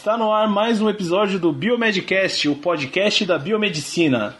Está 0.00 0.16
no 0.16 0.32
ar 0.32 0.48
mais 0.48 0.80
um 0.80 0.88
episódio 0.88 1.38
do 1.38 1.52
Biomedcast, 1.52 2.48
o 2.48 2.56
podcast 2.56 3.26
da 3.26 3.38
biomedicina. 3.38 4.34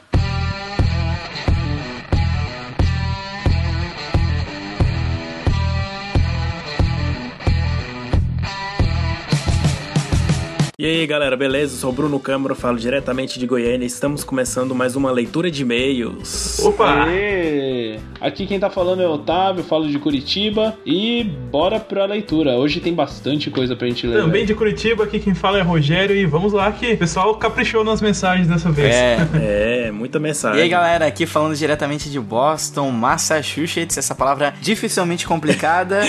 E 10.81 10.87
aí 10.87 11.07
galera, 11.07 11.37
beleza? 11.37 11.75
Eu 11.75 11.79
sou 11.79 11.91
o 11.91 11.93
Bruno 11.93 12.19
Câmara, 12.19 12.55
falo 12.55 12.79
diretamente 12.79 13.39
de 13.39 13.47
Goiânia. 13.47 13.85
Estamos 13.85 14.25
começando 14.25 14.75
mais 14.75 14.97
uma 14.97 15.11
leitura 15.11 15.51
de 15.51 15.61
e-mails. 15.61 16.59
Opa! 16.61 17.05
Aê! 17.05 17.99
Aqui 18.19 18.47
quem 18.47 18.59
tá 18.59 18.71
falando 18.71 19.03
é 19.03 19.07
o 19.07 19.11
Otávio, 19.11 19.63
falo 19.63 19.87
de 19.87 19.99
Curitiba 19.99 20.75
e 20.87 21.23
bora 21.23 21.79
pra 21.79 22.07
leitura. 22.07 22.53
Hoje 22.53 22.81
tem 22.81 22.95
bastante 22.95 23.51
coisa 23.51 23.77
pra 23.77 23.87
gente 23.89 24.07
ler. 24.07 24.23
Também 24.23 24.47
de 24.47 24.55
Curitiba, 24.55 25.05
aqui 25.05 25.19
quem 25.19 25.35
fala 25.35 25.59
é 25.59 25.61
Rogério 25.61 26.17
e 26.17 26.25
vamos 26.25 26.55
lá 26.55 26.73
que 26.73 26.95
o 26.95 26.97
pessoal 26.97 27.35
caprichou 27.35 27.85
nas 27.85 28.01
mensagens 28.01 28.49
dessa 28.49 28.71
vez. 28.71 28.95
É. 28.95 29.19
É, 29.35 29.91
muita 29.91 30.19
mensagem. 30.19 30.61
E 30.61 30.63
aí 30.63 30.69
galera, 30.71 31.07
aqui 31.07 31.27
falando 31.27 31.55
diretamente 31.55 32.09
de 32.09 32.19
Boston, 32.19 32.91
Massachusetts, 32.91 33.99
essa 33.99 34.15
palavra 34.15 34.55
dificilmente 34.63 35.27
complicada. 35.27 36.01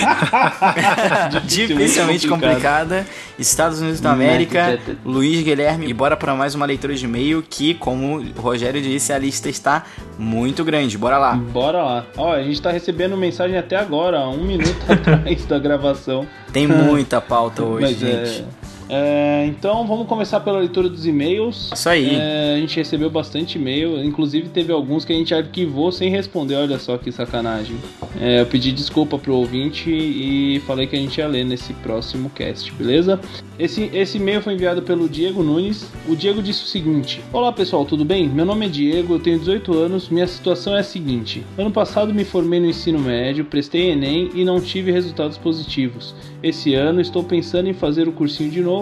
dificilmente 1.44 2.26
complicada. 2.26 3.06
Estados 3.38 3.80
Unidos 3.80 4.00
da 4.00 4.12
América, 4.12 4.61
Luiz 5.04 5.42
Guilherme. 5.42 5.86
E 5.88 5.94
bora 5.94 6.16
para 6.16 6.34
mais 6.34 6.54
uma 6.54 6.66
leitura 6.66 6.94
de 6.94 7.04
e-mail 7.04 7.42
que, 7.48 7.74
como 7.74 8.18
o 8.18 8.40
Rogério 8.40 8.80
disse, 8.80 9.12
a 9.12 9.18
lista 9.18 9.48
está 9.48 9.84
muito 10.18 10.64
grande. 10.64 10.96
Bora 10.96 11.18
lá. 11.18 11.34
Bora 11.34 11.82
lá. 11.82 12.06
Ó, 12.16 12.32
a 12.32 12.42
gente 12.42 12.60
tá 12.60 12.70
recebendo 12.70 13.16
mensagem 13.16 13.56
até 13.58 13.76
agora, 13.76 14.20
um 14.28 14.44
minuto 14.44 14.76
atrás 14.90 15.44
da 15.46 15.58
gravação. 15.58 16.26
Tem 16.52 16.66
muita 16.66 17.20
pauta 17.20 17.62
hoje, 17.62 17.82
Mas 17.86 17.98
gente. 17.98 18.40
é. 18.42 18.61
É, 18.94 19.46
então 19.46 19.86
vamos 19.86 20.06
começar 20.06 20.38
pela 20.40 20.58
leitura 20.58 20.86
dos 20.86 21.06
e-mails. 21.06 21.70
Isso 21.72 21.88
aí. 21.88 22.14
É, 22.14 22.56
a 22.56 22.58
gente 22.58 22.76
recebeu 22.76 23.08
bastante 23.08 23.56
e-mail, 23.56 24.04
inclusive 24.04 24.50
teve 24.50 24.70
alguns 24.70 25.02
que 25.02 25.14
a 25.14 25.16
gente 25.16 25.34
arquivou 25.34 25.90
sem 25.90 26.10
responder. 26.10 26.56
Olha 26.56 26.78
só 26.78 26.98
que 26.98 27.10
sacanagem. 27.10 27.76
É, 28.20 28.42
eu 28.42 28.46
pedi 28.46 28.70
desculpa 28.70 29.18
pro 29.18 29.34
ouvinte 29.34 29.90
e 29.90 30.60
falei 30.66 30.86
que 30.86 30.94
a 30.94 30.98
gente 30.98 31.16
ia 31.16 31.26
ler 31.26 31.42
nesse 31.42 31.72
próximo 31.72 32.28
cast, 32.28 32.70
beleza? 32.72 33.18
Esse, 33.58 33.90
esse 33.94 34.18
e-mail 34.18 34.42
foi 34.42 34.52
enviado 34.52 34.82
pelo 34.82 35.08
Diego 35.08 35.42
Nunes. 35.42 35.90
O 36.06 36.14
Diego 36.14 36.42
disse 36.42 36.64
o 36.64 36.66
seguinte: 36.66 37.22
Olá 37.32 37.50
pessoal, 37.50 37.86
tudo 37.86 38.04
bem? 38.04 38.28
Meu 38.28 38.44
nome 38.44 38.66
é 38.66 38.68
Diego, 38.68 39.14
eu 39.14 39.20
tenho 39.20 39.38
18 39.38 39.72
anos. 39.72 40.10
Minha 40.10 40.26
situação 40.26 40.76
é 40.76 40.80
a 40.80 40.84
seguinte: 40.84 41.42
Ano 41.56 41.70
passado 41.70 42.12
me 42.12 42.26
formei 42.26 42.60
no 42.60 42.66
ensino 42.66 42.98
médio, 42.98 43.46
prestei 43.46 43.90
Enem 43.90 44.30
e 44.34 44.44
não 44.44 44.60
tive 44.60 44.92
resultados 44.92 45.38
positivos. 45.38 46.14
Esse 46.42 46.74
ano 46.74 47.00
estou 47.00 47.22
pensando 47.22 47.68
em 47.68 47.72
fazer 47.72 48.08
o 48.08 48.12
cursinho 48.12 48.50
de 48.50 48.60
novo, 48.60 48.81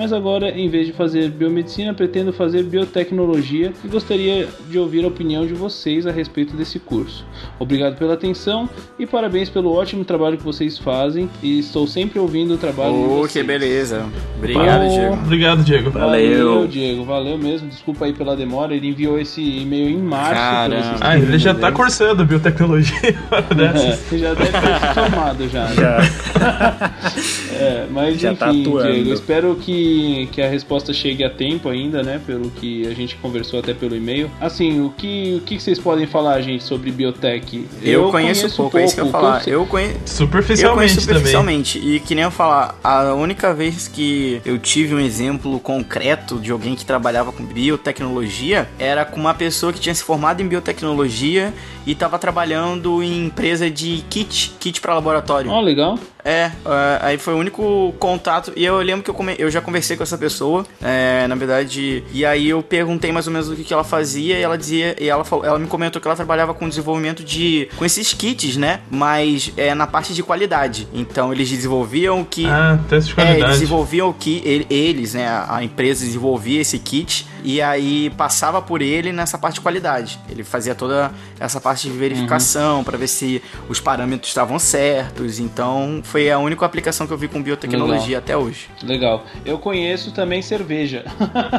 mas 0.00 0.14
agora, 0.14 0.48
em 0.50 0.66
vez 0.66 0.86
de 0.86 0.94
fazer 0.94 1.30
biomedicina, 1.30 1.92
pretendo 1.92 2.32
fazer 2.32 2.62
biotecnologia 2.62 3.70
e 3.84 3.88
gostaria 3.88 4.48
de 4.70 4.78
ouvir 4.78 5.04
a 5.04 5.08
opinião 5.08 5.46
de 5.46 5.52
vocês 5.52 6.06
a 6.06 6.10
respeito 6.10 6.56
desse 6.56 6.78
curso. 6.78 7.22
Obrigado 7.58 7.98
pela 7.98 8.14
atenção 8.14 8.66
e 8.98 9.04
parabéns 9.06 9.50
pelo 9.50 9.70
ótimo 9.74 10.02
trabalho 10.02 10.38
que 10.38 10.42
vocês 10.42 10.78
fazem 10.78 11.28
e 11.42 11.58
estou 11.58 11.86
sempre 11.86 12.18
ouvindo 12.18 12.54
o 12.54 12.56
trabalho 12.56 12.94
de 12.94 12.98
Oh, 12.98 13.08
vocês. 13.18 13.32
que 13.34 13.42
beleza. 13.42 14.06
Obrigado, 14.38 14.84
Oh. 14.86 14.88
Diego. 14.88 15.14
Obrigado, 15.14 15.62
Diego. 15.64 15.90
Valeu, 15.90 16.66
Diego, 16.66 17.04
valeu 17.04 17.36
mesmo. 17.36 17.68
Desculpa 17.68 18.06
aí 18.06 18.14
pela 18.14 18.34
demora. 18.34 18.74
Ele 18.74 18.88
enviou 18.88 19.18
esse 19.20 19.42
e-mail 19.42 19.90
em 19.90 19.98
março. 19.98 20.32
Caramba. 20.40 20.96
Ah, 21.02 21.18
ele 21.18 21.38
já 21.38 21.52
de 21.52 21.58
tá 21.60 21.68
e-mail. 21.68 21.76
cursando 21.76 22.24
biotecnologia. 22.24 22.98
É, 23.60 23.96
já 24.16 24.32
deve 24.34 24.52
ter 24.52 24.80
se 24.80 24.94
formado 24.94 25.48
já. 25.48 25.64
né? 25.68 25.74
Já. 25.74 26.90
É, 27.60 27.86
mas 27.90 28.18
Já 28.18 28.32
enfim, 28.32 28.38
tá. 28.38 28.50
Diego, 28.52 29.12
espero 29.12 29.54
que, 29.56 29.89
que 30.32 30.40
a 30.42 30.48
resposta 30.48 30.92
chegue 30.92 31.24
a 31.24 31.30
tempo 31.30 31.68
ainda, 31.68 32.02
né? 32.02 32.20
Pelo 32.26 32.50
que 32.50 32.86
a 32.86 32.94
gente 32.94 33.16
conversou 33.16 33.58
até 33.60 33.72
pelo 33.74 33.96
e-mail. 33.96 34.30
Assim, 34.40 34.80
o 34.80 34.90
que, 34.90 35.38
o 35.40 35.44
que 35.44 35.58
vocês 35.60 35.78
podem 35.78 36.06
falar, 36.06 36.40
gente, 36.40 36.62
sobre 36.64 36.90
biotech? 36.90 37.66
Eu, 37.82 38.10
conheço, 38.10 38.48
pouco, 38.56 38.78
é 38.78 38.84
isso 38.84 38.94
que 38.94 39.00
eu 39.00 39.04
ia 39.04 39.06
o 39.06 39.08
eu 39.08 39.12
falar. 39.12 39.40
sei- 39.40 39.54
Eu 39.54 39.66
conheço. 39.66 39.94
Eu 39.94 40.06
Superficialmente 40.06 40.76
conheço 40.94 41.06
também. 41.06 41.14
superficialmente. 41.16 41.78
E 41.78 42.00
que 42.00 42.14
nem 42.14 42.24
eu 42.24 42.30
falar, 42.30 42.78
a 42.82 43.14
única 43.14 43.52
vez 43.54 43.88
que 43.88 44.40
eu 44.44 44.58
tive 44.58 44.94
um 44.94 45.00
exemplo 45.00 45.58
concreto 45.60 46.38
de 46.38 46.50
alguém 46.50 46.74
que 46.74 46.84
trabalhava 46.84 47.32
com 47.32 47.44
biotecnologia 47.44 48.68
era 48.78 49.04
com 49.04 49.18
uma 49.20 49.34
pessoa 49.34 49.72
que 49.72 49.80
tinha 49.80 49.94
se 49.94 50.02
formado 50.02 50.40
em 50.42 50.46
biotecnologia 50.48 51.52
e 51.86 51.92
estava 51.92 52.18
trabalhando 52.18 53.02
em 53.02 53.26
empresa 53.26 53.70
de 53.70 54.04
kit, 54.10 54.52
kit 54.60 54.80
para 54.80 54.94
laboratório. 54.94 55.50
Ó, 55.50 55.60
legal. 55.60 55.98
É, 56.22 56.50
é, 56.66 56.98
aí 57.00 57.16
foi 57.18 57.32
o 57.32 57.38
único 57.38 57.94
contato. 57.98 58.52
E 58.54 58.62
eu 58.64 58.76
lembro 58.82 59.02
que 59.02 59.08
eu, 59.08 59.14
come- 59.14 59.36
eu 59.38 59.50
já 59.50 59.60
conversei 59.62 59.96
com 59.96 60.02
essa 60.02 60.18
pessoa, 60.18 60.66
é, 60.82 61.26
na 61.26 61.34
verdade. 61.34 62.04
E 62.12 62.26
aí 62.26 62.48
eu 62.50 62.62
perguntei 62.62 63.10
mais 63.10 63.26
ou 63.26 63.32
menos 63.32 63.48
o 63.48 63.56
que, 63.56 63.64
que 63.64 63.72
ela 63.72 63.82
fazia. 63.84 64.38
E 64.38 64.42
ela 64.42 64.58
dizia. 64.58 64.94
E 65.00 65.08
ela, 65.08 65.24
falou- 65.24 65.46
ela 65.46 65.58
me 65.58 65.66
comentou 65.66 66.00
que 66.00 66.06
ela 66.06 66.14
trabalhava 66.16 66.52
com 66.52 66.68
desenvolvimento 66.68 67.24
de. 67.24 67.68
com 67.76 67.84
esses 67.86 68.12
kits, 68.12 68.56
né? 68.58 68.80
Mas 68.90 69.50
é 69.56 69.74
na 69.74 69.86
parte 69.86 70.12
de 70.12 70.22
qualidade. 70.22 70.86
Então 70.92 71.32
eles 71.32 71.48
desenvolviam 71.48 72.20
o 72.20 72.24
que. 72.26 72.44
Ah, 72.46 72.78
teste 72.88 73.14
de 73.14 73.20
É, 73.20 73.22
eles 73.22 73.30
qualidade. 73.36 73.52
desenvolviam 73.52 74.08
o 74.10 74.14
que 74.14 74.42
ele- 74.44 74.66
eles, 74.68 75.14
né, 75.14 75.26
a, 75.26 75.56
a 75.56 75.64
empresa 75.64 76.04
desenvolvia 76.04 76.60
esse 76.60 76.78
kit 76.78 77.26
e 77.42 77.62
aí 77.62 78.10
passava 78.10 78.60
por 78.60 78.82
ele 78.82 79.10
nessa 79.12 79.38
parte 79.38 79.54
de 79.54 79.60
qualidade. 79.62 80.18
Ele 80.28 80.44
fazia 80.44 80.74
toda 80.74 81.10
essa 81.38 81.58
parte 81.58 81.69
de 81.78 81.90
verificação 81.90 82.82
pra 82.84 82.96
ver 82.98 83.08
se 83.08 83.42
os 83.68 83.78
parâmetros 83.80 84.30
estavam 84.30 84.58
certos. 84.58 85.38
Então, 85.38 86.00
foi 86.04 86.30
a 86.30 86.38
única 86.38 86.64
aplicação 86.66 87.06
que 87.06 87.12
eu 87.12 87.18
vi 87.18 87.28
com 87.28 87.42
biotecnologia 87.42 88.18
até 88.18 88.36
hoje. 88.36 88.68
Legal. 88.82 89.24
Eu 89.44 89.58
conheço 89.58 90.12
também 90.12 90.42
cerveja. 90.42 91.04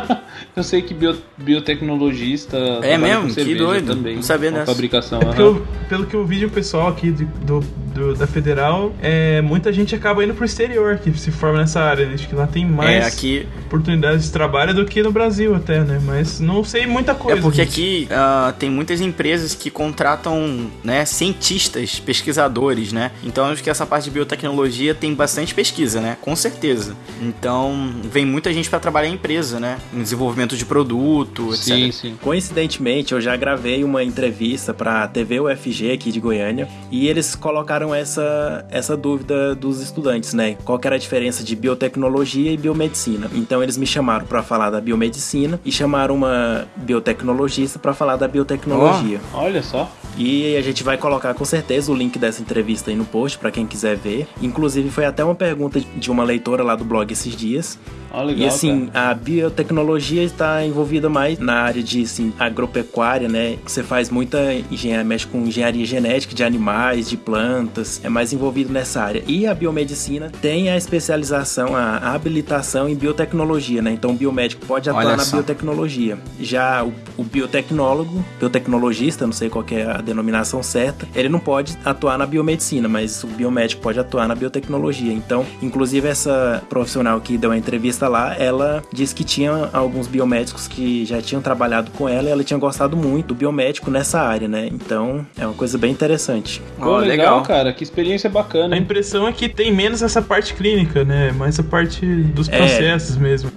eu 0.55 0.63
sei 0.63 0.81
que 0.81 0.93
bio, 0.93 1.15
biotecnologista. 1.37 2.57
trabalha 2.57 2.97
mesmo? 2.97 3.21
com 3.21 3.27
Que 3.27 3.33
cerveja 3.33 3.57
doido. 3.57 3.95
Também, 3.95 4.15
Não 4.15 4.21
sabia 4.23 4.49
com 4.51 4.57
dessa. 4.57 4.71
fabricação. 4.71 5.19
É 5.21 5.41
eu- 5.41 5.65
pelo 5.89 6.05
que 6.05 6.15
eu 6.15 6.25
vi 6.25 6.39
de 6.39 6.45
um 6.45 6.49
pessoal 6.49 6.87
aqui 6.87 7.11
de- 7.11 7.25
do, 7.25 7.59
do- 7.93 8.15
da 8.15 8.25
Federal, 8.27 8.93
é, 9.01 9.41
muita 9.41 9.71
gente 9.73 9.93
acaba 9.95 10.23
indo 10.23 10.33
pro 10.33 10.45
exterior 10.45 10.97
que 10.97 11.11
se 11.17 11.31
forma 11.31 11.59
nessa 11.59 11.81
área. 11.81 12.05
né? 12.05 12.13
Acho 12.13 12.27
que 12.27 12.35
lá 12.35 12.47
tem 12.47 12.65
mais 12.65 13.03
É, 13.03 13.07
aqui 13.07 13.47
oportunidades 13.65 14.25
de 14.25 14.31
trabalho 14.31 14.73
do 14.73 14.85
que 14.85 15.01
no 15.03 15.11
Brasil 15.11 15.53
até, 15.55 15.81
né? 15.81 15.99
Mas 16.03 16.39
não 16.39 16.63
sei 16.63 16.85
muita 16.85 17.13
coisa. 17.13 17.39
É 17.39 17.41
porque 17.41 17.63
disso. 17.65 17.79
aqui 17.79 18.07
ah, 18.11 18.53
tem 18.57 18.69
muitas 18.69 19.01
empresas 19.01 19.53
que 19.55 19.69
contratam 19.69 20.00
né, 20.83 21.05
cientistas, 21.05 21.99
pesquisadores, 21.99 22.91
né? 22.91 23.11
Então 23.23 23.45
acho 23.45 23.63
que 23.63 23.69
essa 23.69 23.85
parte 23.85 24.05
de 24.05 24.11
biotecnologia 24.11 24.95
tem 24.95 25.13
bastante 25.13 25.53
pesquisa, 25.53 26.01
né? 26.01 26.17
Com 26.21 26.35
certeza. 26.35 26.95
Então 27.21 27.93
vem 28.03 28.25
muita 28.25 28.51
gente 28.53 28.69
para 28.69 28.79
trabalhar 28.79 29.09
em 29.09 29.13
empresa, 29.13 29.59
né? 29.59 29.77
Em 29.93 30.01
desenvolvimento 30.01 30.57
de 30.57 30.65
produto, 30.65 31.49
etc. 31.53 31.63
Sim, 31.63 31.91
sim. 31.91 32.17
Coincidentemente, 32.21 33.13
eu 33.13 33.21
já 33.21 33.35
gravei 33.35 33.83
uma 33.83 34.03
entrevista 34.03 34.73
pra 34.73 35.07
TV 35.07 35.39
UFG 35.39 35.91
aqui 35.91 36.11
de 36.11 36.19
Goiânia 36.19 36.67
e 36.89 37.07
eles 37.07 37.35
colocaram 37.35 37.93
essa, 37.93 38.65
essa 38.69 38.97
dúvida 38.97 39.53
dos 39.55 39.81
estudantes, 39.81 40.33
né? 40.33 40.55
Qual 40.63 40.79
que 40.79 40.87
era 40.87 40.95
a 40.95 40.99
diferença 40.99 41.43
de 41.43 41.55
biotecnologia 41.55 42.51
e 42.51 42.57
biomedicina? 42.57 43.29
Então 43.33 43.61
eles 43.61 43.77
me 43.77 43.85
chamaram 43.85 44.25
pra 44.25 44.41
falar 44.41 44.69
da 44.69 44.81
biomedicina 44.81 45.59
e 45.63 45.71
chamaram 45.71 46.15
uma 46.15 46.65
biotecnologista 46.75 47.77
pra 47.77 47.93
falar 47.93 48.15
da 48.15 48.27
biotecnologia. 48.27 49.19
Olha 49.33 49.61
só. 49.61 49.90
E 50.17 50.55
a 50.57 50.61
gente 50.61 50.83
vai 50.83 50.97
colocar 50.97 51.33
com 51.33 51.45
certeza 51.45 51.91
o 51.91 51.95
link 51.95 52.19
dessa 52.19 52.41
entrevista 52.41 52.91
aí 52.91 52.95
no 52.95 53.05
post 53.05 53.37
pra 53.37 53.51
quem 53.51 53.65
quiser 53.65 53.95
ver. 53.95 54.27
Inclusive 54.41 54.89
foi 54.89 55.05
até 55.05 55.23
uma 55.23 55.35
pergunta 55.35 55.79
de 55.79 56.11
uma 56.11 56.23
leitora 56.23 56.63
lá 56.63 56.75
do 56.75 56.83
blog 56.83 57.11
esses 57.11 57.35
dias. 57.35 57.79
Ó, 58.13 58.21
legal. 58.23 58.43
E 58.43 58.45
assim, 58.45 58.87
cara. 58.87 59.11
a 59.11 59.13
biotecnologia 59.13 60.23
está 60.23 60.65
envolvida 60.65 61.09
mais 61.09 61.39
na 61.39 61.61
área 61.61 61.81
de 61.81 62.03
assim, 62.03 62.33
agropecuária, 62.37 63.29
né? 63.29 63.57
Você 63.65 63.81
faz 63.81 64.09
muita 64.09 64.53
engenharia, 64.69 65.03
mexe 65.03 65.25
com 65.25 65.39
engenharia 65.39 65.85
genética 65.85 66.35
de 66.35 66.43
animais, 66.43 67.09
de 67.09 67.15
plantas, 67.15 68.01
é 68.03 68.09
mais 68.09 68.33
envolvido 68.33 68.71
nessa 68.71 69.01
área. 69.01 69.23
E 69.27 69.47
a 69.47 69.53
biomedicina 69.53 70.29
tem 70.41 70.69
a 70.69 70.75
especialização, 70.75 71.75
a 71.75 72.13
habilitação 72.13 72.89
em 72.89 72.95
biotecnologia, 72.95 73.81
né? 73.81 73.91
Então 73.93 74.11
o 74.11 74.13
biomédico 74.13 74.65
pode 74.65 74.89
atuar 74.89 75.15
na 75.15 75.23
biotecnologia. 75.23 76.17
Já 76.39 76.83
o, 76.83 76.93
o 77.15 77.23
biotecnólogo, 77.23 78.23
biotecnologista, 78.39 79.25
não 79.25 79.33
sei 79.33 79.49
qual 79.49 79.63
que 79.63 79.75
é 79.81 79.91
a 79.91 79.97
denominação 80.01 80.61
certa, 80.63 81.07
ele 81.15 81.29
não 81.29 81.39
pode 81.39 81.77
atuar 81.83 82.17
na 82.17 82.25
biomedicina, 82.25 82.87
mas 82.87 83.23
o 83.23 83.27
biomédico 83.27 83.81
pode 83.81 83.99
atuar 83.99 84.27
na 84.27 84.35
biotecnologia. 84.35 85.11
Então, 85.13 85.45
inclusive 85.61 86.07
essa 86.07 86.61
profissional 86.69 87.19
que 87.21 87.37
deu 87.37 87.51
a 87.51 87.57
entrevista 87.57 88.07
lá, 88.07 88.35
ela 88.37 88.81
disse 88.93 89.13
que 89.13 89.23
tinha 89.23 89.69
alguns 89.73 90.07
biomédicos 90.07 90.67
que 90.67 91.05
já 91.05 91.21
tinham 91.21 91.41
trabalhado 91.41 91.91
com 91.91 92.07
ela 92.07 92.29
e 92.29 92.31
ela 92.31 92.43
tinha 92.43 92.59
gostado 92.59 92.95
muito 92.95 93.27
do 93.27 93.35
biomédico 93.35 93.89
nessa 93.91 94.21
área, 94.21 94.47
né? 94.47 94.67
Então, 94.71 95.25
é 95.37 95.45
uma 95.45 95.53
coisa 95.55 95.77
bem 95.77 95.91
interessante. 95.91 96.61
Pô, 96.77 96.91
Ó, 96.91 96.97
legal, 96.99 97.41
cara. 97.43 97.71
Que 97.73 97.83
experiência 97.83 98.29
bacana. 98.29 98.75
A 98.75 98.77
impressão 98.77 99.27
é 99.27 99.31
que 99.31 99.47
tem 99.47 99.71
menos 99.71 100.01
essa 100.01 100.21
parte 100.21 100.53
clínica, 100.53 101.03
né? 101.03 101.31
Mais 101.31 101.59
a 101.59 101.63
parte 101.63 102.05
dos 102.05 102.49
É. 102.49 102.57
processos 102.57 103.17
mesmo. 103.17 103.51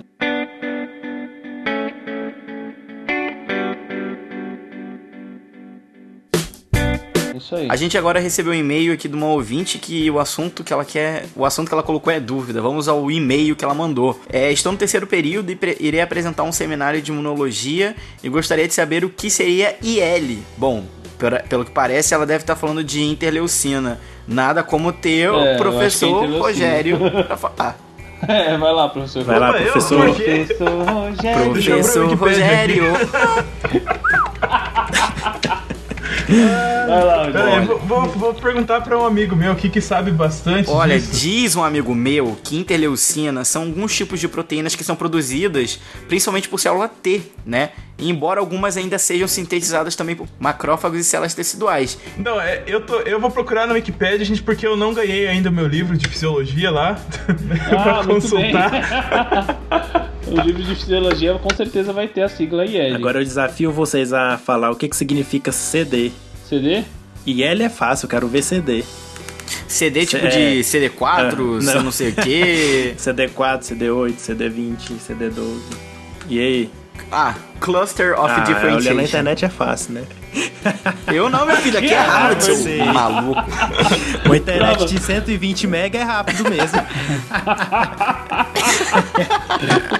Isso 7.44 7.54
aí. 7.54 7.68
A 7.70 7.76
gente 7.76 7.96
agora 7.98 8.18
recebeu 8.18 8.52
um 8.52 8.56
e-mail 8.56 8.92
aqui 8.92 9.06
de 9.06 9.14
uma 9.14 9.26
ouvinte 9.26 9.78
que 9.78 10.10
o 10.10 10.18
assunto 10.18 10.64
que 10.64 10.72
ela 10.72 10.84
quer, 10.84 11.26
o 11.36 11.44
assunto 11.44 11.68
que 11.68 11.74
ela 11.74 11.82
colocou 11.82 12.12
é 12.12 12.18
dúvida. 12.18 12.60
Vamos 12.60 12.88
ao 12.88 13.10
e-mail 13.10 13.54
que 13.54 13.64
ela 13.64 13.74
mandou. 13.74 14.18
É, 14.32 14.50
estou 14.50 14.72
no 14.72 14.78
terceiro 14.78 15.06
período 15.06 15.50
e 15.50 15.58
irei 15.80 16.00
apresentar 16.00 16.42
um 16.42 16.52
seminário 16.52 17.00
de 17.02 17.12
imunologia 17.12 17.94
e 18.22 18.28
gostaria 18.28 18.66
de 18.66 18.74
saber 18.74 19.04
o 19.04 19.10
que 19.10 19.28
seria 19.28 19.76
IL. 19.82 20.38
Bom, 20.56 20.84
pelo 21.48 21.64
que 21.64 21.70
parece, 21.70 22.14
ela 22.14 22.26
deve 22.26 22.42
estar 22.42 22.56
falando 22.56 22.82
de 22.82 23.02
interleucina. 23.02 24.00
Nada 24.26 24.62
como 24.62 24.90
ter 24.92 25.26
É, 25.26 25.30
o 25.30 25.40
é 25.40 25.56
professor 25.58 26.08
interleucina. 26.08 26.42
Rogério 26.42 26.98
pra 27.26 27.36
falar. 27.36 27.78
É, 28.26 28.56
vai 28.56 28.72
lá, 28.72 28.88
professor. 28.88 29.22
Vai 29.22 29.38
lá, 29.38 29.52
professor. 29.52 30.14
Professor 30.14 30.82
Rogério. 30.86 31.50
Professor 31.52 32.14
Rogério. 32.14 32.84
Vai 36.28 37.04
lá, 37.04 37.60
vou, 37.66 37.78
vou- 37.80 38.08
vou 38.08 38.34
perguntar 38.34 38.80
pra 38.80 38.98
um 38.98 39.04
amigo 39.04 39.34
meu 39.36 39.52
aqui 39.52 39.68
que 39.68 39.80
sabe 39.80 40.10
bastante 40.10 40.70
Olha, 40.70 40.98
disso. 40.98 41.12
diz 41.20 41.56
um 41.56 41.64
amigo 41.64 41.94
meu 41.94 42.36
que 42.42 42.56
interleucina 42.56 43.44
são 43.44 43.62
alguns 43.62 43.94
tipos 43.94 44.20
de 44.20 44.28
proteínas 44.28 44.74
que 44.74 44.84
são 44.84 44.94
produzidas 44.96 45.78
principalmente 46.08 46.48
por 46.48 46.58
célula 46.60 46.88
T, 46.88 47.22
né? 47.44 47.70
Embora 47.96 48.40
algumas 48.40 48.76
ainda 48.76 48.98
sejam 48.98 49.28
sintetizadas 49.28 49.94
também 49.94 50.16
por 50.16 50.26
macrófagos 50.40 50.98
e 51.00 51.04
células 51.04 51.32
teciduais. 51.32 51.96
Não, 52.18 52.40
é, 52.40 52.64
eu, 52.66 52.80
tô, 52.80 52.96
eu 53.00 53.20
vou 53.20 53.30
procurar 53.30 53.66
na 53.68 53.74
Wikipedia, 53.74 54.24
gente, 54.24 54.42
porque 54.42 54.66
eu 54.66 54.76
não 54.76 54.92
ganhei 54.92 55.28
ainda 55.28 55.48
o 55.48 55.52
meu 55.52 55.66
livro 55.68 55.96
de 55.96 56.08
fisiologia 56.08 56.70
lá 56.72 56.98
pra 57.68 58.00
Ah, 58.00 58.02
muito 58.02 58.28
bem. 58.36 58.52
consultar. 58.52 59.60
O 60.26 60.40
livro 60.40 60.62
de 60.62 60.74
fisiologia 60.74 61.34
com 61.38 61.54
certeza 61.54 61.92
vai 61.92 62.08
ter 62.08 62.22
a 62.22 62.28
sigla 62.30 62.64
IL. 62.64 62.96
Agora 62.96 63.20
eu 63.20 63.24
desafio 63.24 63.70
vocês 63.70 64.10
a 64.12 64.38
falar 64.38 64.70
o 64.70 64.74
que, 64.74 64.88
que 64.88 64.96
significa 64.96 65.52
CD. 65.52 66.10
CD? 66.48 66.82
E 67.26 67.42
L 67.44 67.62
é 67.62 67.68
fácil, 67.68 68.06
eu 68.06 68.10
quero 68.10 68.26
ver 68.26 68.42
CD. 68.42 68.82
CD 69.68 70.06
tipo 70.06 70.24
É. 70.26 70.30
de 70.30 70.60
CD4, 70.64 71.18
É, 71.32 71.36
não. 71.36 71.46
não. 71.74 71.82
não 71.84 71.92
sei 71.92 72.08
o 72.08 72.14
quê. 72.14 72.94
CD4, 72.96 73.60
CD8, 73.60 74.14
CD20, 74.16 74.76
CD12. 75.06 75.58
E 76.30 76.38
aí? 76.40 76.70
Ah, 77.10 77.34
Cluster 77.60 78.18
of 78.18 78.30
Ah, 78.30 78.44
olhar 78.76 78.94
na 78.94 79.02
internet 79.02 79.44
é 79.44 79.48
fácil, 79.48 79.94
né? 79.94 80.02
Eu 81.06 81.30
não, 81.30 81.46
meu 81.46 81.56
filho, 81.56 81.78
aqui 81.78 81.92
é 81.92 81.98
Ah, 81.98 82.02
Harvard, 82.02 82.44
seu 82.44 82.84
maluco. 82.86 83.42
Uma 84.24 84.36
internet 84.36 84.84
de 84.86 84.98
120 85.00 85.66
mega 85.66 85.98
é 85.98 86.02
rápido 86.02 86.44
mesmo. 86.50 86.80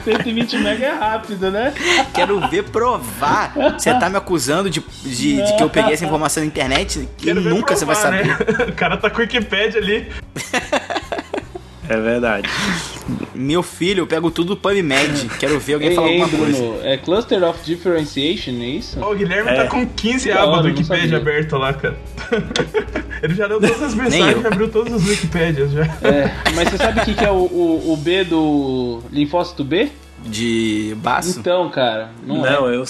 120 0.05 0.59
mega 0.59 0.87
é 0.87 0.93
rápido, 0.95 1.51
né? 1.51 1.73
Quero 2.13 2.41
ver 2.49 2.65
provar. 2.65 3.53
Você 3.79 3.95
tá 3.95 4.11
me 4.11 4.17
acusando 4.17 4.69
de, 4.69 4.81
de, 5.03 5.43
de 5.43 5.57
que 5.57 5.63
eu 5.63 5.71
peguei 5.71 5.95
essa 5.95 6.05
informação 6.05 6.43
na 6.43 6.47
internet 6.47 7.09
Quero 7.19 7.41
nunca 7.41 7.75
você 7.77 7.85
vai 7.85 7.97
provar, 7.97 8.19
saber. 8.25 8.59
né? 8.59 8.65
O 8.69 8.73
cara 8.73 8.97
tá 8.97 9.09
com 9.09 9.19
a 9.19 9.21
Wikipedia 9.21 9.81
ali. 9.81 10.11
É 11.89 12.01
verdade. 12.01 12.49
Meu 13.35 13.63
filho, 13.63 14.01
eu 14.03 14.07
pego 14.07 14.31
tudo 14.31 14.55
do 14.55 14.57
PubMed. 14.57 15.29
Quero 15.39 15.59
ver 15.61 15.75
alguém 15.75 15.91
Ei, 15.91 15.95
falar 15.95 16.09
ei, 16.09 16.21
alguma 16.23 16.39
coisa. 16.45 16.59
Bruno, 16.63 16.79
é 16.83 16.97
Cluster 16.97 17.45
of 17.45 17.59
Differentiation, 17.65 18.53
é 18.53 18.67
isso? 18.67 18.99
Ó, 19.03 19.13
o 19.13 19.15
Guilherme 19.15 19.51
É. 19.51 19.55
tá 19.65 19.67
com 19.69 19.87
15 19.87 20.29
Da 20.31 20.43
abas 20.43 20.63
do 20.63 20.69
Wikipedia 20.69 21.19
aberto 21.19 21.57
lá, 21.59 21.75
cara. 21.75 21.97
Ele 23.23 23.35
já 23.35 23.47
leu 23.47 23.61
todas 23.61 23.83
as 23.83 23.95
mensagens, 23.95 24.43
já 24.43 24.49
abriu 24.49 24.69
todas 24.69 24.93
as 24.95 25.07
Wikipédias 25.09 25.73
já. 25.73 25.83
É, 26.03 26.35
mas 26.55 26.69
você 26.71 26.77
sabe 26.79 27.01
o 27.01 27.05
que, 27.05 27.15
que 27.15 27.25
é 27.25 27.31
o, 27.31 27.35
o, 27.35 27.93
o 27.93 27.97
B 27.97 28.25
do 28.25 29.01
linfócito 29.13 29.63
B? 29.65 29.91
De 30.27 30.95
baço? 31.03 31.39
Então, 31.39 31.69
cara, 31.71 32.11
não, 32.27 32.37
Não, 32.39 32.67
é. 32.71 32.77
eu, 32.77 32.85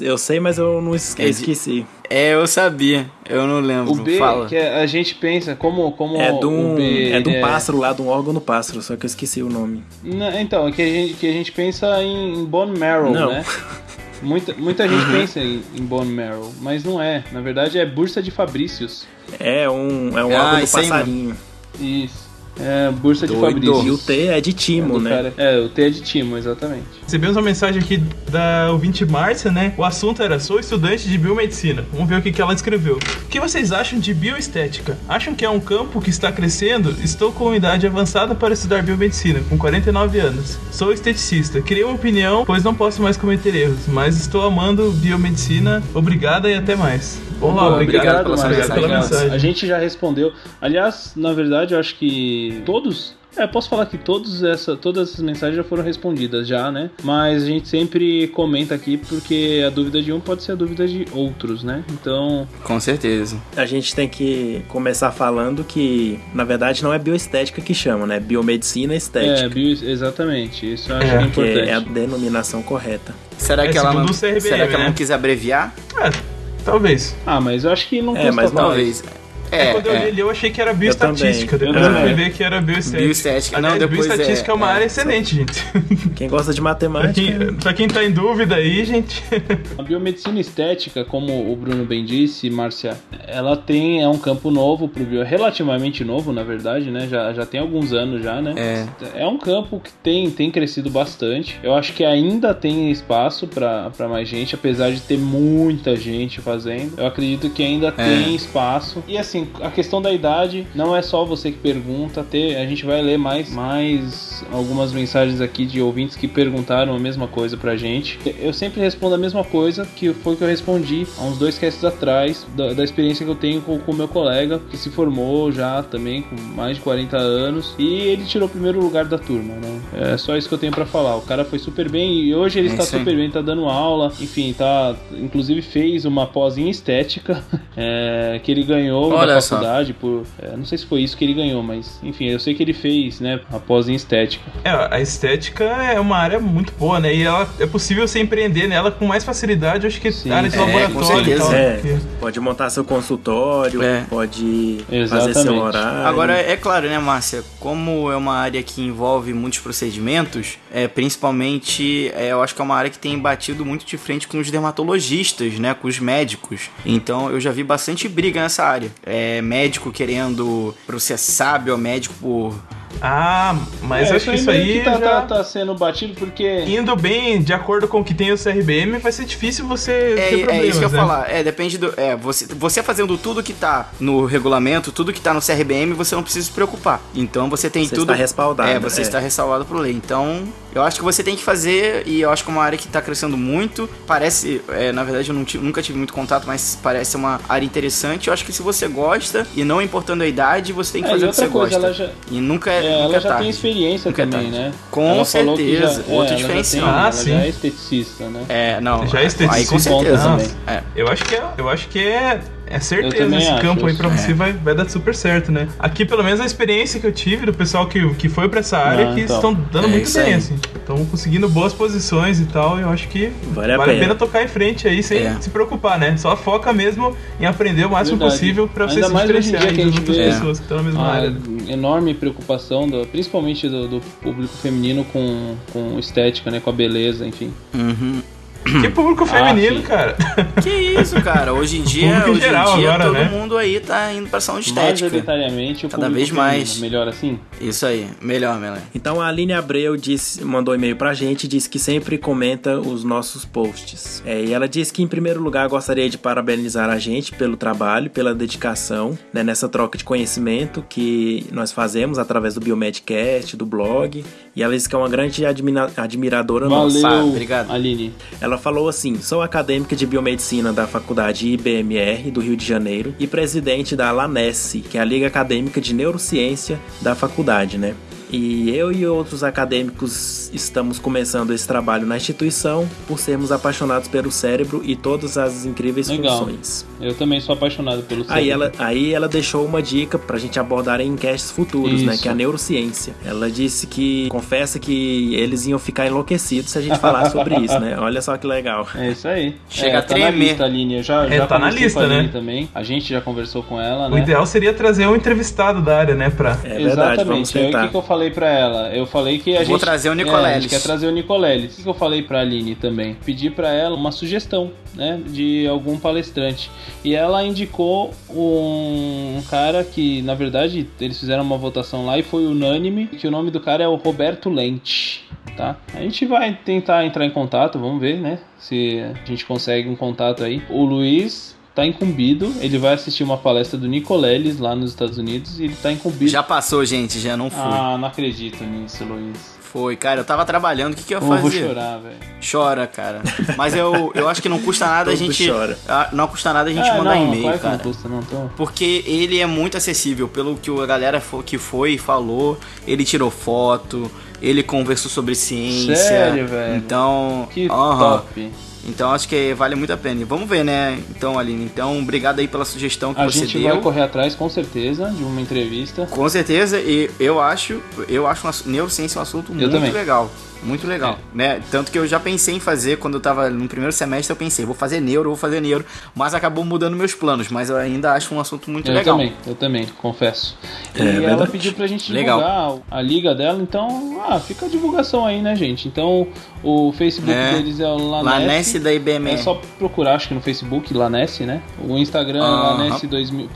eu 0.00 0.18
sei, 0.18 0.38
mas 0.38 0.56
eu 0.56 0.80
não 0.80 0.94
esque- 0.94 1.20
É 1.22 1.24
de- 1.24 1.30
esqueci. 1.32 1.84
É, 2.08 2.34
eu 2.34 2.46
sabia. 2.46 3.10
Eu 3.28 3.46
não 3.46 3.60
lembro. 3.60 3.92
O 3.92 3.96
B, 3.96 4.18
Fala. 4.18 4.46
que 4.46 4.54
é- 4.56 4.80
a 4.80 4.86
gente 4.86 5.14
pensa 5.16 5.54
como, 5.56 5.90
como 5.92 6.16
É 6.20 6.30
de 6.32 6.46
um, 6.46 6.74
B, 6.74 7.10
é 7.12 7.20
de 7.20 7.28
um 7.28 7.32
ele 7.32 7.40
pássaro 7.40 7.78
lá, 7.78 7.92
de 7.92 8.00
um 8.02 8.08
órgão 8.08 8.32
do 8.32 8.40
pássaro, 8.40 8.80
só 8.82 8.96
que 8.96 9.04
eu 9.04 9.08
esqueci 9.08 9.42
o 9.42 9.48
nome. 9.48 9.82
Não, 10.02 10.40
então, 10.40 10.68
é 10.68 10.72
que 10.72 10.82
a 10.82 10.86
gente, 10.86 11.14
que 11.14 11.26
a 11.28 11.32
gente 11.32 11.52
pensa 11.52 12.02
em 12.02 12.44
bone 12.44 12.78
marrow, 12.78 13.10
Não. 13.12 13.30
né? 13.32 13.44
Muita, 14.22 14.54
muita 14.54 14.88
gente 14.88 15.04
pensa 15.10 15.40
em, 15.40 15.62
em 15.74 15.82
bone 15.82 16.10
marrow, 16.10 16.50
mas 16.62 16.82
não 16.82 17.00
é. 17.02 17.22
Na 17.32 17.42
verdade 17.42 17.78
é 17.78 17.84
bursa 17.84 18.22
de 18.22 18.30
Fabrícios. 18.30 19.06
É 19.38 19.68
um, 19.68 20.18
é 20.18 20.24
um 20.24 20.32
Ah, 20.34 20.38
órgão 20.44 20.50
do 20.52 20.56
aí, 20.56 20.66
passarinho. 20.66 21.36
Isso. 21.78 22.25
É 22.58 22.90
bursa 22.90 23.26
de 23.26 23.34
Doido. 23.34 23.46
Fabrícios. 23.52 23.84
E 23.86 23.90
o 23.90 23.98
T 23.98 24.26
é 24.28 24.40
de 24.40 24.50
É, 24.50 24.52
timo, 24.52 24.94
do 24.94 25.00
né? 25.00 25.10
cara- 25.10 25.34
é, 25.36 25.58
o 25.58 25.68
T 25.68 25.82
é 25.82 25.90
de 25.90 26.00
timo, 26.00 26.36
exatamente. 26.38 26.84
Recebemos 27.02 27.36
uma 27.36 27.42
mensagem 27.42 27.80
aqui 27.80 28.02
da 28.30 28.70
ouvinte 28.72 29.04
Márcia, 29.04 29.50
né? 29.50 29.74
O 29.76 29.84
assunto 29.84 30.22
era: 30.22 30.40
sou 30.40 30.58
estudante 30.58 31.08
de 31.08 31.18
biomedicina. 31.18 31.84
Vamos 31.92 32.08
ver 32.08 32.18
o 32.18 32.22
que, 32.22 32.32
que 32.32 32.40
ela 32.40 32.54
escreveu. 32.54 32.96
O 32.96 33.28
que 33.28 33.38
vocês 33.38 33.72
acham 33.72 33.98
de 33.98 34.12
bioestética? 34.14 34.96
Acham 35.08 35.34
que 35.34 35.44
é 35.44 35.50
um 35.50 35.60
campo 35.60 36.00
que 36.00 36.10
está 36.10 36.32
crescendo? 36.32 36.94
Estou 37.02 37.30
com 37.30 37.54
idade 37.54 37.86
avançada 37.86 38.34
para 38.34 38.54
estudar 38.54 38.82
biomedicina, 38.82 39.40
com 39.48 39.58
49 39.58 40.18
anos. 40.18 40.58
Sou 40.72 40.92
esteticista. 40.92 41.60
Queria 41.60 41.86
uma 41.86 41.94
opinião, 41.94 42.44
pois 42.44 42.64
não 42.64 42.74
posso 42.74 43.02
mais 43.02 43.16
cometer 43.16 43.54
erros, 43.54 43.86
mas 43.88 44.16
estou 44.18 44.42
amando 44.42 44.90
biomedicina. 44.92 45.82
Obrigada 45.94 46.50
e 46.50 46.54
até 46.54 46.74
mais. 46.74 47.18
Olá, 47.40 47.68
Pô, 47.68 47.74
obrigado, 47.82 48.24
pela 48.24 48.36
sua 48.36 48.46
obrigado 48.46 48.74
pela 48.74 48.88
mensagem. 48.88 49.10
mensagem. 49.10 49.30
A 49.34 49.38
gente 49.38 49.66
já 49.66 49.78
respondeu. 49.78 50.32
Aliás, 50.60 51.12
na 51.16 51.32
verdade, 51.32 51.74
eu 51.74 51.80
acho 51.80 51.94
que 51.96 52.62
todos. 52.64 53.14
É, 53.36 53.46
posso 53.46 53.68
falar 53.68 53.84
que 53.84 53.98
todos 53.98 54.42
essa, 54.42 54.74
todas 54.74 55.10
essas 55.10 55.20
mensagens 55.22 55.56
já 55.58 55.62
foram 55.62 55.84
respondidas 55.84 56.48
já, 56.48 56.72
né? 56.72 56.88
Mas 57.04 57.42
a 57.42 57.46
gente 57.46 57.68
sempre 57.68 58.28
comenta 58.28 58.74
aqui 58.74 58.96
porque 58.96 59.62
a 59.66 59.68
dúvida 59.68 60.00
de 60.00 60.10
um 60.10 60.18
pode 60.18 60.42
ser 60.42 60.52
a 60.52 60.54
dúvida 60.54 60.88
de 60.88 61.04
outros, 61.12 61.62
né? 61.62 61.84
Então, 61.92 62.48
Com 62.64 62.80
certeza. 62.80 63.36
A 63.54 63.66
gente 63.66 63.94
tem 63.94 64.08
que 64.08 64.62
começar 64.68 65.12
falando 65.12 65.62
que, 65.64 66.18
na 66.32 66.44
verdade, 66.44 66.82
não 66.82 66.94
é 66.94 66.98
bioestética 66.98 67.60
que 67.60 67.74
chama, 67.74 68.06
né? 68.06 68.18
Biomedicina 68.18 68.94
é, 68.94 68.96
estética. 68.96 69.50
bio, 69.50 69.72
exatamente. 69.86 70.72
Isso 70.72 70.90
eu 70.90 70.96
acho 70.96 71.06
É, 71.06 71.10
que 71.10 71.16
é 71.18 71.26
importante. 71.26 71.68
é 71.68 71.74
a 71.74 71.80
denominação 71.80 72.62
correta. 72.62 73.14
Será 73.36 73.66
É, 73.66 73.68
que 73.70 73.76
ela 73.76 73.92
não, 73.92 74.10
será 74.14 74.40
que 74.40 74.48
ela 74.48 74.66
né? 74.78 74.86
não 74.86 74.94
quis 74.94 75.10
abreviar? 75.10 75.74
É, 75.98 76.35
talvez. 76.66 77.14
Ah, 77.24 77.40
mas 77.40 77.64
eu 77.64 77.70
acho 77.72 77.88
que 77.88 78.02
não 78.02 78.14
É, 78.16 78.26
custa 78.26 78.32
mas 78.32 78.52
mais. 78.52 78.66
Talvez. 78.66 79.04
É, 79.50 79.66
É, 79.68 79.72
quando 79.72 79.86
eu 79.86 79.92
é. 79.94 79.98
li 80.04 80.06
ali, 80.08 80.20
eu 80.20 80.30
achei 80.30 80.50
que 80.50 80.60
era 80.60 80.72
bioestatística. 80.72 81.58
Depois 81.58 81.76
Eu 81.76 81.82
fui 81.90 81.94
também. 82.00 82.14
ver 82.14 82.32
que 82.32 82.42
era 82.44 82.60
bioestética. 82.60 83.02
Bioestética. 83.02 83.60
Não, 83.60 83.70
Aliás, 83.70 83.90
depois 83.90 84.06
bioestatística 84.06 84.50
é, 84.50 84.52
é- 84.52 84.56
uma 84.56 84.70
é. 84.70 84.72
área 84.74 84.84
excelente, 84.84 85.34
gente. 85.36 85.64
Quem 86.16 86.28
gosta 86.28 86.52
de 86.52 86.60
pra, 86.60 86.70
matemática. 86.70 87.14
quem, 87.14 87.54
pra 87.54 87.72
quem 87.72 87.88
tá 87.88 88.04
em 88.04 88.10
dúvida 88.10 88.56
aí, 88.56 88.84
gente. 88.84 89.22
A 89.78 89.82
biomedicina 89.82 90.40
estética, 90.40 91.04
como 91.04 91.52
o 91.52 91.56
Bruno 91.56 91.84
bem 91.84 92.04
disse, 92.04 92.48
Márcia, 92.48 92.96
ela 93.26 93.56
tem 93.56 94.02
é 94.02 94.08
um 94.08 94.18
campo 94.18 94.50
novo 94.50 94.88
pro 94.88 95.04
bio, 95.04 95.22
relativamente 95.24 96.04
novo, 96.04 96.32
na 96.32 96.42
verdade, 96.42 96.90
né? 96.90 97.06
Já, 97.10 97.32
já 97.32 97.44
tem 97.44 97.60
alguns 97.60 97.92
anos 97.92 98.22
já, 98.22 98.40
né? 98.40 98.54
É. 98.56 99.22
É 99.22 99.26
um 99.26 99.38
campo 99.38 99.80
que 99.80 99.90
tem, 100.02 100.30
tem 100.30 100.50
crescido 100.50 100.88
bastante. 100.90 101.58
Eu 101.62 101.74
acho 101.74 101.92
que 101.92 102.04
ainda 102.04 102.54
tem 102.54 102.90
espaço 102.90 103.46
para 103.46 103.90
mais 104.08 104.28
gente, 104.28 104.54
apesar 104.54 104.90
de 104.90 105.00
ter 105.00 105.18
muita 105.18 105.94
gente 105.96 106.40
fazendo. 106.40 106.94
Eu 106.98 107.06
acredito 107.06 107.50
que 107.50 107.62
ainda 107.62 107.92
tem 107.92 108.34
espaço. 108.34 109.02
E 109.06 109.18
assim, 109.18 109.35
a 109.60 109.70
questão 109.70 110.00
da 110.00 110.12
idade 110.12 110.66
não 110.74 110.94
é 110.96 111.02
só 111.02 111.24
você 111.24 111.50
que 111.50 111.58
pergunta. 111.58 112.24
Ter, 112.24 112.56
a 112.56 112.66
gente 112.66 112.84
vai 112.84 113.00
ler 113.02 113.18
mais, 113.18 113.52
mais 113.52 114.44
algumas 114.52 114.92
mensagens 114.92 115.40
aqui 115.40 115.64
de 115.64 115.80
ouvintes 115.80 116.16
que 116.16 116.26
perguntaram 116.28 116.94
a 116.94 116.98
mesma 116.98 117.26
coisa 117.26 117.56
pra 117.56 117.76
gente. 117.76 118.18
Eu 118.40 118.52
sempre 118.52 118.80
respondo 118.80 119.14
a 119.14 119.18
mesma 119.18 119.44
coisa 119.44 119.86
que 119.96 120.12
foi 120.12 120.34
o 120.34 120.36
que 120.36 120.44
eu 120.44 120.48
respondi 120.48 121.06
há 121.18 121.24
uns 121.24 121.38
dois 121.38 121.58
casts 121.58 121.84
atrás, 121.84 122.46
da, 122.56 122.72
da 122.72 122.84
experiência 122.84 123.24
que 123.24 123.30
eu 123.30 123.34
tenho 123.36 123.60
com 123.60 123.78
o 123.86 123.94
meu 123.94 124.08
colega, 124.08 124.60
que 124.70 124.76
se 124.76 124.90
formou 124.90 125.50
já 125.52 125.82
também 125.82 126.22
com 126.22 126.36
mais 126.54 126.76
de 126.76 126.82
40 126.82 127.16
anos. 127.16 127.74
E 127.78 127.84
ele 128.02 128.24
tirou 128.24 128.46
o 128.48 128.50
primeiro 128.50 128.80
lugar 128.80 129.04
da 129.04 129.18
turma, 129.18 129.54
né? 129.54 129.80
É 130.12 130.16
só 130.16 130.36
isso 130.36 130.48
que 130.48 130.54
eu 130.54 130.58
tenho 130.58 130.72
pra 130.72 130.86
falar. 130.86 131.16
O 131.16 131.22
cara 131.22 131.44
foi 131.44 131.58
super 131.58 131.90
bem 131.90 132.20
e 132.24 132.34
hoje 132.34 132.58
ele 132.58 132.68
É 132.68 132.72
está 132.72 132.82
aí. 132.84 132.88
super 133.00 133.16
bem, 133.16 133.30
tá 133.30 133.40
dando 133.40 133.64
aula. 133.66 134.12
Enfim, 134.20 134.52
tá. 134.56 134.94
Inclusive 135.12 135.62
fez 135.62 136.04
uma 136.04 136.26
pós 136.26 136.56
em 136.58 136.68
estética 136.68 137.42
é, 137.76 138.40
que 138.42 138.50
ele 138.50 138.62
ganhou 138.62 139.12
Olha 139.12 139.25
da 139.34 139.40
só. 139.40 139.56
faculdade 139.56 139.92
por. 139.92 140.24
é, 140.40 140.56
não 140.56 140.64
sei 140.64 140.78
se 140.78 140.86
foi 140.86 141.02
isso 141.02 141.16
que 141.16 141.24
ele 141.24 141.34
ganhou, 141.34 141.62
mas 141.62 141.98
enfim, 142.02 142.26
eu 142.26 142.38
sei 142.40 142.54
que 142.54 142.62
ele 142.62 142.72
fez, 142.72 143.20
né? 143.20 143.40
A 143.52 143.58
pós 143.58 143.88
em 143.88 143.94
estética. 143.94 144.44
É, 144.64 144.70
a 144.94 145.00
estética 145.00 145.64
é 145.64 145.98
uma 146.00 146.16
área 146.16 146.38
muito 146.40 146.72
boa, 146.78 146.98
né? 147.00 147.14
E 147.14 147.22
ela, 147.22 147.48
é 147.60 147.66
possível 147.66 148.06
você 148.06 148.20
empreender 148.20 148.66
nela 148.68 148.90
com 148.90 149.06
mais 149.06 149.24
facilidade, 149.24 149.84
eu 149.84 149.88
acho 149.88 150.00
que 150.00 150.10
Sim. 150.12 150.30
área 150.30 150.48
de 150.48 150.56
É, 150.56 150.60
laboratório 150.60 151.24
com 151.24 151.30
e 151.30 151.36
tal. 151.36 151.52
É, 151.52 151.72
porque- 151.74 151.96
pode 152.20 152.40
montar 152.40 152.70
seu 152.70 152.84
consultório, 152.84 153.82
É. 153.82 154.04
pode 154.08 154.78
fazer 154.86 154.96
Exatamente. 154.96 155.42
seu 155.42 155.56
horário. 155.58 156.06
Agora, 156.06 156.32
é 156.38 156.56
claro, 156.56 156.88
né, 156.88 156.98
Márcia? 156.98 157.42
Como 157.60 158.10
é 158.10 158.16
uma 158.16 158.34
área 158.36 158.62
que 158.62 158.80
envolve 158.82 159.32
muitos 159.32 159.58
procedimentos, 159.58 160.58
é, 160.72 160.86
principalmente, 160.88 162.10
é, 162.14 162.32
eu 162.32 162.42
acho 162.42 162.54
que 162.54 162.60
é 162.60 162.64
uma 162.64 162.76
área 162.76 162.90
que 162.90 162.98
tem 162.98 163.18
batido 163.18 163.64
muito 163.64 163.84
de 163.84 163.96
frente 163.96 164.26
com 164.28 164.38
os 164.38 164.50
dermatologistas, 164.50 165.58
né? 165.58 165.74
Com 165.74 165.88
os 165.88 165.98
médicos. 165.98 166.70
Então, 166.84 167.30
eu 167.30 167.40
já 167.40 167.50
vi 167.50 167.62
bastante 167.64 168.08
briga 168.08 168.40
nessa 168.40 168.64
área. 168.64 168.90
É, 169.04 169.15
médico 169.42 169.90
querendo 169.92 170.74
processar 170.86 171.58
biomédico 171.58 172.14
por 172.20 172.54
Ah, 173.00 173.54
mas 173.82 174.10
É, 174.10 174.16
acho 174.16 174.30
que 174.30 174.36
isso 174.36 174.50
aí 174.50 174.78
que 174.78 174.84
tá, 174.84 174.92
já... 174.92 174.98
tá, 174.98 175.22
tá 175.22 175.44
sendo 175.44 175.74
batido 175.74 176.14
porque. 176.14 176.64
Indo 176.66 176.96
bem 176.96 177.42
de 177.42 177.52
acordo 177.52 177.86
com 177.86 178.00
o 178.00 178.04
que 178.04 178.14
tem 178.14 178.32
o 178.32 178.38
CRBM, 178.38 178.98
vai 178.98 179.12
ser 179.12 179.26
difícil 179.26 179.66
você 179.66 179.92
É, 179.92 180.14
ter 180.30 180.40
é 180.40 180.44
problemas, 180.44 180.68
isso 180.68 180.78
que 180.78 180.84
eu 180.86 180.88
ia 180.88 180.94
né? 180.94 180.98
falar. 180.98 181.30
É, 181.30 181.42
depende 181.42 181.76
do. 181.76 181.92
É, 182.00 182.16
você, 182.16 182.46
você 182.54 182.82
fazendo 182.82 183.18
tudo 183.18 183.42
que 183.42 183.52
tá 183.52 183.90
no 184.00 184.24
regulamento, 184.24 184.90
tudo 184.92 185.12
que 185.12 185.20
tá 185.20 185.34
no 185.34 185.40
CRBM, 185.42 185.92
você 185.92 186.14
não 186.14 186.22
precisa 186.22 186.46
se 186.46 186.52
preocupar. 186.52 187.02
Então 187.14 187.50
você 187.50 187.68
tem 187.68 187.84
Você 187.84 187.94
tudo. 187.94 188.12
está 188.12 188.14
respaldado, 188.14 188.70
É, 188.70 188.78
você 188.78 189.00
é. 189.00 189.02
está 189.02 189.18
respaldado 189.18 189.66
por 189.66 189.76
lei. 189.78 189.92
Então, 189.92 190.44
eu 190.76 190.82
acho 190.82 190.98
que 190.98 191.04
você 191.04 191.22
tem 191.22 191.34
que 191.36 191.42
fazer, 191.42 192.02
e 192.06 192.20
eu 192.20 192.30
acho 192.30 192.44
que 192.44 192.50
é 192.50 192.52
uma 192.52 192.62
área 192.62 192.76
que 192.78 192.86
tá 192.88 193.00
crescendo 193.00 193.36
muito. 193.36 193.88
Parece. 194.06 194.60
é, 194.68 194.92
na 194.92 195.02
verdade, 195.04 195.28
eu 195.30 195.34
não 195.34 195.44
tive- 195.44 195.64
nunca 195.64 195.80
tive 195.82 195.96
muito 195.98 196.12
contato, 196.12 196.46
mas 196.46 196.78
parece 196.82 197.16
uma 197.16 197.40
área 197.48 197.64
interessante. 197.64 198.28
Eu 198.28 198.34
acho 198.34 198.44
que 198.44 198.52
se 198.52 198.62
você 198.62 198.86
gosta, 198.88 199.46
e 199.56 199.64
não 199.64 199.80
importando 199.80 200.22
a 200.22 200.26
idade, 200.26 200.72
você 200.72 200.92
tem 200.94 201.02
que 201.02 201.08
É, 201.08 201.12
fazer 201.12 201.26
o 201.26 201.28
que 201.30 201.34
você 201.36 201.42
outra 201.44 201.58
coisa, 201.58 201.78
gosta. 201.78 202.02
ela 202.02 202.10
já, 202.10 202.14
E 202.30 202.40
nunca, 202.40 202.70
é, 202.70 202.80
nunca 202.80 202.92
ela 203.04 203.16
é 203.16 203.20
já 203.20 203.28
tarde. 203.28 203.42
tem 203.42 203.50
experiência 203.50 204.10
Nunca 204.10 204.22
é 204.22 204.26
também, 204.26 204.50
né? 204.50 204.72
Com 204.90 205.06
ela 205.08 205.18
já, 205.18 205.24
certeza, 205.24 205.84
é, 206.08 206.12
outro 206.12 206.12
ela 206.12 206.22
já 206.24 206.28
tem- 206.28 206.36
diferencial. 206.36 206.88
Ah, 206.88 207.00
ela 207.02 207.12
sim. 207.12 207.30
já 207.30 207.40
é 207.40 207.48
esteticista, 207.48 208.24
né? 208.28 208.44
É, 208.48 208.80
não. 208.80 209.06
Já 209.06 209.18
é 209.18 209.20
Aí 209.22 209.26
esteticista. 209.28 209.72
com 209.72 209.78
certeza. 209.78 210.22
também. 210.22 210.46
É. 210.66 210.82
Eu 210.94 211.08
acho 211.08 211.24
que 211.24 211.34
é, 211.34 211.42
eu 211.58 211.68
acho 211.68 211.88
que 211.88 211.98
é, 212.06 212.40
é 212.68 212.80
certeza 212.80 213.36
esse 213.36 213.48
acho, 213.48 213.60
campo 213.62 213.86
aí 213.86 213.94
pra 213.94 214.08
você 214.08 214.30
é. 214.32 214.34
vai, 214.34 214.52
vai 214.52 214.74
dar 214.74 214.88
super 214.88 215.14
certo, 215.14 215.52
né? 215.52 215.68
Aqui, 215.78 216.04
pelo 216.04 216.22
menos, 216.24 216.40
a 216.40 216.44
experiência 216.44 216.98
que 217.00 217.06
eu 217.06 217.12
tive 217.12 217.46
do 217.46 217.54
pessoal 217.54 217.86
que, 217.86 218.14
que 218.14 218.28
foi 218.28 218.48
pra 218.48 218.60
essa 218.60 218.78
área 218.78 219.10
Ah, 219.10 219.14
que 219.14 219.20
então. 219.20 219.36
estão 219.36 219.54
dando 219.54 219.86
É 219.86 219.90
muito 219.90 220.12
bem, 220.12 220.22
aí. 220.24 220.34
assim. 220.34 220.54
Estão 220.74 221.04
conseguindo 221.06 221.48
boas 221.48 221.72
posições 221.72 222.40
e 222.40 222.44
tal. 222.46 222.78
Eu 222.78 222.88
acho 222.90 223.08
que 223.08 223.30
Vale 223.52 223.72
a 223.72 223.78
pena. 223.78 224.14
tocar 224.14 224.42
em 224.42 224.48
frente 224.48 224.86
aí 224.86 225.02
sem 225.02 225.18
É. 225.18 225.36
se 225.40 225.50
preocupar, 225.50 225.98
né? 225.98 226.16
Só 226.16 226.36
foca 226.36 226.72
mesmo 226.72 227.16
em 227.40 227.46
aprender 227.46 227.84
o 227.86 227.90
máximo 227.90 228.18
Verdade. 228.18 228.38
possível 228.40 228.68
pra 228.68 228.86
você 228.86 228.96
Ainda 229.02 229.08
se 229.08 229.14
diferenciar 229.22 229.62
gente 229.74 229.98
outras 229.98 230.16
vê 230.16 230.24
pessoas 230.24 230.58
que 230.58 230.64
estão 230.64 230.76
na 230.78 230.82
mesma 230.84 231.00
uma 231.00 231.12
área. 231.12 231.34
enorme 231.68 232.14
preocupação, 232.14 232.88
do, 232.88 233.04
principalmente 233.06 233.68
do, 233.68 233.88
do 233.88 234.00
público 234.22 234.54
feminino 234.56 235.04
com, 235.12 235.56
com 235.72 235.98
estética, 235.98 236.50
né? 236.50 236.60
Com 236.60 236.70
a 236.70 236.72
beleza, 236.72 237.26
enfim. 237.26 237.52
Uhum. 237.74 238.22
Que 238.82 238.88
público 238.90 239.24
Ah, 239.24 239.26
feminino, 239.26 239.76
sim. 239.76 239.82
cara. 239.82 240.16
Que 240.62 240.70
isso, 240.70 241.20
cara? 241.22 241.52
Hoje 241.54 241.78
em 241.78 241.82
dia, 241.82 242.24
hoje 242.28 242.40
geral 242.40 242.74
em 242.76 242.80
dia 242.80 242.88
agora, 242.92 243.04
todo 243.04 243.14
né? 243.14 243.28
mundo 243.30 243.56
aí 243.56 243.78
tá 243.80 244.12
indo 244.12 244.28
pra 244.28 244.40
saúde 244.40 244.68
estética. 244.68 245.04
Majoritariamente 245.06 245.86
o 245.86 245.88
Cada 245.88 246.06
público 246.06 246.16
vez 246.16 246.28
feminino. 246.30 246.48
mais. 246.58 246.78
Melhor 246.78 247.08
assim? 247.08 247.38
Isso 247.60 247.86
aí, 247.86 248.06
melhor, 248.20 248.58
melhor. 248.58 248.78
Então 248.94 249.20
a 249.20 249.28
Aline 249.28 249.52
Abreu 249.52 249.96
disse, 249.96 250.42
mandou 250.44 250.72
um 250.74 250.76
e-mail 250.76 250.96
pra 250.96 251.14
gente 251.14 251.44
e 251.44 251.48
disse 251.48 251.68
que 251.68 251.78
sempre 251.78 252.18
comenta 252.18 252.78
os 252.80 253.04
nossos 253.04 253.44
posts. 253.44 254.22
É, 254.26 254.42
e 254.44 254.52
ela 254.52 254.68
disse 254.68 254.92
que, 254.92 255.02
em 255.02 255.06
primeiro 255.06 255.40
lugar, 255.42 255.68
gostaria 255.68 256.08
de 256.08 256.18
parabenizar 256.18 256.90
a 256.90 256.98
gente 256.98 257.32
pelo 257.32 257.56
trabalho, 257.56 258.10
pela 258.10 258.34
dedicação 258.34 259.16
né, 259.32 259.42
nessa 259.42 259.68
troca 259.68 259.96
de 259.98 260.04
conhecimento 260.04 260.84
que 260.88 261.46
nós 261.52 261.70
fazemos 261.72 262.18
através 262.18 262.54
do 262.54 262.60
Biomedcast, 262.60 263.56
do 263.56 263.66
blog. 263.66 264.24
E 264.54 264.62
ela 264.62 264.74
disse 264.74 264.88
que 264.88 264.94
é 264.94 264.98
uma 264.98 265.08
grande 265.08 265.44
admira- 265.44 265.90
admiradora 265.96 266.68
nossa. 266.68 267.00
Valeu, 267.00 267.28
obrigado. 267.28 267.70
Aline. 267.70 268.12
Ela 268.40 268.55
falou 268.58 268.88
assim: 268.88 269.20
sou 269.20 269.42
acadêmica 269.42 269.96
de 269.96 270.06
biomedicina 270.06 270.72
da 270.72 270.86
faculdade 270.86 271.48
IBMR 271.48 272.30
do 272.30 272.40
Rio 272.40 272.56
de 272.56 272.64
Janeiro 272.64 273.14
e 273.18 273.26
presidente 273.26 273.96
da 273.96 274.10
LANES, 274.10 274.78
que 274.90 274.98
é 274.98 275.00
a 275.00 275.04
Liga 275.04 275.26
Acadêmica 275.26 275.80
de 275.80 275.94
Neurociência 275.94 276.80
da 277.00 277.14
faculdade, 277.14 277.78
né? 277.78 277.94
E 278.30 278.70
eu 278.76 278.90
e 278.90 279.06
outros 279.06 279.44
acadêmicos 279.44 280.50
estamos 280.52 280.98
começando 280.98 281.52
esse 281.52 281.66
trabalho 281.66 282.06
na 282.06 282.16
instituição 282.16 282.88
por 283.06 283.18
sermos 283.20 283.52
apaixonados 283.52 284.08
pelo 284.08 284.30
cérebro 284.32 284.82
e 284.84 284.96
todas 284.96 285.38
as 285.38 285.64
incríveis 285.64 286.08
Legal. 286.08 286.38
funções. 286.40 286.84
Eu 287.00 287.14
também 287.14 287.40
sou 287.40 287.54
apaixonado 287.54 288.02
pelo 288.02 288.22
Aí 288.28 288.46
cérebro. 288.46 288.52
ela, 288.52 288.72
aí 288.78 289.12
ela 289.14 289.28
deixou 289.28 289.64
uma 289.64 289.80
dica 289.80 290.18
pra 290.18 290.38
gente 290.38 290.58
abordar 290.58 291.00
em 291.00 291.14
casts 291.16 291.50
futuros, 291.50 292.02
né? 292.02 292.14
Isso. 292.14 292.22
Que 292.22 292.28
é 292.28 292.32
a 292.32 292.34
neurociência. 292.34 293.14
Ela 293.24 293.50
disse 293.50 293.86
que 293.86 294.28
confessa 294.28 294.78
que 294.78 295.34
eles 295.34 295.66
iam 295.66 295.78
ficar 295.78 296.06
enlouquecidos 296.06 296.70
se 296.72 296.78
a 296.78 296.80
gente 296.82 296.98
falar 296.98 297.30
sobre 297.30 297.54
isso, 297.64 297.78
né? 297.78 297.96
Olha 297.98 298.20
só 298.20 298.36
que 298.36 298.46
legal. 298.46 298.88
É 298.94 299.10
isso 299.10 299.28
aí. 299.28 299.54
Chega 299.68 299.96
é, 299.96 299.96
a 299.98 300.02
tá 300.02 300.14
na 300.18 300.26
tremer. 300.26 300.48
lista, 300.48 300.64
Aline. 300.64 300.96
Eu 300.96 301.02
já, 301.02 301.26
É, 301.26 301.36
já 301.36 301.46
tá 301.46 301.58
na 301.58 301.70
lista, 301.70 302.00
a 302.00 302.06
né? 302.08 302.28
também. 302.32 302.68
A 302.74 302.82
gente 302.82 303.08
já 303.12 303.20
conversou 303.20 303.62
com 303.62 303.80
ela, 303.80 304.06
O 304.08 304.10
né? 304.10 304.20
ideal 304.22 304.44
seria 304.46 304.72
trazer 304.74 305.06
um 305.06 305.14
entrevistado 305.14 305.80
da 305.80 305.98
área, 305.98 306.14
né? 306.14 306.30
Pra... 306.30 306.58
É 306.64 306.76
verdade, 306.78 307.24
vamos 307.24 307.50
Exatamente. 307.50 307.58
Aí 307.58 307.62
o 307.62 307.66
tentar. 307.66 307.82
que, 307.84 307.90
que 307.90 307.96
eu 307.96 308.02
falei 308.16 308.30
pra 308.30 308.48
ela? 308.50 308.88
Eu 308.94 309.06
falei 309.06 309.38
que 309.38 309.52
a 309.54 309.58
Vou 309.58 309.66
gente. 309.66 309.80
trazer 309.80 310.08
o 310.08 310.10
É, 310.10 310.12
a 310.12 310.16
Nicoleles. 310.16 310.62
gente 310.62 310.70
quer 310.70 310.82
trazer 310.82 311.06
o 311.06 311.10
Nicoleles. 311.12 311.72
O 311.72 311.76
que, 311.76 311.82
que 311.82 311.88
eu 311.88 311.94
falei 311.94 312.22
pra 312.22 312.40
Aline 312.40 312.74
também? 312.74 313.16
Pedi 313.24 313.50
pra 313.50 313.72
ela 313.72 313.94
uma 313.94 314.10
sugestão, 314.12 314.70
né? 314.94 315.20
De 315.26 315.66
algum 315.68 315.98
palestrante. 315.98 316.70
E 317.04 317.14
ela 317.14 317.44
indicou 317.44 318.12
um 318.28 319.42
cara 319.50 319.84
que, 319.84 320.22
na 320.22 320.34
verdade, 320.34 320.88
eles 321.00 321.18
fizeram 321.18 321.42
uma 321.42 321.58
votação 321.58 322.06
lá 322.06 322.18
e 322.18 322.22
foi 322.22 322.46
unânime. 322.46 323.06
Que 323.06 323.26
o 323.26 323.30
nome 323.30 323.50
do 323.50 323.60
cara 323.60 323.82
é 323.84 323.88
o 323.88 323.94
Roberto 323.96 324.48
Lente. 324.50 325.24
Tá? 325.56 325.76
A 325.94 326.00
gente 326.00 326.26
vai 326.26 326.52
tentar 326.64 327.06
entrar 327.06 327.24
em 327.24 327.30
contato, 327.30 327.78
vamos 327.78 327.98
ver, 327.98 328.18
né? 328.20 328.38
Se 328.58 329.00
a 329.00 329.26
gente 329.26 329.46
consegue 329.46 329.88
um 329.88 329.96
contato 329.96 330.44
aí. 330.44 330.62
O 330.68 330.84
Luiz 330.84 331.55
tá 331.76 331.86
incumbido, 331.86 332.52
ele 332.60 332.78
vai 332.78 332.94
assistir 332.94 333.22
uma 333.22 333.36
palestra 333.36 333.78
do 333.78 333.86
Nicoleles 333.86 334.58
lá 334.58 334.74
nos 334.74 334.90
Estados 334.90 335.18
Unidos 335.18 335.60
e 335.60 335.64
ele 335.64 335.76
tá 335.80 335.92
incumbido. 335.92 336.28
Já 336.30 336.42
passou, 336.42 336.82
gente, 336.86 337.20
já 337.20 337.36
não 337.36 337.50
fui. 337.50 337.60
Ah, 337.62 337.96
não 338.00 338.08
acredito 338.08 338.64
nisso, 338.64 339.04
Luiz. 339.04 339.54
Foi, 339.60 339.94
cara, 339.94 340.20
eu 340.20 340.24
tava 340.24 340.42
trabalhando, 340.46 340.94
o 340.94 340.96
que, 340.96 341.02
que 341.02 341.14
eu 341.14 341.18
ia 341.18 341.22
Eu 341.24 341.28
vou 341.28 341.38
fazer? 341.50 341.66
chorar, 341.68 341.98
velho. 341.98 342.16
Chora, 342.50 342.86
cara. 342.86 343.20
Mas 343.58 343.76
eu, 343.76 344.10
eu 344.14 344.26
acho 344.26 344.40
que 344.40 344.48
não 344.48 344.58
custa 344.58 344.86
nada 344.86 345.10
a 345.10 345.14
gente. 345.14 345.46
chora. 345.46 345.76
Não 346.12 346.26
custa 346.28 346.50
nada 346.50 346.70
a 346.70 346.72
gente 346.72 346.88
Ah, 346.88 346.96
mandar 346.96 347.16
não, 347.16 347.26
e-mail, 347.26 347.42
claro 347.42 347.58
cara. 347.58 347.76
Não 347.76 347.84
custa, 347.84 348.08
não 348.08 348.22
tô. 348.22 348.36
Porque 348.56 349.04
ele 349.06 349.38
é 349.38 349.44
muito 349.44 349.76
acessível, 349.76 350.28
pelo 350.28 350.56
que 350.56 350.70
a 350.70 350.86
galera 350.86 351.22
que 351.44 351.58
foi 351.58 351.92
e 351.94 351.98
falou, 351.98 352.58
ele 352.86 353.04
tirou 353.04 353.30
foto, 353.30 354.10
ele 354.40 354.62
conversou 354.62 355.10
sobre 355.10 355.34
ciência. 355.34 355.94
Sério, 355.94 356.46
velho? 356.48 356.76
Então, 356.76 357.46
Que 357.52 357.66
aham. 357.66 358.18
top. 358.18 358.50
Então 358.86 359.10
acho 359.12 359.28
que 359.28 359.52
vale 359.54 359.74
muito 359.74 359.92
a 359.92 359.96
pena. 359.96 360.20
E 360.20 360.24
Vamos 360.24 360.48
ver, 360.48 360.64
né? 360.64 361.02
Então, 361.10 361.38
Aline, 361.38 361.64
então 361.64 361.98
obrigado 361.98 362.38
aí 362.38 362.46
pela 362.48 362.64
sugestão 362.64 363.12
que 363.12 363.20
A 363.20 363.24
você 363.24 363.40
gente 363.40 363.58
deu. 363.58 363.68
vai 363.70 363.80
correr 363.80 364.02
atrás, 364.02 364.34
com 364.34 364.48
certeza, 364.48 365.10
de 365.10 365.22
uma 365.24 365.40
entrevista. 365.40 366.06
Com 366.06 366.28
certeza, 366.28 366.78
e 366.80 367.10
eu 367.18 367.40
acho, 367.40 367.80
eu 368.08 368.26
acho 368.26 368.46
uma, 368.46 368.54
neurociência 368.64 369.18
um 369.18 369.22
assunto 369.22 369.52
muito 369.52 369.70
também. 369.70 369.90
legal. 369.90 370.30
Muito 370.62 370.86
legal, 370.86 371.18
né? 371.34 371.60
Tanto 371.70 371.92
que 371.92 371.98
eu 371.98 372.06
já 372.06 372.18
pensei 372.18 372.54
em 372.54 372.60
fazer, 372.60 372.98
quando 372.98 373.14
eu 373.14 373.20
tava 373.20 373.48
no 373.50 373.68
primeiro 373.68 373.92
semestre, 373.92 374.32
eu 374.32 374.36
pensei, 374.36 374.64
vou 374.64 374.74
fazer 374.74 375.00
neuro, 375.00 375.30
vou 375.30 375.36
fazer 375.36 375.60
neuro, 375.60 375.84
mas 376.14 376.34
acabou 376.34 376.64
mudando 376.64 376.96
meus 376.96 377.14
planos, 377.14 377.48
mas 377.48 377.70
eu 377.70 377.76
ainda 377.76 378.12
acho 378.12 378.34
um 378.34 378.40
assunto 378.40 378.70
muito 378.70 378.90
eu 378.90 378.94
legal. 378.94 379.16
também, 379.16 379.32
eu 379.46 379.54
também, 379.54 379.86
confesso. 379.98 380.56
É, 380.94 381.02
e 381.02 381.08
ela 381.08 381.20
verdade. 381.20 381.50
pediu 381.50 381.72
pra 381.72 381.86
gente 381.86 382.12
Legal. 382.12 382.38
divulgar 382.38 382.78
a 382.90 383.02
liga 383.02 383.34
dela, 383.34 383.62
então, 383.62 384.20
ah, 384.28 384.40
fica 384.40 384.66
a 384.66 384.68
divulgação 384.68 385.24
aí, 385.24 385.40
né, 385.40 385.54
gente? 385.54 385.86
Então, 385.86 386.26
o 386.62 386.92
Facebook 386.92 387.32
É. 387.32 387.52
deles 387.52 387.78
é 387.78 387.86
o 387.86 387.96
Lanesse. 387.96 388.38
Lanesse 388.40 388.78
da 388.78 388.92
IBMR. 388.92 389.34
É 389.34 389.38
só 389.38 389.60
procurar, 389.78 390.14
acho 390.16 390.28
que 390.28 390.34
no 390.34 390.40
Facebook, 390.40 390.92
Lanesse, 390.92 391.44
né? 391.44 391.62
O 391.86 391.96
Instagram 391.96 392.38
é 392.38 392.90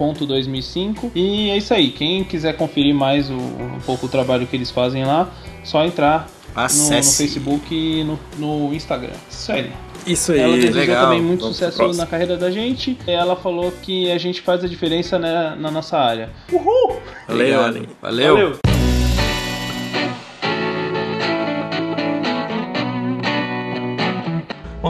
Lanesse.2005. 0.04 1.10
E 1.14 1.50
é 1.50 1.56
isso 1.56 1.72
aí. 1.74 1.90
Quem 1.90 2.22
quiser 2.24 2.56
conferir 2.56 2.94
mais 2.94 3.30
o, 3.30 3.34
um 3.34 3.80
pouco 3.84 4.06
o 4.06 4.08
trabalho 4.08 4.46
que 4.46 4.56
eles 4.56 4.70
fazem 4.70 5.04
lá, 5.04 5.28
só 5.64 5.84
entrar 5.84 6.28
no, 6.54 6.62
no 6.62 6.64
Acesse. 6.64 7.16
Facebook 7.16 7.74
e 7.74 8.04
no, 8.04 8.18
no 8.38 8.74
Instagram. 8.74 9.14
Isso 9.30 9.52
aí. 9.52 9.72
Isso 10.06 10.32
aí. 10.32 10.40
Ela 10.40 10.56
desejou 10.56 10.80
legal. 10.80 11.04
também 11.04 11.22
muito 11.22 11.40
Vamos 11.40 11.56
sucesso 11.56 11.92
na 11.94 12.06
carreira 12.06 12.36
da 12.36 12.50
gente. 12.50 12.98
Ela 13.06 13.36
falou 13.36 13.72
que 13.82 14.10
a 14.10 14.18
gente 14.18 14.40
faz 14.40 14.64
a 14.64 14.68
diferença 14.68 15.18
né, 15.18 15.54
na 15.58 15.70
nossa 15.70 15.98
área. 15.98 16.30
Uhul! 16.50 17.00
Valeu. 17.28 17.64
Aline. 17.64 17.88
Valeu. 18.00 18.69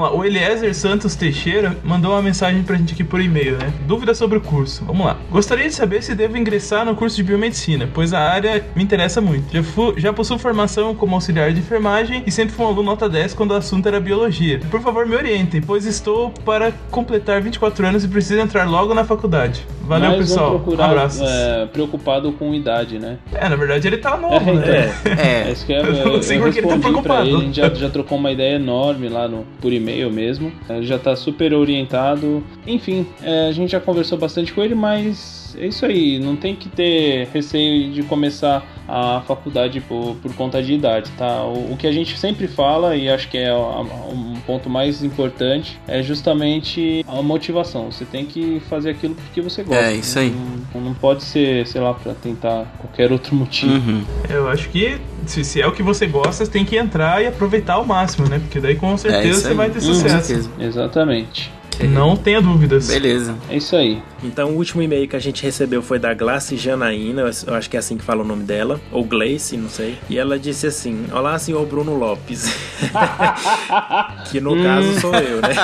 Vamos 0.01 0.15
lá, 0.15 0.19
o 0.19 0.25
Eliezer 0.25 0.75
Santos 0.75 1.15
Teixeira 1.15 1.77
mandou 1.85 2.13
uma 2.13 2.23
mensagem 2.23 2.63
pra 2.63 2.75
gente 2.75 2.95
aqui 2.95 3.05
por 3.05 3.21
e-mail, 3.21 3.59
né? 3.59 3.71
Dúvida 3.87 4.15
sobre 4.15 4.39
o 4.39 4.41
curso. 4.41 4.83
Vamos 4.87 5.05
lá. 5.05 5.19
Gostaria 5.31 5.69
de 5.69 5.75
saber 5.75 6.03
se 6.03 6.15
devo 6.15 6.39
ingressar 6.39 6.87
no 6.87 6.95
curso 6.95 7.17
de 7.17 7.23
biomedicina, 7.23 7.87
pois 7.93 8.15
a 8.15 8.21
área 8.21 8.65
me 8.75 8.83
interessa 8.83 9.21
muito. 9.21 9.53
Já, 9.53 9.63
fu- 9.63 9.93
já 9.99 10.11
possuo 10.11 10.39
formação 10.39 10.95
como 10.95 11.15
auxiliar 11.15 11.53
de 11.53 11.61
enfermagem 11.61 12.23
e 12.27 12.31
sempre 12.31 12.55
fui 12.55 12.65
um 12.65 12.69
aluno 12.69 12.85
nota 12.85 13.11
10 13.11 13.35
quando 13.35 13.51
o 13.51 13.55
assunto 13.55 13.87
era 13.89 14.01
biologia. 14.01 14.61
Por 14.71 14.81
favor, 14.81 15.05
me 15.05 15.15
orientem, 15.15 15.61
pois 15.61 15.85
estou 15.85 16.31
para 16.47 16.73
completar 16.91 17.43
24 17.43 17.87
anos 17.87 18.03
e 18.03 18.09
preciso 18.09 18.41
entrar 18.41 18.65
logo 18.67 18.95
na 18.95 19.05
faculdade. 19.05 19.67
Valeu, 19.83 20.11
Mas 20.13 20.19
pessoal. 20.21 20.51
procurar 20.61 20.87
Abraços. 20.87 21.21
É. 21.21 21.63
é, 21.63 21.67
preocupado 21.67 22.33
com 22.33 22.55
idade, 22.55 22.99
né? 22.99 23.19
na 23.33 23.57
verdade 23.57 23.87
ele 23.89 23.99
tá 23.99 24.17
novo, 24.17 24.51
É, 24.51 24.55
né? 24.55 24.95
então. 25.05 25.13
É, 25.13 25.49
É, 25.49 25.53
Isso 25.53 25.67
que 25.67 25.73
eu, 25.73 25.77
Eu 25.79 25.95
eu, 25.95 26.13
não 26.13 26.23
sei 26.23 26.39
eu 26.39 26.53
tá 26.69 26.79
preocupado. 26.79 27.29
ele, 27.29 27.37
a 27.37 27.41
gente 27.41 27.57
já, 27.57 27.69
já 27.75 27.91
trocou 27.91 28.17
uma 28.17 28.31
ideia 28.31 28.55
enorme 28.55 29.09
lá 29.09 29.27
no, 29.27 29.45
por 29.61 29.73
e-mail 29.73 29.90
mesmo. 30.11 30.53
Ele 30.69 30.87
já 30.87 30.99
tá 30.99 31.17
super 31.17 31.53
orientado. 31.55 32.43
Enfim, 32.67 33.07
é, 33.23 33.49
a 33.49 33.53
gente 33.53 33.71
já 33.71 33.81
conversou 33.81 34.19
bastante 34.19 34.53
com 34.53 34.63
ele, 34.63 34.75
mas 34.75 35.57
é 35.59 35.67
isso 35.67 35.85
aí. 35.85 36.19
Não 36.19 36.37
tem 36.37 36.55
que 36.55 36.69
ter 36.69 37.29
receio 37.33 37.91
de 37.93 38.03
começar 38.03 38.65
a 38.89 39.23
faculdade 39.27 39.81
por, 39.81 40.17
por 40.17 40.35
conta 40.35 40.63
de 40.63 40.73
idade, 40.75 41.11
tá? 41.17 41.45
O, 41.45 41.73
o, 41.73 41.77
que 41.77 41.87
a 41.87 41.93
gente 41.93 42.19
sempre 42.19 42.49
fala, 42.49 42.97
e 42.97 43.09
acho 43.09 43.29
que 43.29 43.39
é 43.39 43.55
um 43.55 44.35
ponto 44.47 44.69
mais 44.69 45.03
importante, 45.03 45.79
é 45.87 46.03
justamente 46.03 47.05
a 47.07 47.23
motivação. 47.23 47.91
Você 47.91 48.05
tem 48.05 48.27
que 48.27 48.61
fazer 48.69 48.91
aquilo 48.91 49.15
porque 49.15 49.41
você 49.41 49.63
gosta. 49.63 49.85
É, 49.85 49.95
isso 49.95 50.19
aí. 50.19 50.35
Não, 50.75 50.81
não 50.81 50.95
pode 50.95 51.23
ser, 51.23 51.67
sei 51.67 51.81
lá, 51.81 51.95
pra 51.95 52.15
tentar 52.15 52.67
qualquer 52.79 53.13
outro 53.13 53.35
motivo. 53.35 53.73
Uhum. 53.73 54.05
Eu 54.29 54.49
acho 54.49 54.69
que 54.71 54.99
se, 55.27 55.45
se, 55.45 55.61
é 55.61 55.67
o 55.67 55.73
que 55.73 55.83
você 55.83 56.07
gosta, 56.07 56.45
você 56.45 56.51
tem 56.51 56.65
que 56.65 56.77
entrar 56.77 57.23
e 57.23 57.27
aproveitar 57.27 57.75
ao 57.75 57.85
máximo, 57.85 58.29
né? 58.29 58.39
Porque 58.39 58.61
daí 58.61 58.77
com 58.77 58.97
certeza 58.97 59.49
é 59.49 59.51
você 59.51 59.55
vai 59.55 59.71
ter 59.71 59.81
sucesso. 59.81 60.51
Exatamente. 60.59 61.53
Não 61.89 62.17
tenha 62.17 62.41
dúvidas. 62.41 62.89
Beleza. 62.89 63.35
É 63.49 63.57
isso 63.57 63.75
aí. 63.77 64.03
Então 64.23 64.51
o 64.51 64.57
último 64.57 64.83
e-mail 64.83 65.09
que 65.09 65.17
a 65.17 65.21
gente 65.21 65.43
recebeu 65.43 65.83
foi 65.83 65.99
da 65.99 66.13
Glace 66.13 66.57
Janaína, 66.57 67.23
eu 67.47 67.55
acho 67.55 67.71
que 67.71 67.77
é 67.77 67.81
assim 67.81 67.97
que 67.97 68.05
fala 68.05 68.23
o 68.23 68.25
nome 68.25 68.45
dela, 68.45 68.81
ou 68.93 69.05
Glace, 69.05 69.57
não 69.57 69.69
sei. 69.69 69.97
E 70.09 70.19
ela 70.19 70.39
disse 70.39 70.67
assim: 70.67 71.07
Olá, 71.13 71.39
senhor 71.39 71.65
Bruno 71.67 71.97
Lopes. 71.97 72.55
que 74.31 74.41
no 74.41 74.63
caso 74.63 75.01
sou 75.01 75.15
eu, 75.15 75.41
né? 75.41 75.55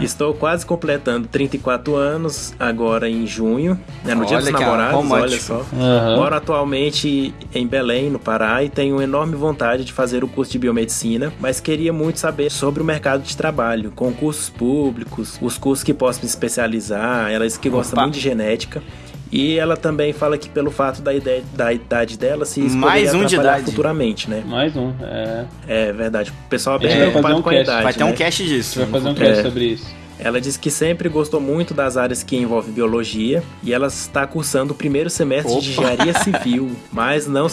Estou 0.02 0.34
quase 0.34 0.66
completando 0.66 1.26
34 1.28 1.94
anos 1.94 2.54
agora 2.58 3.08
em 3.08 3.26
junho, 3.26 3.78
né, 4.04 4.14
no 4.14 4.20
olha, 4.20 4.28
dia 4.28 4.38
dos 4.38 4.50
cara, 4.50 4.60
namorados, 4.60 5.10
olha 5.10 5.40
só. 5.40 5.64
Uhum. 5.72 6.16
Moro 6.16 6.34
atualmente 6.34 7.34
em 7.54 7.66
Belém, 7.66 8.10
no 8.10 8.18
Pará, 8.18 8.62
e 8.62 8.68
tenho 8.68 9.00
enorme 9.00 9.36
vontade 9.36 9.84
de 9.84 9.92
fazer 9.92 10.22
o 10.24 10.28
curso 10.28 10.52
de 10.52 10.58
biomedicina, 10.58 11.32
mas 11.40 11.60
queria 11.60 11.92
muito 11.92 12.18
saber 12.18 12.50
sobre 12.50 12.82
o 12.82 12.84
mercado 12.84 13.22
de 13.22 13.36
trabalho, 13.36 13.85
concursos 13.94 14.48
públicos, 14.48 15.38
os 15.40 15.58
cursos 15.58 15.84
que 15.84 15.94
posso 15.94 16.20
me 16.20 16.26
especializar. 16.26 17.30
Ela 17.30 17.46
disse 17.46 17.58
que 17.58 17.68
gosta 17.68 17.94
Opa. 17.94 18.02
muito 18.02 18.14
de 18.14 18.20
genética. 18.20 18.82
E 19.30 19.58
ela 19.58 19.76
também 19.76 20.12
fala 20.12 20.38
que 20.38 20.48
pelo 20.48 20.70
fato 20.70 21.02
da, 21.02 21.12
ideia, 21.12 21.42
da 21.54 21.72
idade 21.72 22.16
dela, 22.16 22.44
se 22.44 22.64
isso 22.64 22.76
Mais 22.76 23.12
um 23.12 23.24
de 23.24 23.34
idade. 23.34 23.64
futuramente, 23.64 24.30
né? 24.30 24.42
Mais 24.46 24.76
um, 24.76 24.92
é. 25.02 25.44
É 25.66 25.92
verdade. 25.92 26.30
O 26.30 26.48
pessoal 26.48 26.76
é 26.76 26.78
bem 26.78 26.96
preocupado 26.96 27.36
um 27.36 27.42
com 27.42 27.50
a 27.50 27.60
idade. 27.60 27.82
Vai 27.82 27.92
ter 27.92 28.04
né? 28.04 28.10
um 28.10 28.14
cast 28.14 28.46
disso. 28.46 28.78
Vai 28.78 28.88
fazer 28.88 29.08
um 29.08 29.14
cast 29.14 29.40
é. 29.40 29.42
sobre 29.42 29.64
isso. 29.64 29.94
Ela 30.18 30.40
diz 30.40 30.56
que 30.56 30.70
sempre 30.70 31.08
gostou 31.08 31.40
muito 31.40 31.74
das 31.74 31.96
áreas 31.96 32.22
que 32.22 32.36
envolvem 32.36 32.72
biologia 32.72 33.42
e 33.62 33.74
ela 33.74 33.88
está 33.88 34.26
cursando 34.26 34.72
o 34.72 34.76
primeiro 34.76 35.10
semestre 35.10 35.52
Opa. 35.52 35.60
de 35.60 35.70
engenharia 35.70 36.14
civil, 36.20 36.70
mas 36.90 37.26
não, 37.26 37.48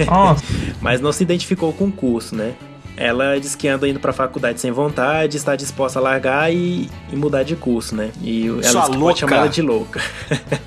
mas 0.80 1.00
não 1.00 1.12
se 1.12 1.22
identificou 1.22 1.72
com 1.72 1.86
o 1.86 1.92
curso, 1.92 2.34
né? 2.34 2.54
Ela 3.00 3.40
diz 3.40 3.54
que 3.54 3.66
anda 3.66 3.88
indo 3.88 3.98
pra 3.98 4.12
faculdade 4.12 4.60
sem 4.60 4.70
vontade, 4.70 5.38
está 5.38 5.56
disposta 5.56 5.98
a 5.98 6.02
largar 6.02 6.52
e, 6.52 6.90
e 7.10 7.16
mudar 7.16 7.42
de 7.42 7.56
curso, 7.56 7.96
né? 7.96 8.10
E 8.20 8.46
ela 8.46 8.62
Sua 8.62 8.80
diz 8.82 8.90
que 8.90 8.98
pode 8.98 9.18
chamar 9.20 9.36
ela 9.36 9.48
de 9.48 9.62
louca. 9.62 10.02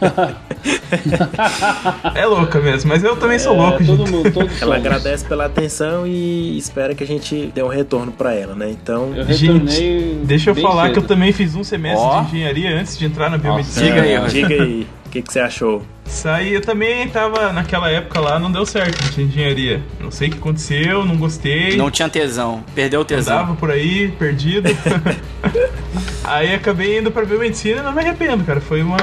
é 2.15 2.25
louca 2.25 2.59
mesmo, 2.59 2.89
mas 2.89 3.03
eu 3.03 3.15
também 3.17 3.37
sou 3.37 3.53
é, 3.53 3.57
louco, 3.57 3.85
todo 3.85 4.09
mundo, 4.09 4.31
Ela 4.35 4.49
somos. 4.51 4.75
agradece 4.75 5.23
pela 5.25 5.45
atenção 5.45 6.07
e 6.07 6.57
espera 6.57 6.95
que 6.95 7.03
a 7.03 7.07
gente 7.07 7.51
dê 7.53 7.61
um 7.61 7.67
retorno 7.67 8.11
para 8.11 8.33
ela, 8.33 8.55
né? 8.55 8.71
Então, 8.71 9.13
eu 9.15 9.31
gente, 9.31 10.17
deixa 10.23 10.49
eu 10.49 10.55
falar 10.55 10.85
cedo. 10.85 10.93
que 10.93 10.99
eu 10.99 11.03
também 11.03 11.31
fiz 11.31 11.55
um 11.55 11.63
semestre 11.63 12.03
oh. 12.03 12.21
de 12.21 12.27
engenharia 12.29 12.79
antes 12.79 12.97
de 12.97 13.05
entrar 13.05 13.29
na 13.29 13.37
biomedicina. 13.37 13.85
Diga 13.85 14.01
aí, 14.01 14.27
diga 14.27 14.55
aí. 14.55 14.87
O 15.05 15.09
que, 15.11 15.21
que 15.21 15.31
você 15.31 15.39
achou? 15.39 15.83
Isso 16.13 16.29
aí 16.29 16.53
eu 16.53 16.61
também 16.61 17.09
tava 17.09 17.51
naquela 17.51 17.89
época 17.89 18.19
lá, 18.19 18.37
não 18.37 18.51
deu 18.51 18.65
certo 18.67 19.03
de 19.11 19.23
engenharia. 19.23 19.81
Não 19.99 20.11
sei 20.11 20.27
o 20.27 20.31
que 20.31 20.37
aconteceu, 20.37 21.03
não 21.03 21.17
gostei. 21.17 21.75
Não 21.75 21.89
tinha 21.89 22.07
tesão, 22.07 22.63
perdeu 22.75 23.01
o 23.01 23.05
tesão. 23.05 23.39
Andava 23.39 23.55
por 23.55 23.71
aí, 23.71 24.09
perdido. 24.11 24.69
aí 26.23 26.53
acabei 26.53 26.99
indo 26.99 27.11
pra 27.11 27.25
biomedicina 27.25 27.79
e 27.79 27.83
não 27.83 27.91
me 27.91 27.99
arrependo, 27.99 28.43
cara. 28.43 28.61
Foi 28.61 28.81
uma, 28.81 28.97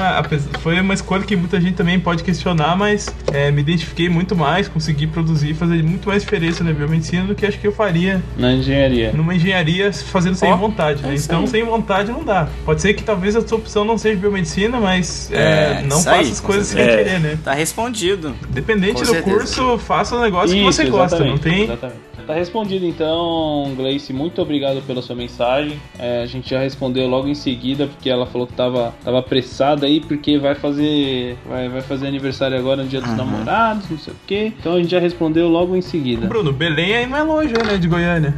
foi 0.61 0.79
uma 0.79 0.93
escolha 0.93 1.23
que 1.23 1.35
muita 1.35 1.59
gente 1.59 1.75
também 1.75 1.99
pode 1.99 2.23
questionar, 2.23 2.75
mas 2.75 3.13
é, 3.31 3.51
me 3.51 3.61
identifiquei 3.61 4.09
muito 4.09 4.35
mais, 4.35 4.67
consegui 4.67 5.05
produzir, 5.05 5.53
fazer 5.53 5.83
muito 5.83 6.07
mais 6.07 6.23
diferença 6.23 6.63
na 6.63 6.71
biomedicina 6.71 7.25
do 7.25 7.35
que 7.35 7.45
acho 7.45 7.59
que 7.59 7.67
eu 7.67 7.73
faria 7.73 8.21
na 8.37 8.53
engenharia. 8.53 9.11
Numa 9.11 9.35
engenharia 9.35 9.91
fazendo 9.91 10.35
sem 10.35 10.51
oh, 10.51 10.57
vontade, 10.57 11.03
né? 11.03 11.13
É 11.13 11.15
então, 11.15 11.45
sem 11.45 11.63
vontade 11.63 12.11
não 12.11 12.23
dá. 12.23 12.47
Pode 12.65 12.81
ser 12.81 12.93
que 12.93 13.03
talvez 13.03 13.35
a 13.35 13.45
sua 13.45 13.57
opção 13.57 13.83
não 13.83 13.97
seja 13.97 14.17
biomedicina, 14.17 14.79
mas 14.79 15.29
é, 15.31 15.81
é, 15.81 15.83
não 15.85 16.01
faça 16.01 16.31
as 16.31 16.39
coisas 16.39 16.67
sem 16.67 16.81
é. 16.81 17.00
Querer, 17.03 17.19
né? 17.19 17.37
Tá 17.43 17.53
respondido. 17.53 18.35
Dependente 18.49 18.93
Com 18.95 19.01
do 19.01 19.05
certeza. 19.07 19.35
curso, 19.37 19.77
faça 19.79 20.15
o 20.15 20.21
negócio 20.21 20.55
Isso, 20.55 20.81
que 20.81 20.85
você 20.85 20.85
gosta, 20.85 21.23
não 21.23 21.37
tem? 21.37 21.63
Exatamente. 21.63 21.99
Tá 22.25 22.33
respondido 22.33 22.85
então, 22.85 23.73
Gleice. 23.75 24.13
Muito 24.13 24.41
obrigado 24.41 24.81
pela 24.81 25.01
sua 25.01 25.15
mensagem. 25.15 25.79
É, 25.97 26.21
a 26.21 26.25
gente 26.25 26.49
já 26.49 26.59
respondeu 26.59 27.07
logo 27.07 27.27
em 27.27 27.35
seguida, 27.35 27.87
porque 27.87 28.09
ela 28.09 28.25
falou 28.25 28.47
que 28.47 28.53
tava, 28.53 28.93
tava 29.03 29.19
apressada 29.19 29.85
aí, 29.85 29.99
porque 30.01 30.37
vai 30.37 30.55
fazer. 30.55 31.37
Vai, 31.47 31.69
vai 31.69 31.81
fazer 31.81 32.07
aniversário 32.07 32.57
agora 32.57 32.83
no 32.83 32.89
dia 32.89 33.01
dos 33.01 33.09
uhum. 33.11 33.17
namorados, 33.17 33.89
não 33.89 33.97
sei 33.97 34.13
o 34.13 34.17
quê. 34.27 34.53
Então 34.59 34.73
a 34.73 34.77
gente 34.77 34.91
já 34.91 34.99
respondeu 34.99 35.47
logo 35.47 35.75
em 35.75 35.81
seguida. 35.81 36.27
Bruno, 36.27 36.51
Belém 36.51 36.95
aí 36.95 37.07
não 37.07 37.17
é 37.17 37.23
longe, 37.23 37.53
né? 37.53 37.77
De 37.77 37.87
Goiânia. 37.87 38.33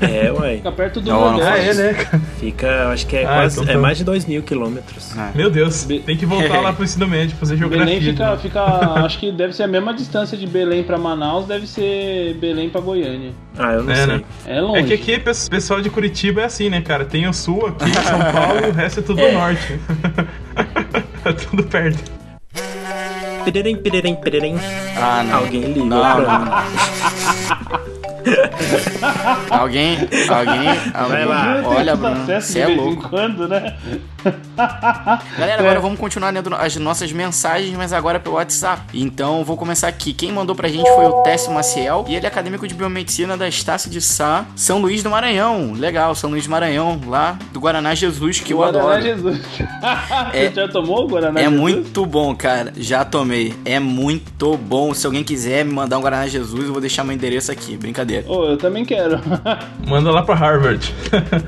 É, 0.00 0.30
ué. 0.32 0.56
Fica 0.56 0.72
perto 0.72 1.00
do 1.00 1.10
não, 1.10 1.40
Ah, 1.40 1.58
é, 1.58 1.74
né? 1.74 1.94
Fica, 2.38 2.88
acho 2.90 3.06
que 3.06 3.16
é 3.16 3.24
ah, 3.24 3.34
quase. 3.34 3.60
Então, 3.60 3.74
é 3.74 3.76
mais 3.76 3.98
de 3.98 4.04
2 4.04 4.26
mil 4.26 4.42
quilômetros. 4.42 5.16
Ah. 5.16 5.32
Meu 5.34 5.50
Deus, 5.50 5.84
Be 5.84 6.00
tem 6.00 6.16
que 6.16 6.26
voltar 6.26 6.60
lá 6.60 6.72
pro 6.72 6.84
ensino 6.84 7.06
médio, 7.06 7.36
fazer 7.36 7.56
geografia. 7.56 7.86
Belém 7.86 8.00
fica, 8.00 8.36
fica. 8.38 8.64
acho 9.04 9.18
que 9.18 9.30
deve 9.30 9.52
ser 9.52 9.64
a 9.64 9.66
mesma 9.66 9.92
distância 9.92 10.36
de 10.36 10.46
Belém 10.46 10.82
pra 10.82 10.98
Manaus, 10.98 11.46
deve 11.46 11.66
ser 11.66 12.34
Belém 12.34 12.68
pra 12.68 12.80
Goiânia. 12.80 13.27
Ah, 13.58 13.72
eu 13.72 13.82
não 13.84 13.92
é, 13.92 13.96
sei. 13.96 14.06
Né? 14.06 14.22
É 14.46 14.60
longe. 14.60 14.80
É 14.80 14.82
que 14.84 14.94
aqui 14.94 15.14
o 15.16 15.50
pessoal 15.50 15.80
de 15.80 15.90
Curitiba 15.90 16.42
é 16.42 16.44
assim, 16.44 16.68
né, 16.70 16.80
cara? 16.80 17.04
Tem 17.04 17.26
o 17.26 17.32
sul 17.32 17.66
aqui, 17.66 17.90
São 17.92 18.18
Paulo, 18.32 18.66
e 18.66 18.70
o 18.70 18.72
resto 18.72 19.00
é 19.00 19.02
tudo 19.02 19.20
é. 19.20 19.32
norte. 19.32 19.80
é 21.24 21.32
tudo 21.32 21.62
perto. 21.64 22.18
Pirerem, 23.44 23.76
pirerem, 23.76 24.16
pirerem. 24.16 24.56
Ah, 24.96 25.22
não. 25.22 25.38
Alguém 25.38 25.62
liga 25.72 25.84
não, 25.84 26.24
pra 26.24 26.38
mim. 26.38 26.50
alguém, 29.50 29.98
alguém, 30.28 30.68
alguém. 30.94 31.24
lá. 31.24 31.62
Olha, 31.64 31.96
Bruno, 31.96 32.26
você 32.26 32.60
é 32.60 32.66
louco. 32.66 33.08
Quando, 33.08 33.48
né? 33.48 33.74
Galera, 35.38 35.60
agora 35.60 35.78
é. 35.78 35.80
vamos 35.80 35.98
continuar 35.98 36.30
lendo 36.30 36.54
as 36.54 36.76
nossas 36.76 37.12
mensagens, 37.12 37.76
mas 37.76 37.92
agora 37.92 38.18
pelo 38.18 38.36
WhatsApp. 38.36 38.82
Então, 38.94 39.44
vou 39.44 39.56
começar 39.56 39.88
aqui. 39.88 40.12
Quem 40.12 40.32
mandou 40.32 40.54
pra 40.54 40.68
gente 40.68 40.88
foi 40.94 41.06
o 41.06 41.22
Técio 41.22 41.52
Maciel, 41.52 42.04
e 42.08 42.14
ele 42.14 42.26
é 42.26 42.28
acadêmico 42.28 42.66
de 42.66 42.74
biomedicina 42.74 43.36
da 43.36 43.48
Estácio 43.48 43.90
de 43.90 44.00
Sá, 44.00 44.44
São 44.56 44.80
Luís 44.80 45.02
do 45.02 45.10
Maranhão. 45.10 45.72
Legal, 45.72 46.14
São 46.14 46.30
Luís 46.30 46.44
do 46.44 46.50
Maranhão, 46.50 47.00
lá 47.06 47.38
do 47.52 47.60
Guaraná 47.60 47.94
Jesus, 47.94 48.40
que 48.40 48.52
eu 48.52 48.58
Guaraná 48.58 48.84
adoro. 48.84 49.02
Jesus. 49.02 49.40
é, 50.32 50.48
Você 50.48 50.54
já 50.54 50.68
tomou 50.68 51.04
o 51.04 51.08
Guaraná 51.08 51.40
é 51.40 51.44
Jesus? 51.44 51.58
É 51.58 51.60
muito 51.60 52.06
bom, 52.06 52.34
cara. 52.34 52.72
Já 52.76 53.04
tomei. 53.04 53.54
É 53.64 53.78
muito 53.78 54.56
bom. 54.56 54.92
Se 54.94 55.06
alguém 55.06 55.24
quiser 55.24 55.64
me 55.64 55.72
mandar 55.72 55.98
um 55.98 56.02
Guaraná 56.02 56.26
Jesus, 56.26 56.66
eu 56.66 56.72
vou 56.72 56.80
deixar 56.80 57.04
meu 57.04 57.14
endereço 57.14 57.50
aqui. 57.52 57.76
Brincadeira. 57.76 58.24
Oh, 58.28 58.44
eu 58.44 58.56
também 58.56 58.84
quero. 58.84 59.20
Manda 59.86 60.10
lá 60.10 60.22
pra 60.22 60.34
Harvard. 60.34 60.94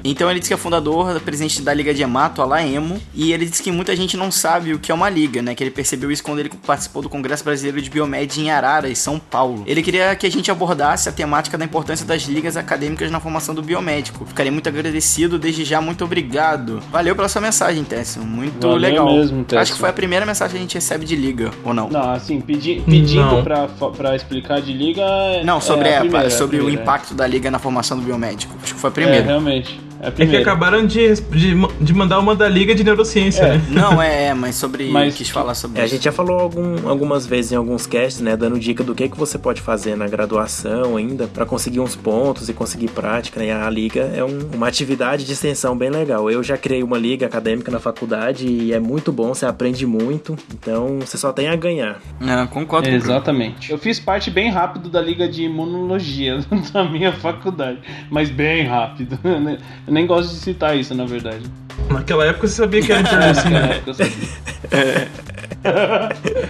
então 0.05 0.31
ele 0.31 0.39
disse 0.39 0.51
que 0.51 0.55
é 0.55 0.57
fundador, 0.57 1.21
presidente 1.21 1.63
da 1.63 1.73
Liga 1.73 1.93
de 1.93 2.03
Hemato, 2.03 2.43
a 2.43 2.45
Laemo, 2.71 3.01
e 3.15 3.33
ele 3.33 3.47
disse 3.47 3.63
que 3.63 3.73
muita 3.73 3.95
gente 3.97 4.17
não 4.17 4.31
sabe 4.31 4.73
o 4.73 4.79
que 4.79 4.93
é 4.93 4.95
uma 4.95 5.11
liga, 5.11 5.43
né? 5.43 5.55
Que 5.55 5.65
ele 5.65 5.71
percebeu 5.71 6.11
isso 6.11 6.23
quando 6.23 6.39
ele 6.39 6.51
participou 6.67 7.03
do 7.03 7.09
Congresso 7.09 7.45
Brasileiro 7.45 7.81
de 7.83 7.91
Biomed 7.91 8.41
em 8.41 8.51
Araras, 8.51 8.99
São 8.99 9.19
Paulo. 9.19 9.65
Ele 9.67 9.83
queria 9.83 10.15
que 10.15 10.27
a 10.27 10.31
gente 10.31 10.51
abordasse 10.51 11.09
a 11.09 11.13
temática 11.13 11.59
da 11.59 11.65
importância 11.65 12.07
das 12.07 12.23
ligas 12.23 12.57
acadêmicas 12.57 13.11
na 13.11 13.21
formação 13.21 13.55
do 13.55 13.63
biomédico. 13.63 14.25
Ficaria 14.25 14.53
muito 14.53 14.69
agradecido, 14.69 15.39
desde 15.39 15.65
já, 15.65 15.81
muito 15.81 16.05
obrigado. 16.05 16.81
Valeu 16.91 17.17
pela 17.17 17.29
sua 17.29 17.41
mensagem, 17.41 17.83
Tessio. 17.85 18.23
Muito 18.23 18.61
Valeu 18.61 18.77
legal. 18.77 19.13
Mesmo, 19.13 19.45
Acho 19.57 19.73
que 19.73 19.79
foi 19.79 19.89
a 19.89 19.93
primeira 19.93 20.25
mensagem 20.25 20.53
que 20.53 20.59
a 20.59 20.63
gente 20.63 20.75
recebe 20.75 21.05
de 21.05 21.17
liga, 21.17 21.51
ou 21.65 21.75
não? 21.75 21.89
Não, 21.89 22.13
assim, 22.13 22.41
pedi, 22.41 22.83
pedindo 22.87 23.21
não. 23.23 23.43
Pra, 23.43 23.69
pra 23.69 24.17
explicar 24.17 24.61
de 24.61 24.73
liga. 24.73 25.03
Não, 25.45 25.61
sobre, 25.61 25.89
é 25.89 25.97
a 25.97 26.01
primeira, 26.01 26.31
sobre 26.31 26.57
a 26.57 26.61
primeira, 26.61 26.81
o 26.81 26.83
impacto 26.83 27.15
da 27.15 27.27
liga 27.27 27.51
na 27.51 27.59
formação 27.59 27.99
do 27.99 28.05
biomédico. 28.05 28.57
Acho 28.63 28.75
que 28.75 28.81
foi 28.81 28.91
a 28.91 28.93
primeira. 28.93 29.25
É, 29.25 29.27
realmente. 29.27 29.90
É, 30.01 30.09
é, 30.09 30.27
que 30.27 30.37
acabaram 30.37 30.87
de, 30.87 31.15
de, 31.15 31.55
de, 31.81 31.95
mandar 31.95 32.19
uma 32.19 32.35
da 32.35 32.49
Liga 32.49 32.75
de 32.75 32.83
Neurociência, 32.83 33.43
é. 33.43 33.59
né? 33.59 33.65
Não, 33.69 34.01
é, 34.01 34.29
é 34.29 34.35
mas 34.35 34.55
sobre. 34.55 34.89
Mas, 34.89 35.15
quis 35.15 35.29
falar 35.29 35.55
sobre 35.55 35.79
é, 35.79 35.85
isso. 35.85 35.93
A 35.93 35.97
gente 35.97 36.05
já 36.05 36.13
falou 36.13 36.41
algum, 36.41 36.89
algumas 36.89 37.27
vezes 37.27 37.53
em 37.53 37.57
alguns 37.57 37.87
casts, 37.87 38.23
né? 38.23 38.35
Dando 38.37 38.59
dica 38.59 38.83
do 38.83 38.95
que, 38.95 39.09
que 39.09 39.19
você 39.19 39.39
pode 39.39 39.61
fazer 39.61 39.97
na 39.97 40.09
graduação 40.09 40.97
ainda 40.97 41.27
para 41.27 41.45
conseguir 41.45 41.81
uns 41.81 41.95
pontos 41.95 42.49
e 42.49 42.55
conseguir 42.55 42.89
prática. 42.89 43.39
Né? 43.41 43.49
E 43.49 43.51
a 43.51 43.69
Liga 43.69 44.11
é 44.15 44.25
um, 44.25 44.51
uma 44.55 44.69
atividade 44.69 45.25
de 45.25 45.33
extensão 45.33 45.77
bem 45.77 45.91
legal. 45.91 46.31
Eu 46.31 46.43
já 46.43 46.57
criei 46.57 46.83
uma 46.83 46.97
Liga 46.97 47.27
acadêmica 47.27 47.71
na 47.71 47.79
faculdade 47.79 48.47
e 48.47 48.73
é 48.73 48.81
muito 48.81 49.13
bom, 49.13 49.35
você 49.35 49.45
aprende 49.45 49.87
muito. 49.87 50.35
Então 50.55 51.01
você 51.01 51.19
só 51.19 51.31
tem 51.31 51.49
a 51.49 51.57
ganhar. 51.57 52.01
É, 52.21 52.47
concordo 52.47 52.89
com 52.89 52.95
Exatamente. 52.95 53.71
Eu 53.71 53.77
fiz 53.77 54.01
parte 54.01 54.31
bem 54.31 54.51
rápido 54.51 54.89
da 54.89 55.01
Liga 55.01 55.29
de 55.29 55.43
Imunologia 55.43 56.39
da 56.73 56.85
minha 56.85 57.13
faculdade, 57.13 57.81
mas 58.11 58.31
bem 58.31 58.65
rápido. 58.65 59.19
Eu 59.91 59.95
nem 59.95 60.07
gosto 60.07 60.31
de 60.31 60.37
citar 60.37 60.79
isso, 60.79 60.95
na 60.95 61.05
verdade. 61.05 61.45
Naquela 61.91 62.25
época 62.25 62.47
você 62.47 62.55
sabia 62.55 62.81
que 62.81 62.93
era 62.93 63.01
internacional. 63.01 63.61
Naquela 63.67 63.75
época 63.75 63.91
eu 63.91 63.95
sabia. 63.95 64.29
é. 64.71 65.09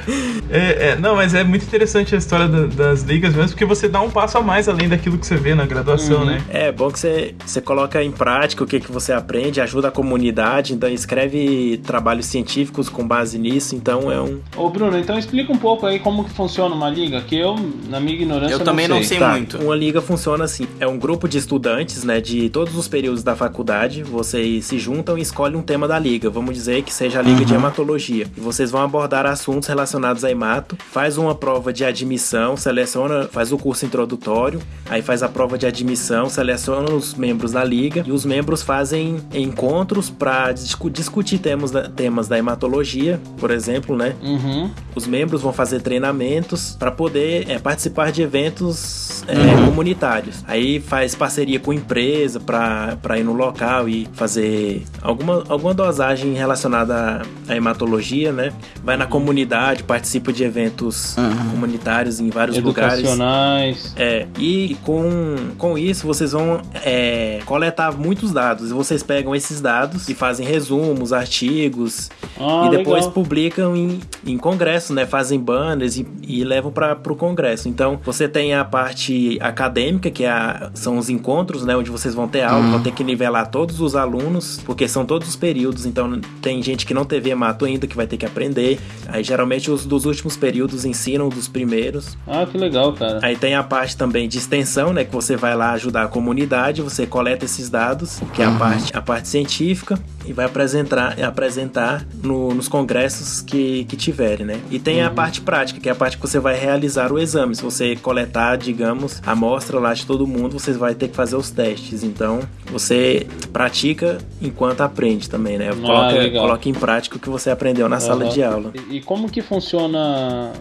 É, 0.53 0.89
é, 0.91 0.97
não, 0.97 1.15
mas 1.15 1.33
é 1.33 1.45
muito 1.45 1.65
interessante 1.65 2.13
a 2.15 2.19
história 2.19 2.49
da- 2.49 2.67
das 2.67 3.03
ligas 3.03 3.33
mesmo, 3.35 3.51
porque 3.51 3.65
você 3.65 3.89
dá 3.89 4.01
um 4.01 4.11
passo 4.11 4.37
a 4.39 4.43
mais 4.43 4.69
além 4.69 4.89
daquilo 4.89 5.17
que 5.17 5.25
você 5.27 5.37
vê 5.37 5.55
na 5.55 5.65
graduação, 5.65 6.25
né? 6.25 6.43
É 6.51 6.73
bom 6.73 6.91
que 6.91 6.99
você, 6.99 7.35
você 7.47 7.61
coloca 7.61 8.03
em 8.03 8.11
prática 8.11 8.65
o 8.65 8.67
que, 8.67 8.81
que 8.81 8.91
você 8.91 9.13
aprende, 9.13 9.61
ajuda 9.61 9.89
a 9.89 9.91
comunidade, 9.93 10.73
então 10.75 10.89
escreve 10.89 11.81
trabalhos 11.85 12.27
científicos 12.27 12.89
com 12.89 13.07
base 13.07 13.39
nisso, 13.39 13.77
então 13.77 14.11
é 14.11 14.21
um. 14.21 14.41
Ô 14.57 14.69
Bruno, 14.71 14.99
então 14.99 15.17
explica 15.17 15.53
um 15.53 15.57
pouco 15.59 15.87
aí 15.87 16.01
como 16.01 16.25
que 16.25 16.31
funciona 16.31 16.75
uma 16.75 16.91
liga, 16.91 17.21
que 17.21 17.39
eu, 17.39 17.55
na 17.89 18.01
minha 18.01 18.15
ignorância, 18.15 18.55
Eu 18.55 18.61
também 18.61 18.89
não 18.89 19.03
sei 19.05 19.19
Tá, 19.21 19.31
muito. 19.33 19.59
Uma 19.59 19.77
liga 19.77 20.01
funciona 20.01 20.45
assim: 20.45 20.67
é 20.81 20.87
um 20.89 20.99
grupo 20.99 21.29
de 21.29 21.39
estudantes, 21.39 22.03
né, 22.03 22.21
de 22.21 22.49
todos 22.51 22.75
os 22.77 22.89
períodos 22.89 23.23
da 23.23 23.37
faculdade. 23.37 24.03
Vocês 24.03 24.65
se 24.65 24.79
juntam 24.79 25.17
e 25.17 25.21
escolhem 25.23 25.57
um 25.57 25.63
tema 25.63 25.87
da 25.87 25.99
liga. 25.99 26.29
Vamos 26.31 26.55
dizer 26.55 26.83
que 26.83 26.93
seja 26.93 27.19
a 27.21 27.23
liga 27.23 27.45
de 27.45 27.55
hematologia. 27.55 28.27
E 28.37 28.41
vocês 28.41 28.71
vão 28.71 28.81
abordar 28.83 29.00
assuntos 29.27 29.69
relacionados 29.69 30.25
a 30.25 30.31
hemato. 30.31 30.77
Faz 30.91 31.19
uma 31.19 31.35
prova 31.35 31.73
de 31.73 31.85
admissão, 31.85 32.57
seleciona, 32.57 33.29
faz 33.29 33.53
o 33.53 33.59
curso 33.59 33.87
introdutório. 33.87 34.61
Aí 34.89 35.03
faz 35.03 35.23
a 35.23 35.29
prova 35.29 35.57
de 35.57 35.67
admissão, 35.67 36.29
seleciona 36.29 36.91
os 36.93 37.15
membros 37.15 37.53
da 37.53 37.63
liga 37.63 38.03
e 38.07 38.13
os 38.13 38.25
membros 38.25 38.63
fazem 38.63 39.21
encontros 39.33 40.11
para 40.11 40.53
discutir 40.53 41.39
temas 41.39 41.71
da, 41.71 41.89
temas 41.89 42.29
da 42.29 42.39
hematologia, 42.39 43.21
por 43.39 43.51
exemplo, 43.51 43.97
né? 43.97 44.15
Uhum. 44.23 44.71
Os 44.95 45.07
membros 45.07 45.43
vão 45.43 45.53
fazer 45.53 45.81
treinamentos 45.81 46.77
para 46.79 46.91
poder 46.91 47.49
é, 47.49 47.59
participar 47.59 48.11
de 48.11 48.23
eventos 48.23 49.23
é, 49.29 49.67
comunitários. 49.67 50.45
Aí 50.47 50.81
faz 50.81 51.15
parceria 51.15 51.61
com 51.61 51.73
empresa 51.73 52.41
para 52.41 53.19
ir 53.19 53.25
no 53.25 53.33
local 53.33 53.89
e 53.89 54.09
fazer 54.13 54.85
alguma, 55.03 55.45
alguma 55.49 55.75
dosagem 55.75 56.35
relacionada 56.35 57.23
à 57.49 57.57
hematologia, 57.57 58.33
né? 58.33 58.53
Vai 58.91 58.97
na 58.97 59.07
comunidade, 59.07 59.85
participa 59.85 60.33
de 60.33 60.43
eventos 60.43 61.15
comunitários 61.53 62.19
em 62.19 62.29
vários 62.29 62.59
lugares. 62.59 62.95
Educacionais. 62.99 63.95
É, 63.97 64.27
e 64.37 64.77
com, 64.83 65.37
com 65.57 65.79
isso 65.79 66.05
vocês 66.09 66.33
vão 66.33 66.61
é, 66.85 67.39
coletar 67.47 67.93
muitos 67.97 68.33
dados. 68.33 68.71
E 68.71 68.73
vocês 68.75 69.01
pegam 69.05 69.33
esses 69.33 69.61
dados 69.61 70.09
e 70.09 70.15
fazem 70.15 70.45
resumos, 70.45 71.13
artigos, 71.13 72.11
Ah, 72.37 72.65
e 72.67 72.71
depois 72.71 73.03
legal. 73.05 73.13
publicam 73.13 73.77
em, 73.77 74.01
em 74.27 74.37
congresso, 74.37 74.93
né? 74.93 75.07
Fazem 75.07 75.39
banners 75.39 75.97
e, 75.97 76.05
e 76.27 76.43
levam 76.43 76.73
para 76.73 76.99
o 77.09 77.15
congresso. 77.15 77.69
Então, 77.69 78.01
você 78.05 78.27
tem 78.29 78.55
a 78.55 78.65
parte 78.65 79.39
acadêmica, 79.41 80.11
que 80.11 80.25
é 80.25 80.31
a- 80.33 80.71
são 80.75 80.99
os 80.99 81.09
encontros, 81.09 81.65
né? 81.65 81.77
Onde 81.77 81.91
vocês 81.91 82.13
vão 82.13 82.27
ter 82.27 82.43
aula, 82.43 82.71
vão 82.73 82.83
ter 82.83 82.91
que 82.91 83.05
nivelar 83.05 83.47
todos 83.53 83.81
os 83.81 83.95
alunos, 83.95 84.61
porque 84.67 84.89
são 84.89 85.07
todos 85.07 85.29
os 85.29 85.37
períodos. 85.37 85.87
Então, 85.87 86.21
tem 86.43 86.61
gente 86.61 86.85
que 86.85 86.93
não 86.93 87.05
teve 87.05 87.31
hemato 87.31 87.65
ainda, 87.65 87.87
que 87.87 87.95
vai 87.95 88.09
ter 88.09 88.17
que 88.17 88.27
aprender. 88.27 88.80
Aí, 89.09 89.25
geralmente, 89.25 89.71
os 89.71 89.85
dos 89.85 90.05
últimos 90.05 90.37
períodos 90.37 90.85
ensinam 90.85 91.29
dos 91.29 91.49
primeiros. 91.49 92.17
Ah, 92.27 92.47
que 92.47 92.57
legal, 92.57 92.93
cara. 92.93 93.19
Aí 93.23 93.37
tem 93.37 93.55
a 93.57 93.63
parte 93.63 93.97
também 93.97 94.29
de 94.29 94.39
extensão, 94.39 94.93
né? 94.93 95.05
Que 95.05 95.13
você 95.13 95.37
vai 95.37 95.57
lá 95.57 95.73
ajudar 95.73 96.05
a 96.05 96.09
comunidade, 96.09 96.81
você 96.81 97.07
coleta 97.07 97.45
esses 97.45 97.69
dados, 97.69 98.21
que 98.33 98.41
é 98.41 98.45
a 98.45 98.53
parte, 98.53 98.97
a 98.97 99.03
parte 99.03 99.27
científica, 99.29 99.99
e 100.25 100.33
vai 100.33 100.45
apresentar, 100.47 101.17
apresentar 101.25 102.07
no- 102.23 102.55
nos 102.55 102.69
congressos 102.69 103.41
que, 103.41 103.85
que 103.87 103.97
tiverem, 103.97 104.47
né? 104.47 104.61
E 104.71 104.79
tem 104.79 105.03
a 105.03 105.11
parte 105.11 105.41
prática, 105.41 105.81
que 105.81 105.89
é 105.89 105.93
a 105.93 105.95
parte 105.95 106.17
que 106.17 106.23
você 106.23 106.39
vai 106.39 106.57
realizar 106.57 107.11
o 107.13 107.19
exame. 107.19 107.57
Se 107.57 107.63
você 107.63 107.97
coletar, 107.97 108.57
digamos, 108.57 109.21
a 109.27 109.33
amostra 109.33 109.81
lá 109.81 109.93
de 109.93 110.07
todo 110.07 110.25
mundo, 110.27 110.59
você 110.59 110.73
vai 110.73 110.95
ter 110.95 111.09
que 111.09 111.17
fazer 111.17 111.35
os 111.35 111.51
testes. 111.51 112.05
Então, 112.05 112.41
você 112.71 113.27
pratica 113.53 114.19
enquanto 114.41 114.83
aprende 114.83 115.29
também, 115.29 115.59
né? 115.59 115.71
Coloca, 115.75 116.15
legal. 116.15 116.43
coloca 116.47 116.69
em 116.69 116.73
prática 116.75 117.17
o 117.17 117.19
que 117.19 117.29
você 117.29 117.51
aprendeu 117.51 117.89
na 117.89 117.99
sala 117.99 118.25
Aham. 118.25 118.33
de 118.33 118.43
aula. 118.43 118.70
E, 118.75 118.97
e 118.97 119.01
como 119.03 119.31
que 119.31 119.43
funciona 119.43 120.53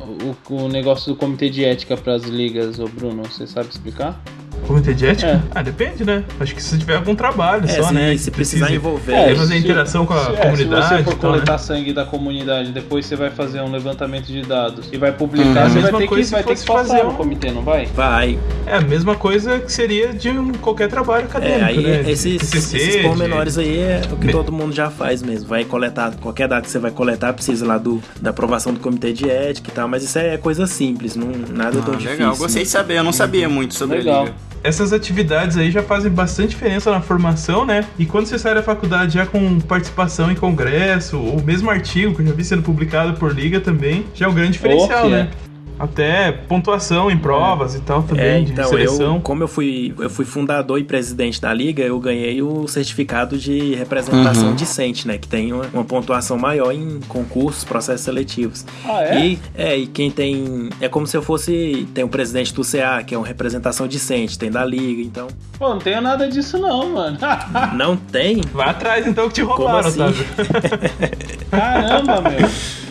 o, 0.49 0.53
o 0.53 0.67
negócio 0.67 1.13
do 1.13 1.17
comitê 1.17 1.49
de 1.49 1.65
ética 1.65 1.95
para 1.97 2.15
as 2.15 2.23
ligas, 2.23 2.79
ô 2.79 2.85
Bruno? 2.85 3.23
Você 3.23 3.45
sabe 3.47 3.69
explicar? 3.69 4.21
Comitê 4.67 4.93
de 4.93 5.05
ética? 5.07 5.27
É. 5.31 5.41
Ah, 5.55 5.61
depende, 5.63 6.03
né? 6.05 6.23
Acho 6.39 6.53
que 6.53 6.61
se 6.61 6.77
tiver 6.77 6.95
algum 6.95 7.15
trabalho 7.15 7.65
É, 7.65 7.67
só, 7.69 7.83
se, 7.87 7.93
né? 7.93 8.15
se 8.17 8.29
precisar 8.31 8.67
precise- 8.67 8.75
envolver. 8.79 9.13
É, 9.13 9.35
fazer 9.35 9.53
se- 9.55 9.59
interação 9.59 10.05
com 10.05 10.13
a 10.13 10.25
se- 10.25 10.31
é, 10.33 10.35
comunidade 10.35 10.83
se 10.87 10.89
você 10.97 11.03
for 11.03 11.15
tal, 11.15 11.31
né? 11.31 11.37
coletar 11.37 11.57
sangue 11.57 11.93
da 11.93 12.05
comunidade, 12.05 12.71
depois 12.71 13.05
você 13.05 13.15
vai 13.15 13.29
fazer 13.31 13.61
um 13.61 13.71
levantamento 13.71 14.27
de 14.27 14.41
dados 14.43 14.87
e 14.91 14.97
vai 14.97 15.11
publicar, 15.11 15.47
Uhum. 15.65 15.69
você 15.69 15.79
vai 15.79 15.91
Mesma 15.91 15.97
ter 15.99 16.07
que, 16.07 16.23
vai 16.25 16.43
ter 16.43 16.55
que 16.55 16.65
fazer 16.65 17.03
no 17.03 17.09
um- 17.09 17.15
comitê, 17.15 17.51
não 17.51 17.61
vai? 17.63 17.85
Vai, 17.87 18.37
É 18.67 18.75
a 18.75 18.81
mesma 18.81 19.15
coisa 19.15 19.59
que 19.59 19.71
seria 19.71 20.13
de 20.13 20.29
um- 20.29 20.51
qualquer 20.53 20.87
trabalho 20.87 21.23
É, 21.23 21.25
acadêmico, 21.25 21.65
aí 21.65 21.81
né? 21.81 22.03
De 22.03 22.11
esses, 22.11 22.37
TCC, 22.39 22.77
esses 22.77 22.95
de- 22.97 23.01
pormenores 23.01 23.57
aí 23.57 23.79
é 23.79 24.01
o 24.11 24.15
que 24.17 24.27
Me- 24.27 24.31
todo 24.31 24.51
mundo 24.51 24.73
já 24.75 24.91
faz 24.91 25.23
mesmo. 25.23 25.47
Vai 25.49 25.65
coletar, 25.65 26.13
qualquer 26.21 26.47
dado 26.47 26.63
que 26.63 26.69
você 26.69 26.77
vai 26.77 26.91
coletar 26.91 27.33
precisa 27.33 27.65
lá 27.65 27.77
do, 27.79 27.99
da 28.21 28.29
aprovação 28.29 28.71
do 28.73 28.79
comitê 28.79 29.11
de 29.11 29.27
ética 29.29 29.69
e 29.71 29.73
tal, 29.73 29.87
mas 29.87 30.03
isso 30.03 30.19
é 30.19 30.37
coisa 30.37 30.67
simples, 30.67 31.15
não, 31.15 31.31
nada 31.49 31.81
tão 31.81 31.93
Ah, 31.95 31.97
difícil. 31.97 32.11
legal, 32.19 32.35
gostei 32.37 32.61
né? 32.61 32.65
de 32.65 32.69
saber, 32.69 32.97
eu 32.99 33.03
não 33.03 33.11
sabia 33.11 33.49
muito 33.49 33.73
sobre 33.73 33.97
Legal. 33.97 34.21
a 34.21 34.25
liga. 34.25 34.35
Essas 34.63 34.91
atividades 34.91 35.57
aí 35.57 35.71
já 35.71 35.81
fazem 35.81 36.11
bastante 36.11 36.49
diferença 36.49 36.91
na 36.91 37.01
formação, 37.01 37.65
né? 37.65 37.85
E 37.97 38.05
quando 38.05 38.25
você 38.25 38.37
sai 38.37 38.53
da 38.53 38.63
faculdade 38.63 39.13
já 39.13 39.25
com 39.25 39.59
participação 39.61 40.31
em 40.31 40.35
congresso, 40.35 41.17
ou 41.17 41.41
mesmo 41.41 41.69
artigo 41.69 42.13
que 42.15 42.21
eu 42.21 42.27
já 42.27 42.33
vi 42.33 42.43
sendo 42.43 42.61
publicado 42.61 43.13
por 43.13 43.33
liga 43.33 43.59
também, 43.59 44.05
já 44.13 44.25
é 44.25 44.29
um 44.29 44.33
grande 44.33 44.53
diferencial, 44.53 45.07
que 45.07 45.13
é. 45.13 45.29
Até 45.79 46.31
pontuação 46.31 47.09
em 47.09 47.17
provas 47.17 47.73
e 47.73 47.79
tal 47.79 48.03
também, 48.03 48.25
É, 48.25 48.41
de 48.41 48.51
então, 48.51 48.67
seleção. 48.69 49.15
eu, 49.15 49.21
como 49.21 49.43
eu 49.43 49.47
fui, 49.47 49.93
eu 49.97 50.09
fui 50.09 50.25
fundador 50.25 50.77
e 50.77 50.83
presidente 50.83 51.39
da 51.39 51.53
liga, 51.53 51.81
eu 51.81 51.97
ganhei 51.99 52.41
o 52.41 52.67
certificado 52.67 53.37
de 53.37 53.75
representação 53.75 54.49
Uhum. 54.49 54.55
decente, 54.55 55.07
né? 55.07 55.17
Que 55.17 55.27
tem 55.27 55.53
uma, 55.53 55.65
uma 55.73 55.85
pontuação 55.85 56.37
maior 56.37 56.71
em 56.73 56.99
concursos, 57.07 57.63
processos 57.63 58.01
seletivos. 58.01 58.65
Ah, 58.85 59.03
é? 59.03 59.25
E, 59.25 59.39
é, 59.55 59.77
e 59.77 59.87
quem 59.87 60.11
tem. 60.11 60.69
É 60.81 60.89
como 60.89 61.07
se 61.07 61.15
eu 61.15 61.21
fosse. 61.21 61.87
Tem 61.93 62.03
o 62.03 62.09
presidente 62.09 62.53
do 62.53 62.61
CA, 62.63 63.01
que 63.03 63.15
é 63.15 63.17
uma 63.17 63.25
representação 63.27 63.87
decente, 63.87 64.37
tem 64.37 64.51
da 64.51 64.65
liga, 64.65 65.01
então. 65.01 65.27
Pô, 65.57 65.69
não 65.69 65.79
tenho 65.79 66.01
nada 66.01 66.27
disso 66.27 66.57
não, 66.57 66.89
mano. 66.89 67.17
Não 67.75 67.95
tem? 67.95 68.41
Vai 68.53 68.69
atrás 68.69 69.07
então 69.07 69.27
que 69.29 69.35
te 69.35 69.41
roubaram, 69.41 69.87
assim? 69.87 69.99
Caramba, 71.49 72.21
meu. 72.21 72.49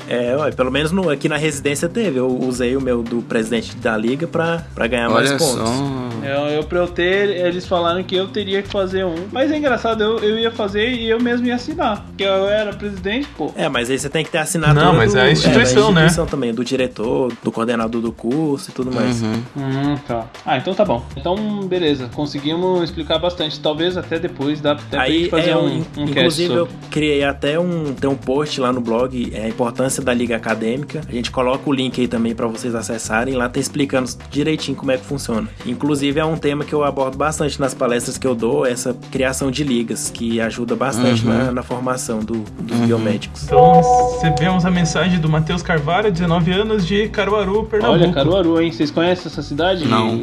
É, 0.09 0.37
ué, 0.37 0.51
pelo 0.53 0.71
menos 0.71 0.91
no- 0.93 1.11
aqui 1.11 1.29
na 1.29 1.37
residência 1.37 1.89
teve. 1.89 2.19
Eu 2.19 2.29
usei 2.29 2.77
o 2.77 2.81
meu 2.81 3.03
do 3.03 3.21
presidente 3.23 3.77
da 3.77 3.97
liga 3.97 4.27
pra, 4.27 4.65
pra 4.75 4.87
ganhar 4.87 5.09
mais 5.11 5.31
Olha 5.31 5.39
pontos. 5.39 5.69
só. 5.69 6.09
Eu, 6.25 6.47
eu, 6.49 6.65
pra 6.65 6.79
eu 6.79 6.89
ter, 6.89 7.29
eles 7.47 7.67
falaram 7.67 8.03
que 8.03 8.15
eu 8.17 8.27
teria 8.29 8.63
que 8.63 8.69
fazer 8.69 9.05
um. 9.05 9.15
Mas 9.33 9.51
é 9.53 9.57
engraçado, 9.59 10.03
eu, 10.03 10.19
eu 10.19 10.39
ia 10.39 10.51
fazer 10.51 10.91
e 10.93 11.09
eu 11.09 11.21
mesmo 11.21 11.47
ia 11.47 11.55
assinar. 11.55 12.05
Porque 12.07 12.25
eu 12.25 12.49
era 12.49 12.73
presidente, 12.75 13.29
pô. 13.37 13.53
É, 13.57 13.69
mas 13.69 13.91
aí 13.91 13.99
você 13.99 14.09
tem 14.09 14.25
que 14.25 14.31
ter 14.31 14.39
assinatura 14.39 14.85
Não, 14.85 14.95
mas 14.95 15.13
do, 15.13 15.19
é 15.19 15.23
a 15.23 15.31
instituição, 15.31 15.93
da 15.93 16.01
né? 16.01 16.07
instituição 16.07 16.27
também, 16.27 16.53
do 16.53 16.65
diretor, 16.65 17.33
do 17.43 17.53
coordenador 17.53 18.01
do 18.01 18.13
curso 18.13 18.71
e 18.71 18.73
tudo 18.75 18.91
mais. 18.93 19.23
Uhum. 19.23 19.43
Hum, 19.57 19.97
tá. 20.07 20.27
Ah, 20.45 20.57
então 20.59 20.75
tá 20.75 20.85
bom. 20.85 21.05
Então, 21.17 21.37
beleza. 21.67 22.09
Conseguimos 22.15 22.83
explicar 22.85 23.19
bastante. 23.19 23.59
Talvez 23.61 23.97
até 23.97 24.19
depois 24.19 24.61
dá 24.61 24.73
até 24.73 24.83
pra 24.91 25.03
Aí, 25.03 25.21
gente 25.21 25.31
fazer 25.31 25.51
é, 25.51 25.57
um, 25.57 25.77
um 25.79 25.83
cast 25.83 26.01
inclusive, 26.11 26.55
eu 26.55 26.69
criei 26.91 27.25
até 27.25 27.59
um, 27.59 27.93
tem 27.95 28.09
um 28.11 28.17
post 28.17 28.61
lá 28.61 28.73
no 28.73 28.81
blog, 28.81 29.31
é, 29.35 29.45
a 29.45 29.49
importância 29.49 29.98
da 30.03 30.13
liga 30.15 30.37
acadêmica. 30.37 31.01
A 31.09 31.13
gente 31.13 31.31
coloca 31.31 31.69
o 31.69 31.73
link 31.73 32.01
aí 32.01 32.09
também 32.09 32.35
pra 32.35 32.47
vocês 32.47 32.75
acessarem. 32.75 33.35
Lá 33.35 33.49
tá 33.49 33.59
explicando 33.61 34.09
direitinho 34.31 34.77
como 34.77 34.91
é 34.91 34.97
que 34.97 35.05
funciona. 35.05 35.49
Inclusive, 35.67 36.19
é 36.21 36.25
um 36.25 36.37
tema 36.37 36.65
que 36.65 36.73
eu 36.73 36.85
abordo 36.85 37.17
bastante 37.17 37.61
nas 37.61 37.75
palestras 37.75 38.17
que 38.19 38.27
eu 38.27 38.35
dou, 38.35 38.67
essa 38.67 38.95
criação 39.11 39.51
de 39.51 39.65
ligas, 39.65 40.11
que 40.11 40.41
ajuda 40.41 40.75
bastante 40.77 41.27
Uhum. 41.27 41.33
na, 41.33 41.53
na 41.53 41.63
formação 41.63 42.21
do- 42.21 42.45
dos 42.61 42.79
biomédicos. 42.81 43.45
Então 43.45 43.81
recebemos 44.13 44.65
a 44.65 44.71
mensagem 44.71 45.19
do 45.21 45.29
Matheus 45.29 45.63
Carvalho, 45.63 46.11
19 46.11 46.51
anos, 46.53 46.87
de 46.87 47.09
Caruaru, 47.09 47.65
Pernambuco. 47.65 48.03
Olha, 48.05 48.13
Caruaru, 48.13 48.61
hein? 48.61 48.71
Vocês 48.73 48.91
conhecem 48.91 49.27
essa 49.27 49.43
cidade? 49.43 49.87
Não. 49.87 50.21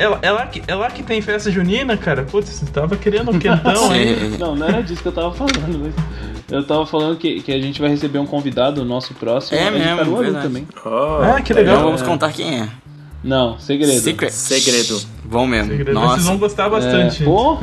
É, 0.00 0.08
lá- 0.08 0.18
é 0.22 0.30
lá 0.32 0.46
que, 0.46 0.62
é 0.66 0.74
lá 0.74 0.90
que 0.90 1.02
tem 1.02 1.20
festa 1.20 1.50
junina, 1.50 1.96
cara? 1.96 2.22
Putz, 2.24 2.48
você 2.48 2.66
tava 2.66 2.96
querendo 2.96 3.30
um 3.30 3.38
quentão 3.38 3.90
aí. 3.90 4.16
Sim. 4.32 4.38
Não, 4.38 4.56
não 4.56 4.66
era 4.68 4.82
disso 4.82 5.02
que 5.02 5.08
eu 5.08 5.12
tava 5.12 5.32
falando. 5.32 5.78
Mas 5.78 5.94
eu 6.50 6.66
tava 6.66 6.86
falando 6.86 7.16
que, 7.18 7.40
que 7.42 7.52
a 7.52 7.60
gente 7.60 7.80
vai 7.80 7.90
receber 7.90 8.18
um 8.18 8.26
convidado 8.26 8.84
nosso 8.84 9.12
próximo. 9.14 9.58
É 9.58 9.70
mesmo, 9.70 9.96
Caruaru 9.98 10.22
verdade. 10.24 10.46
também. 10.46 10.66
Ó, 10.84 11.22
Ah, 11.22 11.40
que 11.42 11.52
Não 11.52 11.60
legal. 11.60 11.82
vamos 11.82 12.02
contar 12.02 12.32
quem 12.32 12.60
é. 12.62 12.68
Não, 13.22 13.58
segredo. 13.58 14.00
Secret. 14.00 14.30
Segredo. 14.30 14.98
Vão 15.24 15.46
mesmo. 15.46 15.70
Segredo. 15.70 15.92
Vocês 16.00 16.10
Nossa. 16.10 16.22
vão 16.24 16.38
gostar 16.38 16.66
É, 16.66 16.70
bastante. 16.70 17.22
pô, 17.24 17.58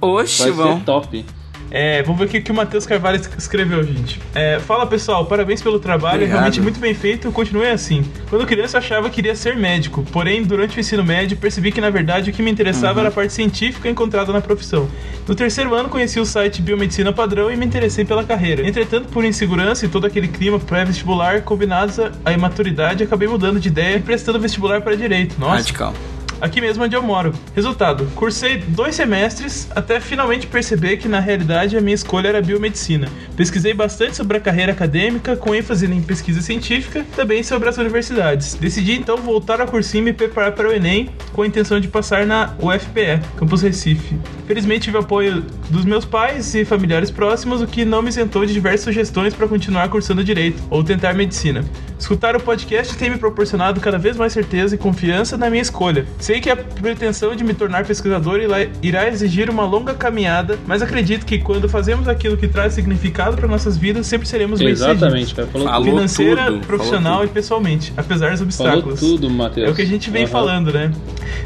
Oxe, 0.00 0.42
vai 0.44 0.50
vão. 0.52 0.80
top. 0.80 1.24
É, 1.74 2.02
vamos 2.02 2.18
ver 2.18 2.26
o 2.26 2.28
que, 2.28 2.40
que 2.42 2.52
o 2.52 2.54
Matheus 2.54 2.84
Carvalho 2.84 3.16
es- 3.16 3.30
escreveu, 3.38 3.82
gente. 3.82 4.20
É, 4.34 4.60
Fala 4.60 4.86
pessoal, 4.86 5.24
parabéns 5.24 5.62
pelo 5.62 5.78
trabalho, 5.78 6.12
é 6.12 6.16
Obrigado. 6.16 6.32
realmente 6.40 6.60
muito 6.60 6.78
bem 6.78 6.92
feito, 6.92 7.32
continue 7.32 7.66
assim. 7.66 8.04
Quando 8.28 8.44
criança 8.46 8.76
eu 8.76 8.80
achava 8.80 9.08
que 9.08 9.16
queria 9.16 9.34
ser 9.34 9.56
médico, 9.56 10.04
porém 10.12 10.42
durante 10.42 10.76
o 10.76 10.80
ensino 10.80 11.02
médio 11.02 11.36
percebi 11.36 11.72
que 11.72 11.80
na 11.80 11.88
verdade 11.88 12.28
o 12.30 12.32
que 12.32 12.42
me 12.42 12.50
interessava 12.50 13.00
era 13.00 13.08
a 13.08 13.12
parte 13.12 13.32
científica 13.32 13.88
encontrada 13.88 14.32
na 14.32 14.40
profissão. 14.42 14.86
No 15.26 15.34
terceiro 15.34 15.74
ano 15.74 15.88
conheci 15.88 16.20
o 16.20 16.26
site 16.26 16.60
Biomedicina 16.60 17.12
Padrão 17.12 17.50
e 17.50 17.56
me 17.56 17.64
interessei 17.64 18.04
pela 18.04 18.22
carreira. 18.24 18.66
Entretanto, 18.68 19.08
por 19.08 19.24
insegurança 19.24 19.86
e 19.86 19.88
todo 19.88 20.06
aquele 20.06 20.28
clima 20.28 20.58
pré-vestibular 20.60 21.40
combinados 21.42 21.98
à 22.24 22.32
imaturidade, 22.32 23.02
acabei 23.04 23.28
mudando 23.28 23.58
de 23.60 23.68
ideia 23.68 23.96
e 23.96 24.00
prestando 24.00 24.38
vestibular 24.40 24.82
para 24.82 24.94
direito. 24.96 25.38
Nossa, 25.38 25.54
Radical. 25.56 25.94
Aqui 26.42 26.60
mesmo 26.60 26.82
onde 26.82 26.96
eu 26.96 27.02
moro. 27.02 27.32
Resultado: 27.54 28.06
cursei 28.16 28.58
dois 28.58 28.96
semestres 28.96 29.68
até 29.70 30.00
finalmente 30.00 30.48
perceber 30.48 30.96
que 30.96 31.08
na 31.08 31.20
realidade 31.20 31.76
a 31.76 31.80
minha 31.80 31.94
escolha 31.94 32.28
era 32.28 32.42
biomedicina. 32.42 33.08
Pesquisei 33.36 33.72
bastante 33.72 34.16
sobre 34.16 34.36
a 34.36 34.40
carreira 34.40 34.72
acadêmica, 34.72 35.36
com 35.36 35.54
ênfase 35.54 35.86
em 35.86 36.02
pesquisa 36.02 36.40
científica, 36.40 37.06
também 37.14 37.42
sobre 37.44 37.68
as 37.68 37.78
universidades. 37.78 38.54
Decidi 38.54 38.94
então 38.94 39.16
voltar 39.16 39.60
ao 39.60 39.68
cursinho 39.68 40.02
e 40.02 40.04
me 40.06 40.12
preparar 40.12 40.52
para 40.52 40.68
o 40.68 40.72
Enem 40.72 41.10
com 41.32 41.42
a 41.42 41.46
intenção 41.46 41.78
de 41.78 41.86
passar 41.86 42.26
na 42.26 42.54
UFPE, 42.58 43.20
Campus 43.36 43.62
Recife. 43.62 44.18
Felizmente 44.46 44.82
tive 44.82 44.98
apoio 44.98 45.44
dos 45.70 45.84
meus 45.84 46.04
pais 46.04 46.54
e 46.54 46.64
familiares 46.64 47.10
próximos, 47.10 47.62
o 47.62 47.66
que 47.66 47.84
não 47.84 48.02
me 48.02 48.08
isentou 48.08 48.44
de 48.44 48.52
diversas 48.52 48.82
sugestões 48.82 49.32
para 49.32 49.46
continuar 49.46 49.88
cursando 49.88 50.24
direito 50.24 50.60
ou 50.68 50.82
tentar 50.82 51.14
medicina. 51.14 51.64
Escutar 51.98 52.34
o 52.34 52.40
podcast 52.40 52.96
tem 52.96 53.10
me 53.10 53.16
proporcionado 53.16 53.80
cada 53.80 53.96
vez 53.96 54.16
mais 54.16 54.32
certeza 54.32 54.74
e 54.74 54.78
confiança 54.78 55.36
na 55.36 55.48
minha 55.48 55.62
escolha. 55.62 56.04
Sei 56.32 56.40
que 56.40 56.48
a 56.48 56.56
pretensão 56.56 57.36
de 57.36 57.44
me 57.44 57.52
tornar 57.52 57.84
pesquisador 57.84 58.40
irá 58.82 59.06
exigir 59.06 59.50
uma 59.50 59.66
longa 59.66 59.92
caminhada, 59.92 60.58
mas 60.66 60.80
acredito 60.80 61.26
que 61.26 61.38
quando 61.38 61.68
fazemos 61.68 62.08
aquilo 62.08 62.38
que 62.38 62.48
traz 62.48 62.72
significado 62.72 63.36
para 63.36 63.46
nossas 63.46 63.76
vidas, 63.76 64.06
sempre 64.06 64.26
seremos 64.26 64.58
Exatamente, 64.58 65.34
bem-sucedidos. 65.34 65.84
Financeira, 65.84 66.46
tudo, 66.46 66.66
profissional 66.66 67.22
e 67.22 67.28
pessoalmente, 67.28 67.92
apesar 67.98 68.30
dos 68.30 68.40
obstáculos. 68.40 68.98
Falou 68.98 69.18
tudo, 69.18 69.28
Matheus. 69.28 69.68
É 69.68 69.70
o 69.70 69.74
que 69.74 69.82
a 69.82 69.86
gente 69.86 70.08
vem 70.08 70.22
uhum. 70.22 70.30
falando, 70.30 70.72
né? 70.72 70.90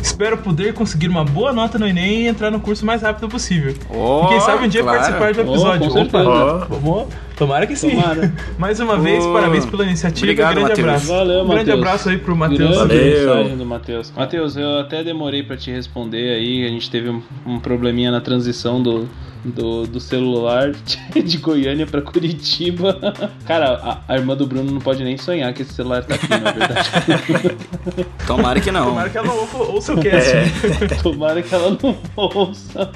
Espero 0.00 0.38
poder 0.38 0.72
conseguir 0.72 1.08
uma 1.08 1.24
boa 1.24 1.52
nota 1.52 1.80
no 1.80 1.88
Enem 1.88 2.22
e 2.22 2.26
entrar 2.28 2.52
no 2.52 2.60
curso 2.60 2.86
mais 2.86 3.02
rápido 3.02 3.28
possível. 3.28 3.74
Oh, 3.90 4.26
e 4.26 4.28
quem 4.28 4.40
sabe 4.40 4.66
um 4.66 4.68
dia 4.68 4.84
claro. 4.84 5.00
participar 5.00 5.34
do 5.34 5.50
episódio. 5.50 5.90
Oh, 5.92 6.00
Opa, 6.00 6.66
vamos 6.68 7.08
Tomara 7.36 7.66
que 7.66 7.76
sim. 7.76 7.90
Tomara. 7.90 8.32
Mais 8.58 8.80
uma 8.80 8.98
vez, 8.98 9.24
oh. 9.24 9.32
parabéns 9.32 9.66
pela 9.66 9.84
iniciativa. 9.84 10.24
Obrigado, 10.24 10.54
grande 10.54 10.68
Mateus. 10.70 10.88
abraço. 10.88 11.06
Valeu, 11.06 11.42
um 11.42 11.48
grande 11.48 11.70
abraço 11.70 12.08
aí 12.08 12.18
pro 12.18 12.34
Matheus. 12.34 12.76
Valeu. 12.76 13.56
do 13.56 13.66
Matheus. 13.66 14.12
Matheus, 14.16 14.56
eu 14.56 14.78
até 14.80 15.04
demorei 15.04 15.42
para 15.42 15.56
te 15.56 15.70
responder 15.70 16.34
aí. 16.34 16.64
A 16.64 16.68
gente 16.68 16.90
teve 16.90 17.10
um, 17.10 17.22
um 17.46 17.60
probleminha 17.60 18.10
na 18.10 18.20
transição 18.22 18.82
do, 18.82 19.06
do, 19.46 19.86
do 19.86 20.00
celular 20.00 20.72
de 21.14 21.38
Goiânia 21.38 21.86
para 21.86 22.02
Curitiba. 22.02 22.98
Cara, 23.46 23.74
a, 23.74 24.14
a, 24.14 24.16
irmã 24.16 24.36
do 24.36 24.46
Bruno 24.46 24.70
não 24.70 24.80
pode 24.80 25.04
nem 25.04 25.16
sonhar 25.16 25.52
que 25.52 25.62
esse 25.62 25.72
celular 25.72 26.04
tá 26.04 26.14
aqui, 26.14 26.28
na 26.28 26.50
verdade. 26.50 26.90
Tomara 28.26 28.60
que 28.60 28.70
não. 28.70 28.86
Tomara 28.86 29.10
que 29.10 29.18
ela 29.18 29.26
não 29.26 29.60
ouça 29.72 29.94
o 29.94 30.00
cast. 30.00 30.36
É. 30.36 31.02
Tomara 31.02 31.42
que 31.42 31.54
ela 31.54 31.76
não 31.82 31.96
ouça. 32.16 32.90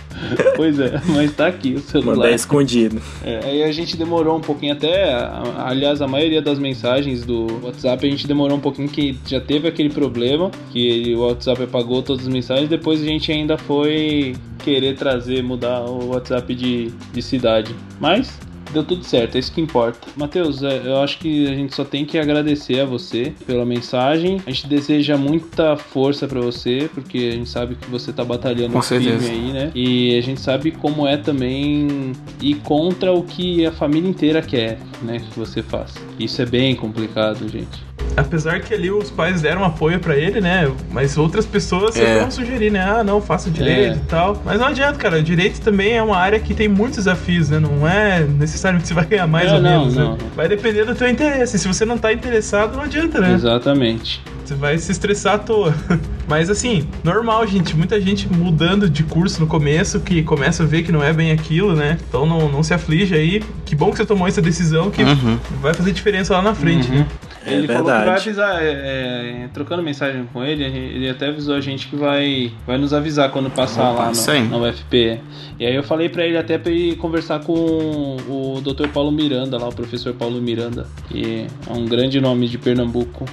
Pois 0.57 0.79
é, 0.81 1.00
mas 1.07 1.33
tá 1.33 1.46
aqui 1.46 1.74
o 1.74 1.81
celular. 1.81 2.16
Mandar 2.16 2.33
escondido. 2.33 3.00
É, 3.24 3.40
aí 3.44 3.62
a 3.62 3.72
gente 3.72 3.96
demorou 3.96 4.29
um 4.36 4.40
pouquinho 4.40 4.72
até. 4.72 5.12
Aliás, 5.58 6.00
a 6.02 6.08
maioria 6.08 6.42
das 6.42 6.58
mensagens 6.58 7.24
do 7.24 7.46
WhatsApp 7.62 8.06
a 8.06 8.10
gente 8.10 8.26
demorou 8.26 8.56
um 8.56 8.60
pouquinho 8.60 8.88
que 8.88 9.18
já 9.26 9.40
teve 9.40 9.68
aquele 9.68 9.90
problema 9.90 10.50
que 10.70 11.14
o 11.14 11.20
WhatsApp 11.20 11.62
apagou 11.64 12.02
todas 12.02 12.26
as 12.26 12.32
mensagens. 12.32 12.68
Depois 12.68 13.02
a 13.02 13.04
gente 13.04 13.30
ainda 13.32 13.56
foi 13.56 14.34
querer 14.64 14.96
trazer, 14.96 15.42
mudar 15.42 15.82
o 15.82 16.10
WhatsApp 16.10 16.54
de, 16.54 16.90
de 17.12 17.22
cidade. 17.22 17.74
Mas 17.98 18.38
deu 18.72 18.85
tudo 18.85 19.04
certo, 19.04 19.37
é 19.37 19.38
isso 19.38 19.52
que 19.52 19.61
importa. 19.61 20.09
Matheus, 20.16 20.62
é, 20.62 20.83
eu 20.85 20.98
acho 20.98 21.18
que 21.18 21.46
a 21.48 21.54
gente 21.54 21.74
só 21.74 21.85
tem 21.85 22.04
que 22.04 22.18
agradecer 22.18 22.80
a 22.80 22.85
você 22.85 23.33
pela 23.46 23.64
mensagem. 23.64 24.40
A 24.46 24.50
gente 24.50 24.66
deseja 24.66 25.16
muita 25.16 25.76
força 25.76 26.26
para 26.26 26.40
você, 26.40 26.90
porque 26.92 27.18
a 27.18 27.37
gente 27.37 27.48
sabe 27.48 27.74
que 27.74 27.88
você 27.90 28.12
tá 28.12 28.24
batalhando 28.24 28.72
Com 28.72 28.83
firme 28.83 29.26
aí, 29.26 29.52
né? 29.52 29.72
E 29.74 30.18
a 30.18 30.22
gente 30.22 30.40
sabe 30.40 30.70
como 30.70 31.06
é 31.06 31.16
também 31.16 32.12
ir 32.40 32.56
contra 32.56 33.12
o 33.12 33.22
que 33.22 33.66
a 33.66 33.72
família 33.72 34.09
inteira 34.09 34.42
quer, 34.42 34.78
né, 35.02 35.18
que 35.18 35.38
você 35.38 35.62
faça. 35.62 35.98
Isso 36.18 36.40
é 36.40 36.46
bem 36.46 36.74
complicado, 36.74 37.48
gente 37.48 37.89
apesar 38.16 38.60
que 38.60 38.74
ali 38.74 38.90
os 38.90 39.10
pais 39.10 39.42
deram 39.42 39.64
apoio 39.64 39.98
para 40.00 40.16
ele, 40.16 40.40
né? 40.40 40.70
Mas 40.90 41.16
outras 41.16 41.46
pessoas 41.46 41.96
é. 41.96 42.20
vão 42.20 42.30
sugerir, 42.30 42.70
né? 42.70 42.82
Ah, 42.82 43.04
não, 43.04 43.20
faça 43.20 43.50
direito 43.50 43.94
é. 43.94 43.96
e 43.96 44.06
tal. 44.06 44.40
Mas 44.44 44.60
não 44.60 44.66
adianta, 44.68 44.98
cara. 44.98 45.22
Direito 45.22 45.60
também 45.60 45.92
é 45.92 46.02
uma 46.02 46.16
área 46.16 46.38
que 46.38 46.54
tem 46.54 46.68
muitos 46.68 46.98
desafios, 46.98 47.50
né? 47.50 47.58
Não 47.58 47.86
é 47.86 48.20
necessariamente 48.20 48.88
você 48.88 48.94
vai 48.94 49.04
ganhar 49.04 49.26
mais 49.26 49.50
é, 49.50 49.54
ou 49.54 49.60
não, 49.60 49.78
menos. 49.80 49.96
Não. 49.96 50.12
Né? 50.12 50.18
Vai 50.34 50.48
depender 50.48 50.84
do 50.84 50.94
teu 50.94 51.08
interesse. 51.08 51.58
Se 51.58 51.68
você 51.68 51.84
não 51.84 51.98
tá 51.98 52.12
interessado, 52.12 52.76
não 52.76 52.84
adianta, 52.84 53.20
né? 53.20 53.34
Exatamente. 53.34 54.22
Você 54.50 54.54
vai 54.56 54.76
se 54.78 54.90
estressar 54.90 55.34
à 55.34 55.38
toa. 55.38 55.72
Mas 56.26 56.50
assim, 56.50 56.88
normal, 57.04 57.46
gente. 57.46 57.76
Muita 57.76 58.00
gente 58.00 58.28
mudando 58.32 58.90
de 58.90 59.04
curso 59.04 59.40
no 59.40 59.46
começo, 59.46 60.00
que 60.00 60.24
começa 60.24 60.64
a 60.64 60.66
ver 60.66 60.82
que 60.82 60.90
não 60.90 61.02
é 61.02 61.12
bem 61.12 61.30
aquilo, 61.30 61.76
né? 61.76 61.98
Então 62.08 62.26
não, 62.26 62.48
não 62.48 62.62
se 62.62 62.74
aflige 62.74 63.14
aí. 63.14 63.42
Que 63.64 63.76
bom 63.76 63.90
que 63.92 63.96
você 63.96 64.04
tomou 64.04 64.26
essa 64.26 64.42
decisão 64.42 64.90
que 64.90 65.04
uhum. 65.04 65.38
vai 65.62 65.72
fazer 65.72 65.92
diferença 65.92 66.34
lá 66.34 66.42
na 66.42 66.52
frente, 66.52 66.90
uhum. 66.90 66.98
né? 66.98 67.06
É 67.44 67.55
ele 67.55 67.66
verdade. 67.66 67.88
falou 67.88 68.00
que 68.00 68.07
vai 68.07 68.16
avisar, 68.16 68.62
é, 68.62 69.44
é, 69.44 69.48
trocando 69.53 69.83
mensagem 69.83 70.29
com 70.33 70.44
ele, 70.44 70.64
ele 70.64 71.09
até 71.09 71.29
avisou 71.29 71.55
a 71.55 71.61
gente 71.61 71.88
que 71.88 71.96
vai, 71.96 72.53
vai 72.66 72.76
nos 72.76 72.92
avisar 72.92 73.31
quando 73.31 73.50
passar 73.50 73.92
Opa, 73.92 74.05
lá 74.05 74.12
no, 74.12 74.48
na 74.50 74.68
UFP. 74.68 75.20
E 75.59 75.66
aí 75.66 75.74
eu 75.74 75.83
falei 75.83 76.09
para 76.09 76.26
ele 76.26 76.37
até 76.37 76.59
para 76.59 76.70
ele 76.70 76.96
conversar 76.96 77.40
com 77.40 77.53
o 77.53 78.61
Dr. 78.61 78.88
Paulo 78.88 79.11
Miranda, 79.11 79.59
lá 79.59 79.68
o 79.68 79.74
professor 79.74 80.12
Paulo 80.14 80.40
Miranda, 80.40 80.87
que 81.09 81.46
é 81.68 81.72
um 81.72 81.87
grande 81.87 82.20
nome 82.20 82.46
de 82.48 82.59
Pernambuco 82.59 83.24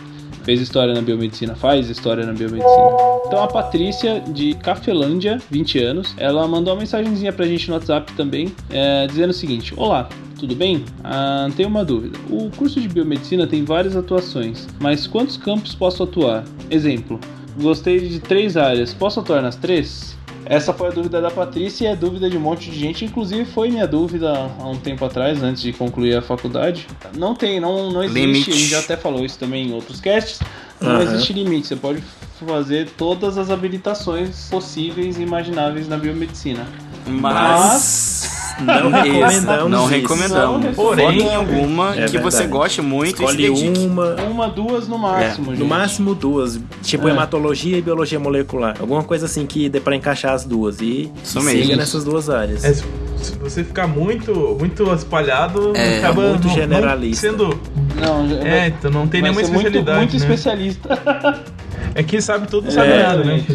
fez 0.48 0.62
história 0.62 0.94
na 0.94 1.02
biomedicina, 1.02 1.56
faz 1.56 1.90
história 1.90 2.26
na 2.26 2.32
biomedicina. 2.32 2.88
Então 3.26 3.44
a 3.44 3.48
Patrícia 3.48 4.22
de 4.22 4.54
Cafelândia, 4.54 5.42
20 5.52 5.80
anos, 5.84 6.16
ela 6.18 6.48
mandou 6.48 6.74
uma 6.74 6.80
mensagenzinha 6.80 7.34
pra 7.34 7.46
gente 7.46 7.68
no 7.68 7.74
WhatsApp 7.74 8.14
também, 8.14 8.56
é, 8.70 9.06
dizendo 9.08 9.32
o 9.32 9.34
seguinte: 9.34 9.74
Olá, 9.76 10.08
tudo 10.38 10.56
bem? 10.56 10.86
Ah, 11.04 11.50
tenho 11.56 11.70
uma 11.70 11.84
dúvida. 11.84 12.18
O 12.30 12.50
curso 12.52 12.80
de 12.80 12.88
biomedicina 12.88 13.48
tem 13.48 13.64
várias 13.64 13.96
atuações, 13.96 14.68
mas 14.80 15.08
quantos 15.08 15.38
campos 15.38 15.76
posso 15.76 16.04
atuar? 16.04 16.44
Exemplo, 16.70 17.20
gostei 17.60 18.00
de 18.00 18.20
três 18.20 18.56
áreas, 18.56 18.94
posso 18.94 19.20
atuar 19.20 19.42
nas 19.42 19.56
três? 19.56 20.18
Essa 20.50 20.74
foi 20.74 20.88
a 20.88 20.92
dúvida 20.92 21.22
da 21.22 21.30
Patrícia 21.30 21.84
e 21.84 21.88
é 21.88 21.92
a 21.92 21.96
dúvida 21.96 22.30
de 22.30 22.38
um 22.38 22.40
monte 22.40 22.72
de 22.72 22.80
gente. 22.80 23.04
Inclusive 23.04 23.44
foi 23.44 23.70
minha 23.70 23.86
dúvida 23.86 24.50
há 24.60 24.70
um 24.70 24.78
tempo 24.78 25.04
atrás, 25.04 25.44
antes 25.44 25.62
de 25.62 25.74
concluir 25.74 26.16
a 26.16 26.22
faculdade. 26.22 26.88
Não 27.18 27.36
tem, 27.36 27.60
não, 27.60 27.92
não 27.92 28.02
existe. 28.02 28.26
Limite. 28.26 28.50
A 28.50 28.54
gente 28.54 28.68
já 28.68 28.80
até 28.80 28.96
falou 28.96 29.26
isso 29.26 29.38
também 29.38 29.68
em 29.68 29.74
outros 29.74 30.00
casts. 30.00 30.40
Não 30.80 30.96
uhum. 30.96 31.02
existe 31.02 31.34
limite. 31.34 31.68
Você 31.68 31.76
pode 31.76 32.02
fazer 32.46 32.90
todas 32.92 33.38
as 33.38 33.50
habilitações 33.50 34.48
possíveis 34.50 35.18
e 35.18 35.24
imagináveis 35.24 35.88
na 35.88 35.98
biomedicina. 35.98 36.66
Mas. 37.06 38.17
Não 38.60 38.92
recomendamos. 38.92 39.72
Não 39.72 39.86
recomendamos. 39.86 40.76
Porém, 40.76 41.22
em 41.22 41.36
alguma 41.36 41.92
é 41.92 42.06
que 42.06 42.14
verdade. 42.14 42.22
você 42.22 42.48
goste 42.48 42.82
muito 42.82 43.24
Escolhe 43.24 43.52
e 43.52 43.56
se 43.56 43.86
uma. 43.86 44.16
Uma, 44.16 44.48
duas 44.48 44.88
no 44.88 44.98
máximo. 44.98 45.54
É. 45.54 45.56
No 45.56 45.66
máximo 45.66 46.16
duas. 46.16 46.60
Tipo 46.82 47.08
é. 47.08 47.12
hematologia 47.12 47.78
e 47.78 47.82
biologia 47.82 48.20
molecular. 48.20 48.76
Alguma 48.80 49.04
coisa 49.04 49.26
assim 49.26 49.46
que 49.46 49.70
dê 49.70 49.80
pra 49.80 49.96
encaixar 49.96 50.34
as 50.34 50.46
duas. 50.46 50.80
E, 50.82 51.12
Isso 51.24 51.40
siga 51.42 51.76
nessas 51.76 52.04
duas 52.04 52.30
áreas. 52.30 52.64
É, 52.64 52.74
se 52.74 53.36
você 53.40 53.64
ficar 53.64 53.88
muito, 53.88 54.56
muito 54.60 54.94
espalhado, 54.94 55.76
é, 55.76 56.00
acaba 56.00 56.30
muito 56.30 56.50
generalista. 56.50 57.32
Não 57.32 57.38
sendo. 57.38 57.60
Não, 57.96 58.48
é, 58.48 58.68
então 58.68 58.92
não 58.92 59.08
tem 59.08 59.22
nenhuma 59.22 59.42
especialidade. 59.42 59.98
Muito, 59.98 60.12
muito 60.12 60.28
né? 60.28 60.36
especialista. 60.36 61.54
É 61.98 62.04
que 62.04 62.22
sabe 62.22 62.48
tudo, 62.48 62.70
sabe 62.70 62.92
é, 62.92 63.02
nada, 63.02 63.24
né? 63.24 63.44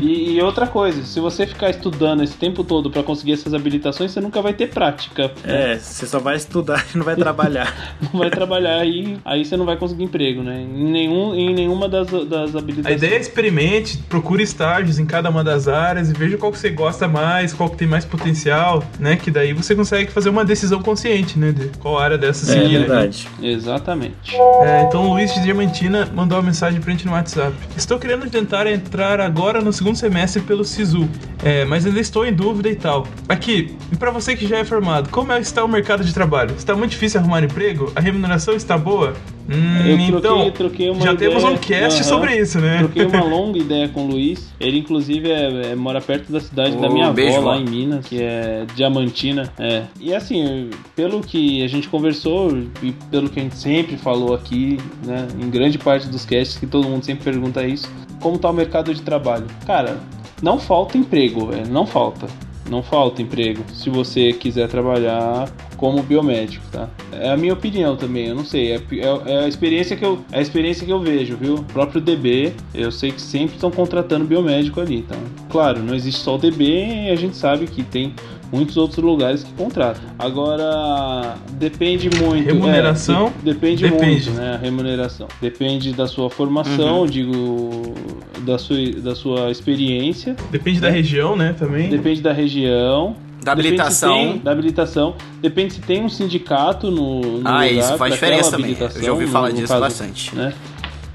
E, 0.00 0.34
e, 0.34 0.42
outra 0.42 0.66
coisa, 0.66 1.04
se 1.04 1.20
você 1.20 1.46
ficar 1.46 1.70
estudando 1.70 2.22
esse 2.22 2.36
tempo 2.36 2.64
todo 2.64 2.90
para 2.90 3.02
conseguir 3.02 3.32
essas 3.32 3.54
habilitações, 3.54 4.10
você 4.10 4.20
nunca 4.20 4.42
vai 4.42 4.52
ter 4.52 4.68
prática. 4.68 5.30
É, 5.44 5.78
você 5.78 6.04
só 6.04 6.18
vai 6.18 6.34
estudar 6.34 6.84
e 6.92 6.98
não 6.98 7.04
vai 7.04 7.14
trabalhar. 7.14 7.72
não 8.12 8.18
vai 8.18 8.28
trabalhar 8.28 8.84
e 8.84 9.16
aí 9.24 9.44
você 9.44 9.56
não 9.56 9.64
vai 9.64 9.76
conseguir 9.76 10.02
emprego, 10.02 10.42
né? 10.42 10.62
Em, 10.62 10.90
nenhum, 10.90 11.32
em 11.32 11.54
nenhuma 11.54 11.88
das, 11.88 12.08
das 12.08 12.56
habilitações. 12.56 12.86
A 12.86 13.06
ideia 13.06 13.18
é 13.18 13.20
experimente, 13.20 13.98
procure 13.98 14.42
estágios 14.42 14.98
em 14.98 15.06
cada 15.06 15.30
uma 15.30 15.44
das 15.44 15.68
áreas 15.68 16.10
e 16.10 16.12
veja 16.12 16.36
qual 16.36 16.50
que 16.50 16.58
você 16.58 16.70
gosta 16.70 17.06
mais, 17.06 17.52
qual 17.52 17.70
que 17.70 17.76
tem 17.76 17.86
mais 17.86 18.04
potencial, 18.04 18.82
né? 18.98 19.14
Que 19.14 19.30
daí 19.30 19.52
você 19.52 19.76
consegue 19.76 20.10
fazer 20.10 20.28
uma 20.28 20.44
decisão 20.44 20.82
consciente, 20.82 21.38
né? 21.38 21.52
De 21.52 21.68
qual 21.78 21.98
área 21.98 22.18
dessa 22.18 22.46
seguir. 22.46 22.74
É 22.74 22.78
verdade. 22.80 23.28
Né? 23.38 23.48
Exatamente. 23.48 24.34
É, 24.34 24.82
então 24.88 25.06
o 25.06 25.12
Luiz 25.12 25.32
de 25.32 25.40
Diamantina 25.42 26.10
mandou 26.12 26.36
uma 26.36 26.44
mensagem 26.44 26.80
pra 26.80 26.90
gente 26.90 27.06
no 27.06 27.12
WhatsApp. 27.12 27.54
Estou 27.76 27.98
querendo 27.98 28.28
tentar 28.30 28.66
entrar 28.66 29.20
agora 29.20 29.60
no 29.60 29.70
segundo 29.70 29.96
semestre 29.96 30.40
pelo 30.40 30.64
SISU, 30.64 31.06
é, 31.44 31.62
mas 31.66 31.84
ainda 31.84 32.00
estou 32.00 32.24
em 32.24 32.32
dúvida 32.32 32.70
e 32.70 32.74
tal. 32.74 33.06
Aqui, 33.28 33.76
e 33.92 33.96
para 33.96 34.10
você 34.10 34.34
que 34.34 34.46
já 34.46 34.56
é 34.58 34.64
formado, 34.64 35.10
como 35.10 35.30
é 35.30 35.38
está 35.38 35.62
o 35.62 35.68
mercado 35.68 36.02
de 36.02 36.14
trabalho? 36.14 36.54
Está 36.56 36.74
muito 36.74 36.92
difícil 36.92 37.20
arrumar 37.20 37.44
emprego? 37.44 37.92
A 37.94 38.00
remuneração 38.00 38.54
está 38.54 38.78
boa? 38.78 39.14
Hum, 39.48 39.86
eu 39.86 40.20
troquei, 40.20 40.40
então, 40.40 40.50
troquei 40.50 40.90
uma 40.90 41.00
já 41.00 41.12
ideia, 41.12 41.30
temos 41.30 41.44
um 41.44 41.56
cast 41.56 42.04
sobre 42.04 42.36
isso, 42.36 42.60
né? 42.60 42.78
Troquei 42.78 43.04
uma 43.06 43.22
longa 43.24 43.58
ideia 43.58 43.88
com 43.88 44.04
o 44.04 44.08
Luiz. 44.08 44.52
Ele, 44.58 44.78
inclusive, 44.78 45.30
é, 45.30 45.72
é, 45.72 45.74
mora 45.74 46.00
perto 46.00 46.32
da 46.32 46.40
cidade 46.40 46.74
oh, 46.76 46.80
da 46.80 46.88
minha 46.88 47.12
beijo, 47.12 47.36
avó, 47.38 47.50
lá 47.50 47.58
em 47.58 47.64
Minas, 47.64 48.06
que 48.06 48.22
é 48.22 48.66
Diamantina. 48.74 49.52
É. 49.58 49.84
E 50.00 50.14
assim, 50.14 50.70
pelo 50.94 51.20
que 51.20 51.62
a 51.62 51.68
gente 51.68 51.88
conversou 51.88 52.56
e 52.82 52.92
pelo 53.10 53.28
que 53.28 53.38
a 53.38 53.42
gente 53.42 53.56
sempre 53.56 53.96
falou 53.96 54.34
aqui, 54.34 54.78
né, 55.04 55.28
em 55.40 55.48
grande 55.48 55.78
parte 55.78 56.08
dos 56.08 56.24
casts, 56.24 56.56
que 56.56 56.66
todo 56.66 56.88
mundo 56.88 57.04
sempre 57.04 57.24
pergunta 57.24 57.64
isso, 57.64 57.88
como 58.20 58.38
tá 58.38 58.50
o 58.50 58.52
mercado 58.52 58.92
de 58.92 59.02
trabalho? 59.02 59.46
Cara, 59.64 59.98
não 60.42 60.58
falta 60.58 60.98
emprego, 60.98 61.46
velho, 61.46 61.68
não 61.68 61.86
falta. 61.86 62.26
Não 62.68 62.82
falta 62.82 63.22
emprego. 63.22 63.62
Se 63.72 63.88
você 63.88 64.32
quiser 64.32 64.68
trabalhar, 64.68 65.48
como 65.76 66.02
biomédico, 66.02 66.64
tá? 66.70 66.88
É 67.12 67.30
a 67.30 67.36
minha 67.36 67.52
opinião 67.52 67.96
também, 67.96 68.26
eu 68.26 68.34
não 68.34 68.44
sei, 68.44 68.72
é, 68.72 68.76
é, 68.76 69.32
é 69.32 69.44
a 69.44 69.48
experiência 69.48 69.96
que 69.96 70.04
eu 70.04 70.18
é 70.32 70.38
a 70.38 70.42
experiência 70.42 70.84
que 70.84 70.92
eu 70.92 71.00
vejo, 71.00 71.36
viu? 71.36 71.56
O 71.56 71.64
próprio 71.64 72.00
DB, 72.00 72.52
eu 72.74 72.90
sei 72.90 73.12
que 73.12 73.20
sempre 73.20 73.56
estão 73.56 73.70
contratando 73.70 74.24
biomédico 74.24 74.80
ali, 74.80 75.02
tá? 75.02 75.16
Claro, 75.56 75.82
não 75.82 75.94
existe 75.94 76.20
só 76.20 76.34
o 76.34 76.38
DB 76.38 77.06
e 77.06 77.10
a 77.10 77.16
gente 77.16 77.34
sabe 77.34 77.66
que 77.66 77.82
tem 77.82 78.14
muitos 78.52 78.76
outros 78.76 79.02
lugares 79.02 79.42
que 79.42 79.50
contratam. 79.54 80.02
Agora, 80.18 81.34
depende 81.52 82.10
muito. 82.10 82.44
Remuneração? 82.44 83.28
É, 83.28 83.42
depende, 83.42 83.88
depende, 83.88 84.28
muito, 84.28 84.38
né? 84.38 84.52
A 84.52 84.58
remuneração. 84.58 85.26
Depende 85.40 85.94
da 85.94 86.06
sua 86.06 86.28
formação, 86.28 87.00
uhum. 87.00 87.06
digo, 87.06 87.94
da 88.40 88.58
sua, 88.58 88.76
da 89.02 89.14
sua 89.14 89.50
experiência. 89.50 90.36
Depende 90.50 90.78
né? 90.78 90.88
da 90.88 90.92
região, 90.92 91.34
né? 91.34 91.54
Também. 91.58 91.88
Depende 91.88 92.20
da 92.20 92.34
região. 92.34 93.16
Da 93.42 93.52
habilitação. 93.52 94.14
Tem, 94.14 94.38
da 94.38 94.52
habilitação. 94.52 95.14
Depende 95.40 95.72
se 95.72 95.80
tem 95.80 96.04
um 96.04 96.08
sindicato 96.10 96.90
no, 96.90 97.20
no 97.20 97.48
ah, 97.48 97.64
lugar. 97.64 97.72
isso 97.72 97.96
faz 97.96 98.12
diferença 98.12 98.50
também. 98.50 98.76
Eu 98.78 99.02
já 99.02 99.12
ouvi 99.12 99.26
falar 99.26 99.48
no, 99.48 99.54
no 99.54 99.60
disso 99.60 99.72
caso, 99.72 99.80
bastante. 99.80 100.34
Né? 100.34 100.52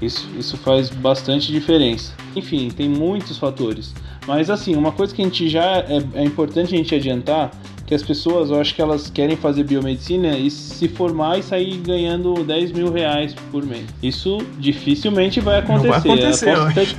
Isso, 0.02 0.28
isso 0.38 0.56
faz 0.56 0.90
bastante 0.90 1.52
diferença. 1.52 2.12
Enfim, 2.34 2.68
tem 2.68 2.88
muitos 2.88 3.38
fatores. 3.38 3.94
Mas 4.26 4.50
assim, 4.50 4.74
uma 4.74 4.92
coisa 4.92 5.14
que 5.14 5.22
a 5.22 5.24
gente 5.24 5.48
já 5.48 5.78
é, 5.78 6.02
é 6.14 6.24
importante 6.24 6.74
a 6.74 6.76
gente 6.76 6.94
adiantar 6.94 7.50
que 7.92 7.94
as 7.94 8.02
pessoas, 8.02 8.50
eu 8.50 8.58
acho 8.58 8.74
que 8.74 8.80
elas 8.80 9.10
querem 9.10 9.36
fazer 9.36 9.64
biomedicina 9.64 10.38
e 10.38 10.50
se 10.50 10.88
formar 10.88 11.38
e 11.38 11.42
sair 11.42 11.76
ganhando 11.76 12.42
10 12.42 12.72
mil 12.72 12.90
reais 12.90 13.34
por 13.50 13.66
mês. 13.66 13.84
Isso 14.02 14.38
dificilmente 14.58 15.40
vai 15.40 15.58
acontecer. 15.58 15.88
Não 15.88 15.90
vai 15.90 16.70
acontecer. 16.70 16.96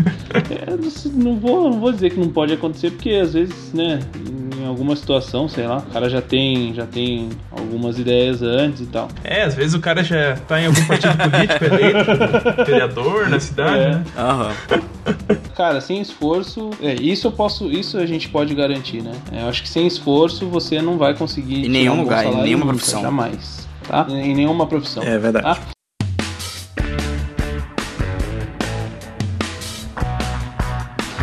É, 0.51 1.09
não, 1.13 1.35
vou, 1.37 1.69
não 1.71 1.79
vou 1.79 1.91
dizer 1.91 2.11
que 2.11 2.19
não 2.19 2.29
pode 2.29 2.53
acontecer, 2.53 2.91
porque 2.91 3.09
às 3.09 3.33
vezes, 3.33 3.73
né, 3.73 3.99
alguma 4.73 4.95
situação, 4.95 5.47
sei 5.47 5.67
lá, 5.67 5.77
o 5.77 5.93
cara 5.93 6.09
já 6.09 6.21
tem, 6.21 6.73
já 6.73 6.85
tem 6.85 7.29
algumas 7.51 7.97
ideias 7.97 8.41
antes 8.41 8.81
e 8.81 8.85
tal. 8.87 9.07
É, 9.23 9.43
às 9.43 9.55
vezes 9.55 9.73
o 9.73 9.79
cara 9.79 10.03
já 10.03 10.35
tá 10.47 10.59
em 10.59 10.65
algum 10.67 10.85
partido 10.85 11.15
político 11.17 11.65
eleito, 11.65 12.65
vereador 12.65 13.29
na 13.29 13.39
cidade, 13.39 13.79
é. 13.79 13.89
né? 13.91 14.03
Aham. 14.17 14.51
Cara, 15.55 15.79
sem 15.81 16.01
esforço, 16.01 16.71
é, 16.81 16.95
isso 16.95 17.27
eu 17.27 17.31
posso, 17.31 17.69
isso 17.69 17.97
a 17.97 18.05
gente 18.05 18.29
pode 18.29 18.53
garantir, 18.55 19.01
né? 19.01 19.13
É, 19.31 19.43
eu 19.43 19.47
acho 19.47 19.61
que 19.61 19.69
sem 19.69 19.85
esforço 19.85 20.47
você 20.47 20.81
não 20.81 20.97
vai 20.97 21.13
conseguir 21.13 21.65
em 21.65 21.69
nenhum 21.69 21.93
um 21.93 22.03
lugar, 22.03 22.25
em 22.25 22.35
nenhuma 22.41 22.65
nunca, 22.65 22.77
profissão, 22.77 23.01
jamais, 23.01 23.67
tá? 23.87 24.07
Em 24.09 24.33
nenhuma 24.33 24.65
profissão. 24.65 25.03
É 25.03 25.17
verdade. 25.17 25.45
Tá? 25.45 25.73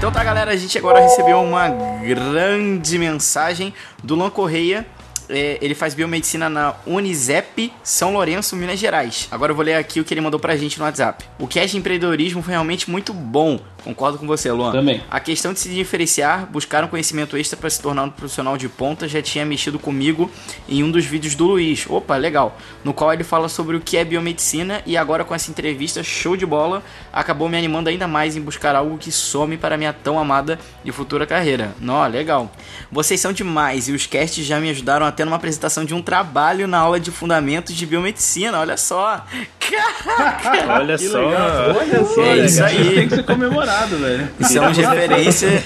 Então 0.01 0.11
tá, 0.11 0.25
galera, 0.25 0.51
a 0.51 0.57
gente 0.57 0.79
agora 0.79 0.99
recebeu 0.99 1.43
uma 1.43 1.69
grande 1.69 2.99
mensagem 2.99 3.75
do 4.03 4.17
Lan 4.17 4.31
Correia 4.31 4.87
é, 5.31 5.59
ele 5.61 5.75
faz 5.75 5.95
biomedicina 5.95 6.49
na 6.49 6.75
Unisep 6.85 7.73
São 7.83 8.13
Lourenço, 8.13 8.57
Minas 8.57 8.79
Gerais. 8.79 9.29
Agora 9.31 9.53
eu 9.53 9.57
vou 9.57 9.65
ler 9.65 9.75
aqui 9.75 10.01
o 10.01 10.05
que 10.05 10.13
ele 10.13 10.21
mandou 10.21 10.41
pra 10.41 10.57
gente 10.57 10.79
no 10.79 10.85
WhatsApp. 10.85 11.25
O 11.39 11.47
cast 11.47 11.71
de 11.71 11.79
empreendedorismo 11.79 12.43
foi 12.43 12.53
realmente 12.53 12.91
muito 12.91 13.15
bom. 13.15 13.61
Concordo 13.85 14.19
com 14.19 14.27
você, 14.27 14.51
Luan. 14.53 14.73
Também. 14.73 15.03
A 15.11 15.21
questão 15.21 15.53
de 15.53 15.61
se 15.61 15.69
diferenciar, 15.69 16.47
buscar 16.47 16.85
um 16.85 16.89
conhecimento 16.89 17.37
extra 17.37 17.57
para 17.57 17.71
se 17.71 17.81
tornar 17.81 18.05
um 18.05 18.11
profissional 18.11 18.57
de 18.57 18.69
ponta 18.69 19.09
já 19.09 19.23
tinha 19.23 19.45
mexido 19.45 19.79
comigo 19.79 20.31
em 20.69 20.83
um 20.83 20.91
dos 20.91 21.05
vídeos 21.05 21.35
do 21.35 21.47
Luiz. 21.47 21.87
Opa, 21.89 22.17
legal. 22.17 22.57
No 22.85 22.93
qual 22.93 23.13
ele 23.13 23.25
fala 23.25 23.49
sobre 23.49 23.77
o 23.77 23.81
que 23.81 23.97
é 23.97 24.05
biomedicina 24.05 24.83
e 24.87 24.97
agora 24.97 25.25
com 25.25 25.35
essa 25.35 25.51
entrevista 25.51 26.03
show 26.03 26.37
de 26.37 26.47
bola, 26.47 26.83
acabou 27.13 27.49
me 27.49 27.57
animando 27.57 27.89
ainda 27.89 28.07
mais 28.07 28.37
em 28.37 28.41
buscar 28.41 28.75
algo 28.75 28.99
que 28.99 29.11
some 29.11 29.57
para 29.57 29.77
minha 29.77 29.93
tão 29.93 30.19
amada 30.19 30.59
e 30.85 30.93
futura 30.93 31.27
carreira. 31.27 31.75
Nó, 31.81 32.07
legal. 32.07 32.51
Vocês 32.91 33.21
são 33.21 33.33
demais 33.33 33.89
e 33.89 33.93
os 33.93 34.07
casts 34.07 34.45
já 34.45 34.61
me 34.61 34.71
ajudaram 34.71 35.07
até 35.07 35.25
numa 35.25 35.37
apresentação 35.37 35.85
de 35.85 35.95
um 35.95 36.03
trabalho 36.03 36.67
na 36.67 36.79
aula 36.79 37.01
de 37.01 37.11
fundamentos 37.11 37.75
de 37.75 37.87
biomedicina. 37.87 38.59
Olha 38.59 38.77
só. 38.77 39.25
Caraca! 39.61 40.81
Olha 40.81 40.99
só. 40.99 41.19
Olha 41.19 42.05
só. 42.05 42.23
É 42.23 42.45
isso 42.45 42.65
aí. 42.65 42.95
Tem 42.95 43.09
que 43.09 43.15
ser 43.17 43.23
comemorado, 43.71 43.99
velho. 43.99 44.29
Isso 44.41 44.59
é 44.59 44.61
uma 44.61 44.71
referência. 44.71 45.65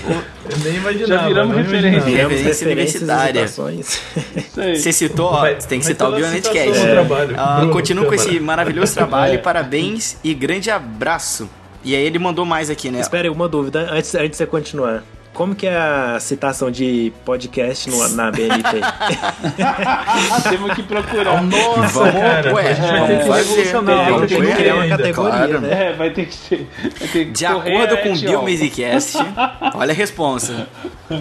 Eu 0.51 0.59
nem 0.59 0.77
imaginava. 0.77 1.23
Já 1.23 1.27
viramos 1.27 1.57
referência. 1.57 2.01
Viramos 2.01 2.33
referência 2.35 2.67
universitária. 2.67 3.47
Você 3.47 4.93
citou, 4.93 5.27
ó, 5.27 5.41
você 5.41 5.67
tem 5.67 5.81
que 5.81 5.87
citar 5.87 6.11
o 6.11 6.17
Bionetcast. 6.17 6.87
É. 6.87 7.07
Ah, 7.37 7.67
continua 7.73 8.05
com 8.07 8.15
esse 8.15 8.39
maravilhoso 8.39 8.95
trabalho. 8.95 9.41
Parabéns 9.43 10.17
e 10.23 10.35
grande 10.35 10.71
abraço. 10.71 11.49
E 11.83 11.95
aí 11.95 12.03
ele 12.03 12.19
mandou 12.19 12.45
mais 12.45 12.71
aqui, 12.71 12.91
né? 12.91 13.01
Espera 13.01 13.29
aí, 13.29 13.31
uma 13.31 13.49
dúvida 13.49 13.89
antes, 13.91 14.15
antes 14.15 14.31
de 14.31 14.37
você 14.37 14.47
continuar. 14.47 15.03
Como 15.35 15.53
que 15.53 15.67
é 15.67 15.77
a 15.77 16.19
citação 16.21 16.71
de 16.71 17.13
podcast 17.25 17.91
no, 17.91 18.09
na 18.11 18.31
BNT? 18.31 18.81
Temos 20.49 20.75
que 20.75 20.83
procurar. 20.85 21.43
Nossa, 21.43 21.89
vamos, 21.89 22.13
cara. 22.13 22.55
Ué, 22.55 22.75
vamos 22.75 23.27
fazer. 23.27 23.73
Vamos 23.73 24.29
ter 24.29 24.41
que 24.41 24.55
criar 24.55 24.75
uma 24.77 24.87
categoria, 24.87 25.31
claro. 25.33 25.61
né? 25.61 25.89
É, 25.89 25.93
vai 25.93 26.11
ter 26.11 26.27
que 26.27 26.35
ser. 26.35 26.69
Ter 27.01 27.09
que 27.09 27.25
de 27.33 27.47
acordo 27.47 27.97
com 27.97 28.13
o 28.13 28.17
Biomusicast, 28.17 29.17
olha 29.75 29.91
a 29.91 29.95
resposta. 29.95 30.69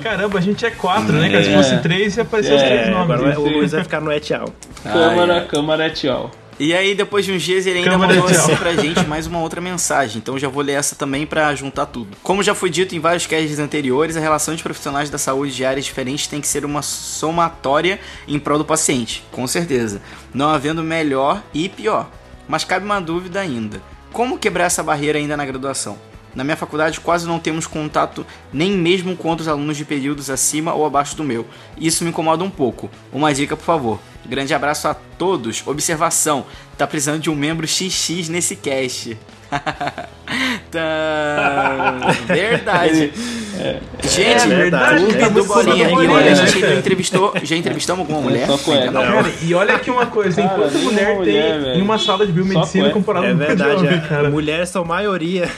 Caramba, 0.03 0.37
a 0.37 0.41
gente 0.41 0.63
é 0.63 0.69
quatro, 0.69 1.13
né? 1.13 1.29
Que 1.29 1.43
se 1.43 1.53
fosse 1.55 1.77
três, 1.79 2.15
ia 2.15 2.21
aparecer 2.21 2.53
é, 2.53 2.55
os 2.55 2.61
três 2.61 2.89
nomes. 2.89 3.15
Agora 3.15 3.39
o 3.39 3.49
Luiz 3.49 3.71
vai 3.71 3.83
ficar 3.83 3.99
no 3.99 4.11
etial. 4.11 4.45
Câmara, 4.83 5.41
Câmara 5.45 5.87
etial. 5.87 6.29
E 6.59 6.73
aí, 6.73 6.93
depois 6.93 7.25
de 7.25 7.31
uns 7.31 7.41
dias, 7.41 7.65
ele 7.65 7.79
ainda 7.79 7.91
Câmara 7.91 8.15
mandou 8.15 8.29
assim 8.29 8.55
pra 8.55 8.75
gente 8.75 9.05
mais 9.07 9.27
uma 9.27 9.39
outra 9.39 9.59
mensagem. 9.59 10.17
Então 10.17 10.37
já 10.37 10.47
vou 10.47 10.63
ler 10.63 10.73
essa 10.73 10.95
também 10.95 11.25
para 11.25 11.53
juntar 11.55 11.87
tudo. 11.87 12.15
Como 12.21 12.43
já 12.43 12.53
foi 12.53 12.69
dito 12.69 12.95
em 12.95 12.99
vários 12.99 13.25
casts 13.25 13.59
anteriores, 13.59 14.15
a 14.15 14.19
relação 14.19 14.55
de 14.55 14.63
profissionais 14.63 15.09
da 15.09 15.17
saúde 15.17 15.55
de 15.55 15.65
áreas 15.65 15.85
diferentes 15.85 16.27
tem 16.27 16.39
que 16.39 16.47
ser 16.47 16.63
uma 16.65 16.81
somatória 16.81 17.99
em 18.27 18.39
prol 18.39 18.57
do 18.57 18.65
paciente, 18.65 19.23
com 19.31 19.47
certeza. 19.47 20.01
Não 20.33 20.49
havendo 20.49 20.83
melhor 20.83 21.41
e 21.53 21.67
pior. 21.67 22.09
Mas 22.47 22.63
cabe 22.63 22.85
uma 22.85 22.99
dúvida 22.99 23.39
ainda. 23.39 23.81
Como 24.11 24.37
quebrar 24.37 24.65
essa 24.65 24.83
barreira 24.83 25.17
ainda 25.17 25.35
na 25.35 25.45
graduação? 25.45 25.97
Na 26.35 26.43
minha 26.43 26.57
faculdade 26.57 26.99
quase 26.99 27.27
não 27.27 27.39
temos 27.39 27.67
contato 27.67 28.25
nem 28.51 28.71
mesmo 28.71 29.15
com 29.15 29.29
outros 29.29 29.47
alunos 29.47 29.77
de 29.77 29.85
períodos 29.85 30.29
acima 30.29 30.73
ou 30.73 30.85
abaixo 30.85 31.15
do 31.15 31.23
meu. 31.23 31.45
Isso 31.77 32.03
me 32.03 32.09
incomoda 32.09 32.43
um 32.43 32.49
pouco. 32.49 32.89
Uma 33.11 33.33
dica, 33.33 33.55
por 33.55 33.63
favor. 33.63 33.99
Grande 34.25 34.53
abraço 34.53 34.87
a 34.87 34.93
todos. 34.93 35.65
Observação: 35.65 36.45
tá 36.77 36.87
precisando 36.87 37.21
de 37.21 37.29
um 37.29 37.35
membro 37.35 37.67
XX 37.67 38.29
nesse 38.29 38.55
cast. 38.55 39.17
tá... 40.71 41.99
Verdade. 42.25 43.13
É, 43.59 43.79
gente, 44.01 44.43
é 44.43 44.47
verdade. 44.47 45.17
é 45.17 45.29
do 45.29 45.43
Bolinha. 45.45 45.89
E 45.89 45.93
olha, 45.93 46.31
a 46.31 46.35
gente 46.35 46.59
já 46.59 46.73
entrevistou, 46.73 47.33
já 47.43 47.55
entrevistamos 47.55 47.99
alguma 48.01 48.21
mulher? 48.21 48.47
Só 48.47 48.57
com 48.57 48.73
ela. 48.73 48.91
Cara, 48.91 49.31
e 49.41 49.53
olha 49.53 49.75
aqui 49.75 49.91
uma 49.91 50.07
coisa, 50.07 50.41
cara, 50.41 50.55
enquanto 50.55 50.79
mulher, 50.79 51.15
mulher 51.15 51.63
tem 51.63 51.79
em 51.79 51.81
uma 51.81 51.99
sala 51.99 52.25
de 52.25 52.31
biomedicina 52.31 52.89
comparado 52.89 53.27
é 53.27 53.33
verdade, 53.33 53.87
com 53.87 54.07
cara. 54.07 54.29
Mulheres 54.29 54.69
são 54.69 54.83
maioria. 54.83 55.49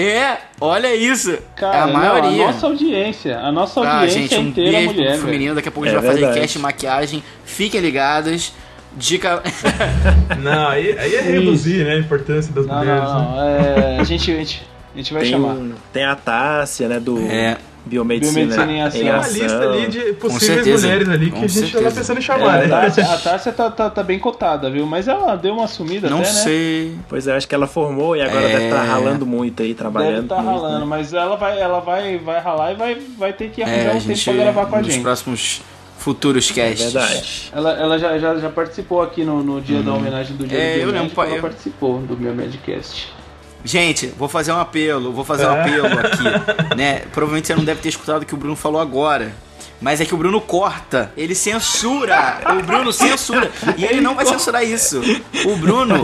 É, 0.00 0.38
olha 0.60 0.94
isso. 0.94 1.36
Cara, 1.56 1.76
é 1.76 1.80
a 1.80 1.86
maioria. 1.88 2.30
Não, 2.30 2.44
a 2.44 2.52
nossa 2.52 2.66
audiência. 2.66 3.38
A 3.40 3.50
nossa 3.50 3.80
ah, 3.80 4.00
audiência 4.00 4.18
ah, 4.18 4.22
gente, 4.22 4.36
um 4.36 4.48
inteira 4.48 4.70
beijo 4.70 4.92
mulher. 4.92 5.16
Pro 5.16 5.26
feminino, 5.26 5.54
daqui 5.56 5.68
a 5.68 5.72
pouco 5.72 5.88
a 5.88 5.90
gente 5.90 5.98
é 5.98 6.00
vai 6.00 6.10
verdade. 6.12 6.34
fazer 6.34 6.40
cast 6.40 6.58
maquiagem. 6.60 7.24
Fiquem 7.44 7.80
ligados. 7.80 8.52
Dica. 8.96 9.42
não, 10.38 10.68
aí, 10.68 10.96
aí 10.96 11.14
é 11.16 11.20
reduzir, 11.20 11.84
né? 11.84 11.94
A 11.94 11.98
importância 11.98 12.52
das 12.52 12.64
não, 12.64 12.78
mulheres. 12.78 13.02
Não, 13.02 13.22
não. 13.22 13.36
Né? 13.36 13.96
É, 13.96 14.00
a, 14.00 14.04
gente, 14.04 14.30
a, 14.30 14.36
gente, 14.36 14.66
a 14.94 14.96
gente 14.96 15.12
vai 15.12 15.22
tem 15.22 15.32
chamar. 15.32 15.56
Tem 15.92 16.04
a 16.04 16.14
Tássia, 16.14 16.88
né? 16.88 17.00
Do. 17.00 17.18
É. 17.18 17.56
Biomedicina, 17.88 18.46
Biomedicina 18.46 18.72
em 18.72 18.82
ação. 18.82 19.00
Tem 19.00 19.10
uma 19.10 19.28
lista 19.28 19.60
ali 19.60 19.86
de 19.88 20.12
possíveis 20.14 20.82
mulheres 20.82 21.08
ali 21.08 21.30
que 21.30 21.44
a 21.44 21.48
gente 21.48 21.66
já 21.66 21.82
tá 21.82 21.90
pensando 21.90 22.18
em 22.18 22.22
chamar, 22.22 22.64
é, 22.64 22.66
né? 22.66 22.76
A 22.76 23.16
Tássia 23.16 23.52
tá, 23.52 23.70
tá, 23.70 23.90
tá, 23.90 24.02
bem 24.02 24.18
cotada, 24.18 24.70
viu? 24.70 24.86
Mas 24.86 25.08
ela 25.08 25.34
deu 25.36 25.54
uma 25.54 25.66
sumida 25.66 26.10
Não 26.10 26.18
até, 26.18 26.26
sei. 26.26 26.90
Né? 26.90 26.98
Pois 27.08 27.26
é, 27.26 27.36
acho 27.36 27.48
que 27.48 27.54
ela 27.54 27.66
formou 27.66 28.14
e 28.14 28.20
agora 28.20 28.44
é... 28.44 28.48
deve 28.48 28.64
estar 28.64 28.76
tá 28.76 28.84
ralando 28.84 29.24
muito 29.24 29.62
aí, 29.62 29.74
trabalhando. 29.74 30.12
Deve 30.12 30.24
estar 30.24 30.36
tá 30.36 30.42
ralando, 30.42 30.80
né? 30.80 30.84
mas 30.84 31.12
ela 31.12 31.36
vai, 31.36 31.58
ela 31.58 31.80
vai, 31.80 32.18
vai 32.18 32.40
ralar 32.40 32.72
e 32.72 32.74
vai, 32.74 32.94
vai 33.16 33.32
ter 33.32 33.50
que 33.50 33.62
arranjar 33.62 33.94
é, 33.94 33.96
um 33.96 34.00
tempo 34.00 34.24
pra 34.24 34.32
gravar 34.34 34.66
com 34.66 34.76
a 34.76 34.82
gente. 34.82 34.94
Nos 34.94 35.02
próximos 35.02 35.62
futuros 35.98 36.50
casts. 36.50 36.80
É 36.80 37.00
verdade. 37.00 37.50
Ela, 37.52 37.72
ela 37.72 37.98
já, 37.98 38.18
já, 38.18 38.36
já 38.36 38.50
participou 38.50 39.02
aqui 39.02 39.24
no, 39.24 39.42
no 39.42 39.60
dia 39.60 39.82
da 39.82 39.92
uhum. 39.92 39.98
homenagem 39.98 40.36
do 40.36 40.46
dia 40.46 40.58
é, 40.58 40.74
do 40.74 40.80
eu 40.80 40.90
lembro, 40.90 41.22
ela 41.22 41.36
eu... 41.36 41.42
participou 41.42 41.98
do 41.98 42.16
meu 42.16 42.34
Medcast. 42.34 43.17
Gente, 43.64 44.06
vou 44.18 44.28
fazer 44.28 44.52
um 44.52 44.60
apelo, 44.60 45.12
vou 45.12 45.24
fazer 45.24 45.46
um 45.46 45.52
é? 45.52 45.60
apelo 45.60 45.86
aqui, 45.98 46.74
né? 46.76 47.02
Provavelmente 47.12 47.46
você 47.46 47.54
não 47.54 47.64
deve 47.64 47.80
ter 47.80 47.88
escutado 47.88 48.22
o 48.22 48.26
que 48.26 48.34
o 48.34 48.36
Bruno 48.36 48.56
falou 48.56 48.80
agora. 48.80 49.32
Mas 49.80 50.00
é 50.00 50.04
que 50.04 50.12
o 50.12 50.18
Bruno 50.18 50.40
corta, 50.40 51.12
ele 51.16 51.36
censura. 51.36 52.40
O 52.58 52.62
Bruno 52.64 52.92
censura. 52.92 53.48
E 53.76 53.84
ele 53.84 54.00
não 54.00 54.14
vai 54.14 54.26
censurar 54.26 54.64
isso. 54.64 55.00
O 55.46 55.56
Bruno, 55.56 56.02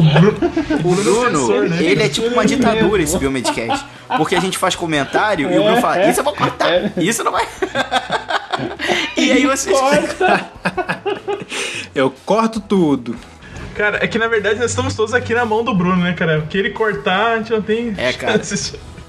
o 0.84 0.94
Bruno, 0.94 1.62
né? 1.68 1.82
ele 1.82 2.04
é 2.04 2.08
tipo 2.08 2.28
uma 2.28 2.44
ditadura 2.46 3.02
esse 3.02 3.18
Biomedcast. 3.18 3.84
Porque 4.16 4.36
a 4.36 4.40
gente 4.40 4.56
faz 4.56 4.76
comentário 4.76 5.50
e 5.50 5.58
o 5.58 5.62
Bruno 5.62 5.80
fala: 5.80 6.08
Isso 6.08 6.20
eu 6.20 6.24
vou 6.24 6.34
cortar, 6.34 6.92
isso 6.96 7.24
não 7.24 7.32
vai. 7.32 7.46
E 9.16 9.32
aí 9.32 9.46
você. 9.46 9.70
Eu 11.94 12.12
corto 12.24 12.60
tudo. 12.60 13.16
Cara, 13.74 13.98
é 14.02 14.06
que 14.06 14.18
na 14.18 14.28
verdade 14.28 14.58
nós 14.58 14.70
estamos 14.70 14.94
todos 14.94 15.12
aqui 15.12 15.34
na 15.34 15.44
mão 15.44 15.64
do 15.64 15.74
Bruno, 15.74 15.96
né, 15.96 16.12
cara? 16.12 16.40
Porque 16.40 16.56
ele 16.56 16.70
cortar, 16.70 17.32
a 17.32 17.37
gente 17.38 17.50
não 17.50 17.62
tem. 17.62 17.94
É, 17.96 18.12
cara. 18.12 18.40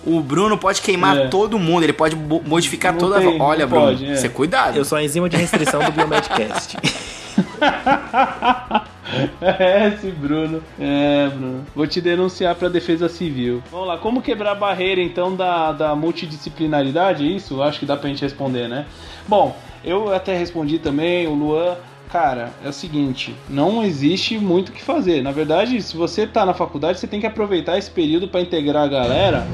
O 0.05 0.21
Bruno 0.21 0.57
pode 0.57 0.81
queimar 0.81 1.17
é. 1.17 1.27
todo 1.27 1.57
mundo, 1.57 1.83
ele 1.83 1.93
pode 1.93 2.15
modificar 2.15 2.93
não 2.93 2.99
toda 2.99 3.19
tem, 3.19 3.39
a. 3.39 3.43
Olha, 3.43 3.65
Bruno, 3.65 3.87
pode, 3.87 4.05
é. 4.05 4.15
você 4.15 4.29
cuidado. 4.29 4.77
Eu 4.77 4.85
sou 4.85 4.97
a 4.97 5.03
enzima 5.03 5.27
de 5.27 5.37
restrição 5.37 5.83
do 5.83 5.91
Biomedcast. 5.91 6.77
É, 9.41 9.89
esse 9.89 10.09
Bruno. 10.09 10.63
É, 10.79 11.29
Bruno. 11.29 11.65
Vou 11.75 11.87
te 11.87 12.01
denunciar 12.01 12.55
pra 12.55 12.69
defesa 12.69 13.07
civil. 13.07 13.61
Vamos 13.71 13.87
lá, 13.87 13.97
como 13.97 14.21
quebrar 14.21 14.51
a 14.51 14.55
barreira 14.55 15.01
então 15.01 15.35
da, 15.35 15.71
da 15.71 15.95
multidisciplinaridade? 15.95 17.35
Isso, 17.35 17.61
acho 17.61 17.79
que 17.79 17.85
dá 17.85 17.95
pra 17.95 18.09
gente 18.09 18.21
responder, 18.21 18.67
né? 18.67 18.85
Bom, 19.27 19.55
eu 19.83 20.13
até 20.13 20.37
respondi 20.37 20.79
também, 20.79 21.27
o 21.27 21.33
Luan. 21.33 21.77
Cara, 22.15 22.51
é 22.63 22.69
o 22.69 22.71
seguinte, 22.71 23.35
não 23.49 23.83
existe 23.83 24.37
muito 24.39 24.69
o 24.69 24.71
que 24.71 24.81
fazer. 24.81 25.21
Na 25.21 25.31
verdade, 25.33 25.81
se 25.81 25.97
você 25.97 26.25
tá 26.25 26.45
na 26.45 26.53
faculdade, 26.53 26.97
você 26.97 27.07
tem 27.07 27.19
que 27.19 27.27
aproveitar 27.27 27.77
esse 27.77 27.91
período 27.91 28.25
pra 28.29 28.39
integrar 28.39 28.83
a 28.83 28.87
galera. 28.87 29.45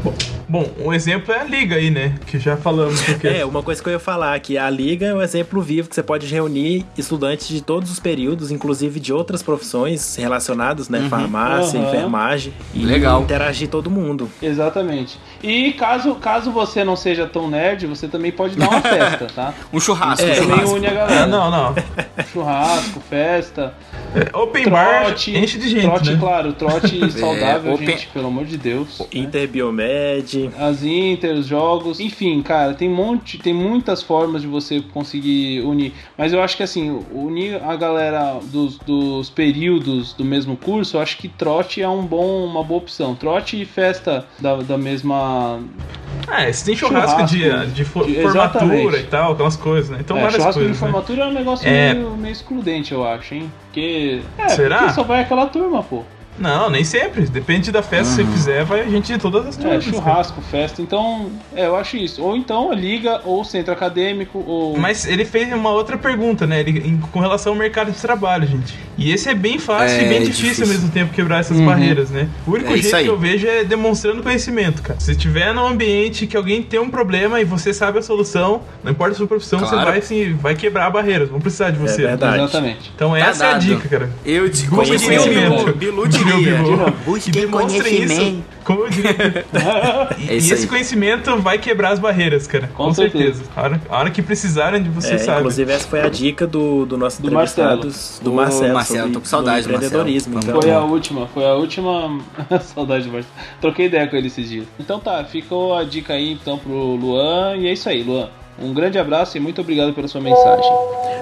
Bom, 0.48 0.70
um 0.84 0.92
exemplo 0.94 1.34
é 1.34 1.40
a 1.40 1.44
liga 1.46 1.78
aí, 1.78 1.90
né? 1.90 2.14
Que 2.28 2.38
já 2.38 2.58
falamos. 2.58 3.02
Porque... 3.02 3.26
É, 3.26 3.46
uma 3.46 3.64
coisa 3.64 3.82
que 3.82 3.88
eu 3.88 3.94
ia 3.94 4.00
falar, 4.00 4.38
que 4.42 4.58
a 4.58 4.70
liga 4.70 5.06
é 5.08 5.14
um 5.14 5.22
exemplo 5.22 5.62
vivo 5.62 5.88
que 5.88 5.96
você 5.96 6.04
pode 6.04 6.28
reunir 6.28 6.86
estudantes 6.98 7.48
de 7.48 7.62
todos 7.62 7.90
os 7.90 8.00
períodos, 8.02 8.52
inclusive 8.52 9.00
de 9.00 9.14
outras 9.14 9.42
profissões 9.42 10.18
relacionadas, 10.18 10.90
né? 10.90 11.08
Farmácia, 11.10 11.80
Uhum. 11.80 11.88
enfermagem. 11.88 12.54
E 12.74 12.84
Legal. 12.84 13.22
interagir 13.24 13.70
todo 13.70 13.90
mundo. 13.90 14.30
Exatamente. 14.42 15.18
E 15.42 15.72
caso, 15.72 16.14
caso 16.16 16.52
você 16.52 16.84
não 16.84 16.98
seja 16.98 17.26
tão 17.26 17.50
nerd, 17.50 17.88
você 17.88 18.08
também 18.10 18.32
pode 18.34 18.58
dar 18.58 18.68
uma 18.70 18.82
festa, 18.84 19.28
tá? 19.34 19.54
Um 19.72 19.80
churrasco, 19.80 20.28
É, 20.28 20.32
um 20.34 20.36
Também 20.36 20.50
churrasco. 20.58 20.76
une 20.76 20.88
a 20.88 20.94
galera. 20.94 21.24
Ah, 21.24 21.28
não, 21.28 21.50
não. 21.50 21.76
Churrasco, 22.26 22.28
festa. 23.10 23.74
É, 24.14 24.38
Open 24.38 24.68
bar 24.70 25.06
Trote, 25.06 25.38
enche 25.38 25.58
de 25.58 25.70
gente, 25.70 25.84
trote, 25.84 26.12
né? 26.12 26.18
claro, 26.20 26.54
trote 26.54 27.00
saudável, 27.12 27.74
open- 27.74 27.88
gente, 27.88 28.08
pelo 28.08 28.28
amor 28.28 28.46
de 28.46 28.58
Deus. 28.58 29.02
Interbiomed. 29.14 30.50
As 30.58 30.84
Inter, 30.84 31.34
os 31.36 31.46
jogos, 31.48 32.00
enfim, 32.00 32.42
cara, 32.42 32.74
tem 32.74 32.90
um 32.90 32.96
monte, 32.96 33.38
tem 33.38 33.54
muitas 33.54 34.02
formas 34.04 34.42
de 34.42 34.48
você 34.48 34.82
conseguir 34.82 35.62
unir. 35.62 35.94
Mas 36.18 36.34
eu 36.34 36.42
acho 36.42 36.58
que 36.58 36.64
assim, 36.64 37.00
unir 37.14 37.62
a 37.64 37.76
galera 37.76 38.40
dos, 38.52 38.78
dos 38.80 39.30
períodos 39.30 40.14
do 40.14 40.26
mesmo 40.26 40.58
curso, 40.58 40.98
eu 40.98 41.02
acho 41.02 41.18
que 41.18 41.28
trote 41.30 41.82
é 41.82 41.88
um 41.88 42.06
bom, 42.06 42.46
uma 42.46 42.64
boa 42.64 42.80
opção. 42.82 43.16
Trote 43.16 43.62
e 43.62 43.66
festa 43.66 44.26
da, 44.40 44.58
da 44.58 44.78
mesma. 44.78 45.60
Ah, 46.34 46.52
você 46.52 46.66
tem 46.66 46.76
churrasco, 46.78 47.24
de, 47.26 47.44
Churrasco. 47.44 47.72
de 47.72 47.84
fo- 47.86 48.06
De- 48.06 48.22
formatura 48.22 48.98
e 49.00 49.04
tal, 49.04 49.34
aquelas 49.34 49.58
coisas, 49.58 49.90
né? 49.90 49.98
Então 50.00 50.16
é, 50.18 50.22
várias 50.22 50.38
churrasco 50.38 50.60
coisas. 50.62 50.78
de 50.78 50.82
né? 50.84 50.92
formatura 50.92 51.24
é 51.24 51.28
um 51.28 51.34
negócio 51.34 51.68
É. 51.68 51.94
meio, 51.94 52.12
meio 52.16 52.32
excludente, 52.32 52.94
eu 52.94 53.06
acho, 53.06 53.34
hein? 53.36 53.52
Porque. 53.66 54.22
É, 54.38 54.48
Será? 54.50 54.78
porque 54.80 54.94
só 54.94 55.04
vai 55.04 55.22
aquela 55.22 55.48
turma, 55.48 55.84
pô. 55.84 56.04
Não, 56.40 56.70
nem 56.70 56.84
sempre. 56.84 57.24
Depende 57.28 57.72
da 57.72 57.84
festa 57.84 58.16
que 58.24 58.30
você 58.30 58.32
fizer, 58.38 58.64
vai 58.64 58.90
gente 58.90 59.14
de 59.14 59.20
todas 59.20 59.46
as 59.46 59.58
É, 59.58 59.62
turmas. 59.62 59.86
cara. 59.86 59.96
churrasco, 59.96 60.42
festa, 60.42 60.82
então, 60.82 61.30
é, 61.56 61.66
eu 61.68 61.76
acho 61.76 61.98
isso. 61.98 62.24
Ou 62.24 62.36
então 62.36 62.72
a 62.72 62.76
liga, 62.76 63.22
ou 63.26 63.44
centro 63.44 63.72
acadêmico, 63.72 64.44
ou. 64.48 64.78
Mas 64.78 65.06
ele 65.06 65.24
fez 65.26 65.52
uma 65.54 65.70
outra 65.70 65.98
pergunta, 65.98 66.48
né? 66.48 66.60
Ele, 66.62 66.80
em- 66.80 66.98
com 66.98 67.20
relação 67.20 67.54
ao 67.54 67.60
mercado 67.60 67.92
de 67.92 67.98
trabalho, 68.00 68.48
gente. 68.48 68.78
E 68.98 69.12
esse 69.12 69.30
é 69.30 69.34
bem 69.36 69.60
fácil 69.60 69.98
É, 70.00 70.06
e 70.06 70.10
bem 70.10 70.20
difícil, 70.24 70.44
difícil. 70.44 70.64
ao 70.66 70.70
mesmo 70.70 70.90
tempo 70.90 71.14
quebrar 71.14 71.40
essas 71.40 71.58
Uhum. 71.58 71.66
barreiras, 71.66 72.10
né? 72.10 72.28
O 72.48 72.52
único 72.52 72.72
É 72.74 72.78
jeito 72.78 72.96
aí. 72.96 73.04
que 73.04 73.10
eu 73.10 73.18
vejo 73.18 73.48
é 73.48 73.64
demonstrando 73.64 74.24
conhecimento, 74.24 74.82
cara. 74.82 75.00
Se 75.00 75.16
tiver 75.16 75.54
num 75.54 75.68
ambiente 75.68 76.26
que 76.28 76.38
alguém 76.38 76.62
tem 76.64 76.80
um 76.80 76.90
problema 76.90 77.40
e 77.42 77.46
você 77.46 77.74
sabe 77.74 78.00
a 78.00 78.02
solução, 78.02 78.62
não 78.84 78.92
importa 78.92 79.14
a 79.14 79.18
sua 79.18 79.28
profissão, 79.28 79.60
você 79.60 79.72
Claro. 79.72 79.92
vai 79.92 80.02
sim, 80.02 80.34
vai 80.34 80.56
quebrar 80.56 80.90
barreiras, 80.90 81.30
vão 81.30 81.40
precisar 81.40 81.72
de 81.72 81.78
você. 81.78 82.04
É 82.04 82.08
verdade. 82.08 82.44
Exatamente. 82.44 82.92
Então 82.96 83.12
Tá 83.12 83.18
essa 83.20 83.46
é 83.46 83.48
a 83.48 83.52
dado. 83.54 83.62
dica, 83.66 83.90
cara. 83.90 84.10
Eu 84.26 84.50
te 84.50 84.68
Como 84.68 84.84
diria 84.84 85.22
o 85.22 85.26
Bilu, 85.28 85.74
Bilu, 85.74 86.02
Como 86.04 86.08
diria 86.24 86.62
o. 86.64 86.92
Busque 87.06 87.30
isso. 87.38 87.48
conhecimento. 87.50 88.44
Como 88.64 88.82
eu 88.86 88.90
diria. 88.90 89.46
É 90.28 90.34
e 90.34 90.38
esse 90.38 90.54
aí. 90.54 90.68
conhecimento 90.68 91.36
vai 91.38 91.58
quebrar 91.58 91.92
as 91.94 92.00
barreiras, 92.00 92.46
cara. 92.48 92.68
Com, 92.76 92.86
Com 92.86 92.94
certeza. 92.94 93.40
certeza. 93.44 93.52
A 93.56 93.62
hora, 93.64 93.82
a 93.90 94.00
hora 94.00 94.12
que 94.12 94.22
precisarem 94.22 94.82
de 94.84 94.90
você, 94.90 95.14
É, 95.14 95.18
sabe. 95.18 95.40
inclusive, 95.40 95.72
essa 95.72 95.88
foi 95.88 96.02
a 96.02 96.10
dica 96.10 96.46
do, 96.46 96.86
do 96.86 96.98
nosso 96.98 97.22
Do 97.22 97.28
entrevistado, 97.30 97.86
Marcelo. 97.86 98.24
do 98.24 98.34
Marcelo. 98.34 98.74
Marcelo, 98.74 99.00
sobre- 99.00 99.14
tô 99.14 99.20
com 99.20 99.26
saudade 99.26 99.68
do 99.68 99.72
Marcelo. 99.74 100.02
empreendedorismo. 100.02 100.40
Então, 100.40 100.62
Foi 100.62 100.72
a 100.72 100.82
última, 100.82 101.28
foi 101.28 101.46
a 101.46 101.54
última. 101.56 102.20
Saudade 102.62 103.06
do 103.06 103.14
Marcelo. 103.14 103.34
Troquei 103.60 103.88
ideia 103.88 104.08
com 104.08 104.16
ele 104.16 104.28
esses 104.28 104.48
dias. 104.50 104.66
Então 104.80 105.00
tá, 105.00 105.24
ficou 105.24 105.76
a 105.76 105.84
dica 105.84 106.14
aí 106.14 106.32
então 106.34 106.58
pro 106.58 106.72
Luan. 106.96 107.56
E 107.58 107.68
é 107.68 107.74
isso 107.74 107.90
aí, 107.90 108.04
Luan. 108.04 108.30
Um 108.62 108.74
grande 108.74 108.98
abraço 109.00 109.36
e 109.38 109.40
muito 109.40 109.60
obrigado 109.62 109.94
pela 109.94 110.08
sua 110.08 110.22
mensagem. 110.22 110.72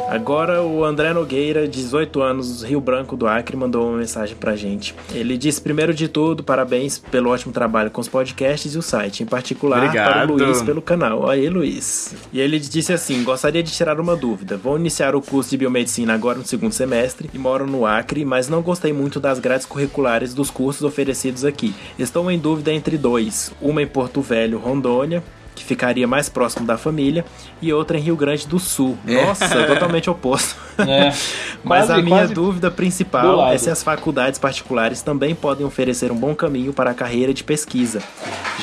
Agora 0.10 0.64
o 0.64 0.84
André 0.84 1.14
Nogueira, 1.14 1.68
18 1.68 2.20
anos, 2.20 2.64
Rio 2.64 2.82
Branco 2.82 3.16
do 3.16 3.28
Acre, 3.28 3.56
mandou 3.56 3.90
uma 3.90 4.00
mensagem 4.00 4.36
pra 4.36 4.56
gente. 4.56 4.96
Ele 5.14 5.38
disse, 5.38 5.62
primeiro 5.62 5.94
de 5.94 6.08
tudo, 6.08 6.44
parabéns 6.44 6.98
pelo 6.98 7.30
ótimo 7.30 7.54
trabalho 7.54 7.92
com 7.92 8.02
os 8.02 8.08
podcasts 8.08 8.74
e 8.74 8.78
o 8.78 8.82
site, 8.82 9.22
em 9.22 9.26
particular 9.28 9.92
para 9.92 10.22
o 10.22 10.24
Obrigado. 10.24 10.34
Luiz 10.34 10.64
pelo 10.64 10.82
canal. 10.82 11.30
Aí, 11.30 11.48
Luiz. 11.48 12.16
E 12.34 12.40
ele 12.40 12.60
disse 12.60 12.92
assim, 12.92 13.24
gostaria 13.24 13.62
de 13.62 13.72
tirar 13.72 14.00
uma 14.00 14.16
dúvida. 14.16 14.58
Vou 14.58 14.78
iniciar 14.78 15.16
o 15.16 15.22
curso 15.22 15.52
de 15.52 15.58
biomedicina 15.58 16.16
agora 16.16 16.40
no 16.40 16.46
segundo 16.46 16.74
semestre 16.74 17.30
e 17.32 17.38
moro 17.38 17.68
no 17.68 17.86
Acre, 17.86 18.26
mas 18.26 18.50
não 18.50 18.64
gostei 18.64 18.92
muito 18.92 19.20
das 19.20 19.38
grades 19.38 19.68
curriculares 19.68 20.34
dos 20.34 20.50
cursos 20.50 20.82
oferecidos 20.82 21.46
aqui. 21.46 21.76
Estou 22.00 22.32
em 22.32 22.40
dúvida 22.40 22.74
entre 22.74 22.98
dois, 22.98 23.52
uma 23.62 23.80
em 23.82 23.88
Porto 23.88 24.22
Velho, 24.22 24.58
Rondônia, 24.58 25.24
que 25.60 25.66
ficaria 25.66 26.08
mais 26.08 26.30
próximo 26.30 26.66
da 26.66 26.78
família, 26.78 27.26
e 27.62 27.72
outra 27.74 27.98
em 27.98 28.02
Rio 28.02 28.16
Grande 28.16 28.48
do 28.48 28.58
Sul. 28.58 28.98
Nossa, 29.06 29.48
totalmente 29.68 30.10
oposto. 30.10 30.56
É, 30.80 31.12
Mas 31.64 31.88
quase- 31.88 31.92
a 31.94 32.02
minha 32.04 32.28
dúvida 32.28 32.72
principal 32.72 33.46
é 33.52 33.58
se 33.58 33.70
as 33.70 33.84
faculdades 33.84 34.40
particulares 34.40 35.02
também 35.02 35.36
podem 35.36 35.66
oferecer 35.66 36.12
um 36.12 36.16
bom 36.16 36.34
caminho 36.34 36.72
para 36.74 36.92
a 36.92 36.94
carreira 36.94 37.34
de 37.34 37.44
pesquisa, 37.44 38.02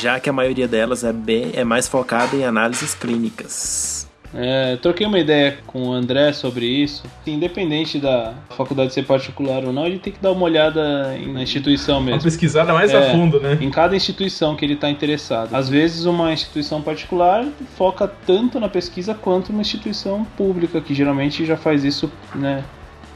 já 0.01 0.18
que 0.18 0.30
a 0.30 0.32
maioria 0.32 0.66
delas 0.66 1.05
é, 1.05 1.12
bem, 1.12 1.51
é 1.55 1.62
mais 1.64 1.86
focada 1.86 2.34
em 2.34 2.44
análises 2.44 2.94
clínicas. 2.94 3.95
É, 4.39 4.76
troquei 4.76 5.07
uma 5.07 5.18
ideia 5.18 5.57
com 5.66 5.89
o 5.89 5.93
André 5.93 6.32
sobre 6.32 6.66
isso. 6.66 7.05
Independente 7.26 7.99
da 7.99 8.34
faculdade 8.51 8.93
ser 8.93 9.05
particular 9.05 9.64
ou 9.64 9.72
não, 9.72 9.87
ele 9.87 9.99
tem 9.99 10.12
que 10.12 10.20
dar 10.20 10.32
uma 10.32 10.43
olhada 10.45 11.16
na 11.26 11.43
instituição 11.43 11.99
Uma 11.99 12.07
mesmo. 12.07 12.22
pesquisada 12.22 12.72
mais 12.74 12.93
É, 12.93 12.99
a 12.99 13.12
fundo, 13.12 13.41
né? 13.41 13.57
Em 13.61 13.70
cada 13.70 13.97
instituição 13.97 14.55
que 14.55 14.64
ele 14.64 14.74
está 14.74 14.91
interessado. 14.91 15.55
Às 15.55 15.68
vezes, 15.68 16.05
uma 16.05 16.32
instituição 16.32 16.82
particular 16.82 17.47
foca 17.76 18.07
tanto 18.26 18.61
na 18.61 18.68
pesquisa 18.68 19.14
quanto 19.14 19.51
uma 19.51 19.62
instituição 19.62 20.24
pública, 20.37 20.80
que 20.80 20.95
geralmente 20.95 21.47
já 21.47 21.57
faz 21.57 21.82
isso, 21.84 22.11
né, 22.34 22.62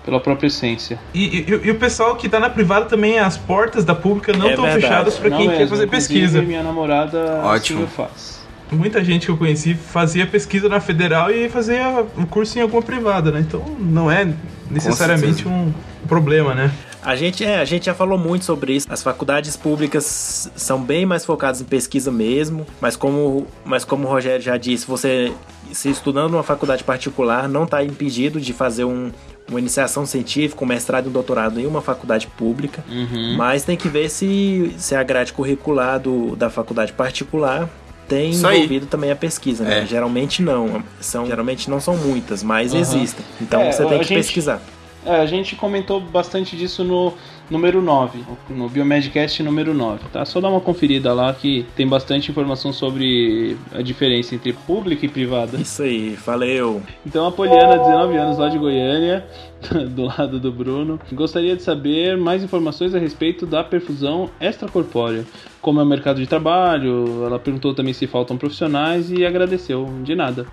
pela 0.04 0.18
própria 0.20 0.46
essência. 0.46 0.98
E, 1.12 1.40
e- 1.40 1.46
e 1.66 1.70
o 1.70 1.74
pessoal 1.78 2.16
que 2.16 2.28
tá 2.30 2.40
na 2.40 2.48
privada 2.48 2.86
também, 2.86 3.18
as 3.18 3.36
portas 3.36 3.84
da 3.84 3.94
pública 3.94 4.32
não 4.32 4.46
É 4.46 4.50
estão 4.50 4.64
verdade. 4.64 4.82
fechadas 4.86 5.18
para 5.18 5.30
quem 5.30 5.48
quer 5.50 5.58
mesmo, 5.58 5.68
fazer 5.68 5.84
inclusive, 5.84 6.14
pesquisa. 6.20 6.40
Minha 6.42 6.62
namorada 6.62 7.42
Ótimo. 7.44 7.84
assim 7.84 7.92
faz. 7.94 8.39
Muita 8.72 9.02
gente 9.02 9.26
que 9.26 9.32
eu 9.32 9.36
conheci 9.36 9.74
fazia 9.74 10.26
pesquisa 10.26 10.68
na 10.68 10.80
federal 10.80 11.30
e 11.30 11.48
fazia 11.48 12.04
um 12.16 12.24
curso 12.24 12.58
em 12.58 12.62
alguma 12.62 12.82
privada, 12.82 13.30
né? 13.30 13.40
Então 13.40 13.64
não 13.78 14.10
é 14.10 14.28
necessariamente 14.70 15.46
um 15.46 15.72
problema, 16.06 16.54
né? 16.54 16.70
A 17.02 17.16
gente, 17.16 17.42
é, 17.44 17.58
a 17.58 17.64
gente 17.64 17.86
já 17.86 17.94
falou 17.94 18.18
muito 18.18 18.44
sobre 18.44 18.74
isso. 18.74 18.86
As 18.90 19.02
faculdades 19.02 19.56
públicas 19.56 20.50
são 20.54 20.80
bem 20.82 21.06
mais 21.06 21.24
focadas 21.24 21.60
em 21.60 21.64
pesquisa 21.64 22.12
mesmo, 22.12 22.66
mas 22.80 22.94
como, 22.94 23.46
mas 23.64 23.84
como 23.84 24.06
o 24.06 24.10
Rogério 24.10 24.42
já 24.42 24.56
disse, 24.58 24.86
você 24.86 25.32
se 25.72 25.88
estudando 25.88 26.32
numa 26.32 26.42
faculdade 26.42 26.84
particular 26.84 27.48
não 27.48 27.64
está 27.64 27.82
impedido 27.82 28.38
de 28.40 28.52
fazer 28.52 28.84
um, 28.84 29.10
uma 29.48 29.58
iniciação 29.58 30.04
científica, 30.04 30.62
um 30.62 30.66
mestrado 30.66 31.06
e 31.06 31.08
um 31.08 31.12
doutorado 31.12 31.58
em 31.58 31.66
uma 31.66 31.80
faculdade 31.80 32.26
pública, 32.26 32.84
Uhum. 32.88 33.34
mas 33.36 33.64
tem 33.64 33.76
que 33.78 33.88
ver 33.88 34.10
se, 34.10 34.74
se 34.76 34.94
a 34.94 35.02
grade 35.02 35.32
curricular 35.32 35.98
do, 35.98 36.36
da 36.36 36.50
faculdade 36.50 36.92
particular 36.92 37.66
tem 38.11 38.30
Isso 38.30 38.44
aí. 38.46 38.56
envolvido 38.58 38.86
também 38.86 39.11
a 39.12 39.16
pesquisa, 39.16 39.62
né? 39.64 39.82
É. 39.82 39.86
Geralmente 39.86 40.42
não, 40.42 40.82
são, 41.00 41.24
geralmente 41.26 41.70
não 41.70 41.80
são 41.80 41.96
muitas, 41.96 42.42
mas 42.42 42.72
Aham. 42.72 42.80
existem. 42.80 43.24
Então 43.40 43.61
É, 43.62 43.70
você 43.72 43.86
tem 43.86 43.98
que 43.98 44.04
gente- 44.04 44.18
pesquisar. 44.18 44.61
É, 45.06 45.16
a 45.16 45.24
gente 45.26 45.54
comentou 45.56 46.00
bastante 46.00 46.56
disso 46.56 46.82
no 46.84 47.14
número 47.51 47.82
9, 47.82 48.20
no 48.48 48.68
Biomedcast 48.68 49.42
número 49.42 49.74
9, 49.74 50.05
tá? 50.12 50.24
Só 50.24 50.40
dá 50.40 50.48
uma 50.48 50.61
conferida 50.61 51.12
lá 51.12 51.34
que 51.34 51.66
tem 51.74 51.86
bastante 51.86 52.30
informação 52.30 52.72
sobre 52.72 53.57
a 53.74 53.82
diferença 53.82 54.34
entre 54.34 54.53
pública 54.53 55.05
e 55.05 55.09
privada. 55.09 55.59
Isso 55.59 55.82
aí, 55.82 56.16
valeu. 56.24 56.80
Então 57.05 57.26
a 57.26 57.32
Poliana, 57.32 57.76
19 57.78 58.16
anos, 58.16 58.38
lá 58.38 58.48
de 58.48 58.59
Goiânia, 58.59 59.26
do 59.90 60.05
lado 60.05 60.38
do 60.38 60.53
Bruno, 60.53 61.01
gostaria 61.12 61.57
de 61.57 61.62
saber 61.62 62.16
mais 62.16 62.42
informações 62.44 62.94
a 62.94 62.98
respeito 62.98 63.44
da 63.44 63.64
perfusão 63.64 64.30
extracorpórea. 64.40 65.24
Como 65.61 65.78
é 65.78 65.82
o 65.82 65.86
mercado 65.86 66.18
de 66.18 66.26
trabalho, 66.26 67.24
ela 67.26 67.38
perguntou 67.38 67.74
também 67.74 67.92
se 67.92 68.07
faltam 68.07 68.38
profissionais 68.38 69.11
e 69.11 69.26
agradeceu. 69.26 69.90
De 70.03 70.14
nada. 70.14 70.46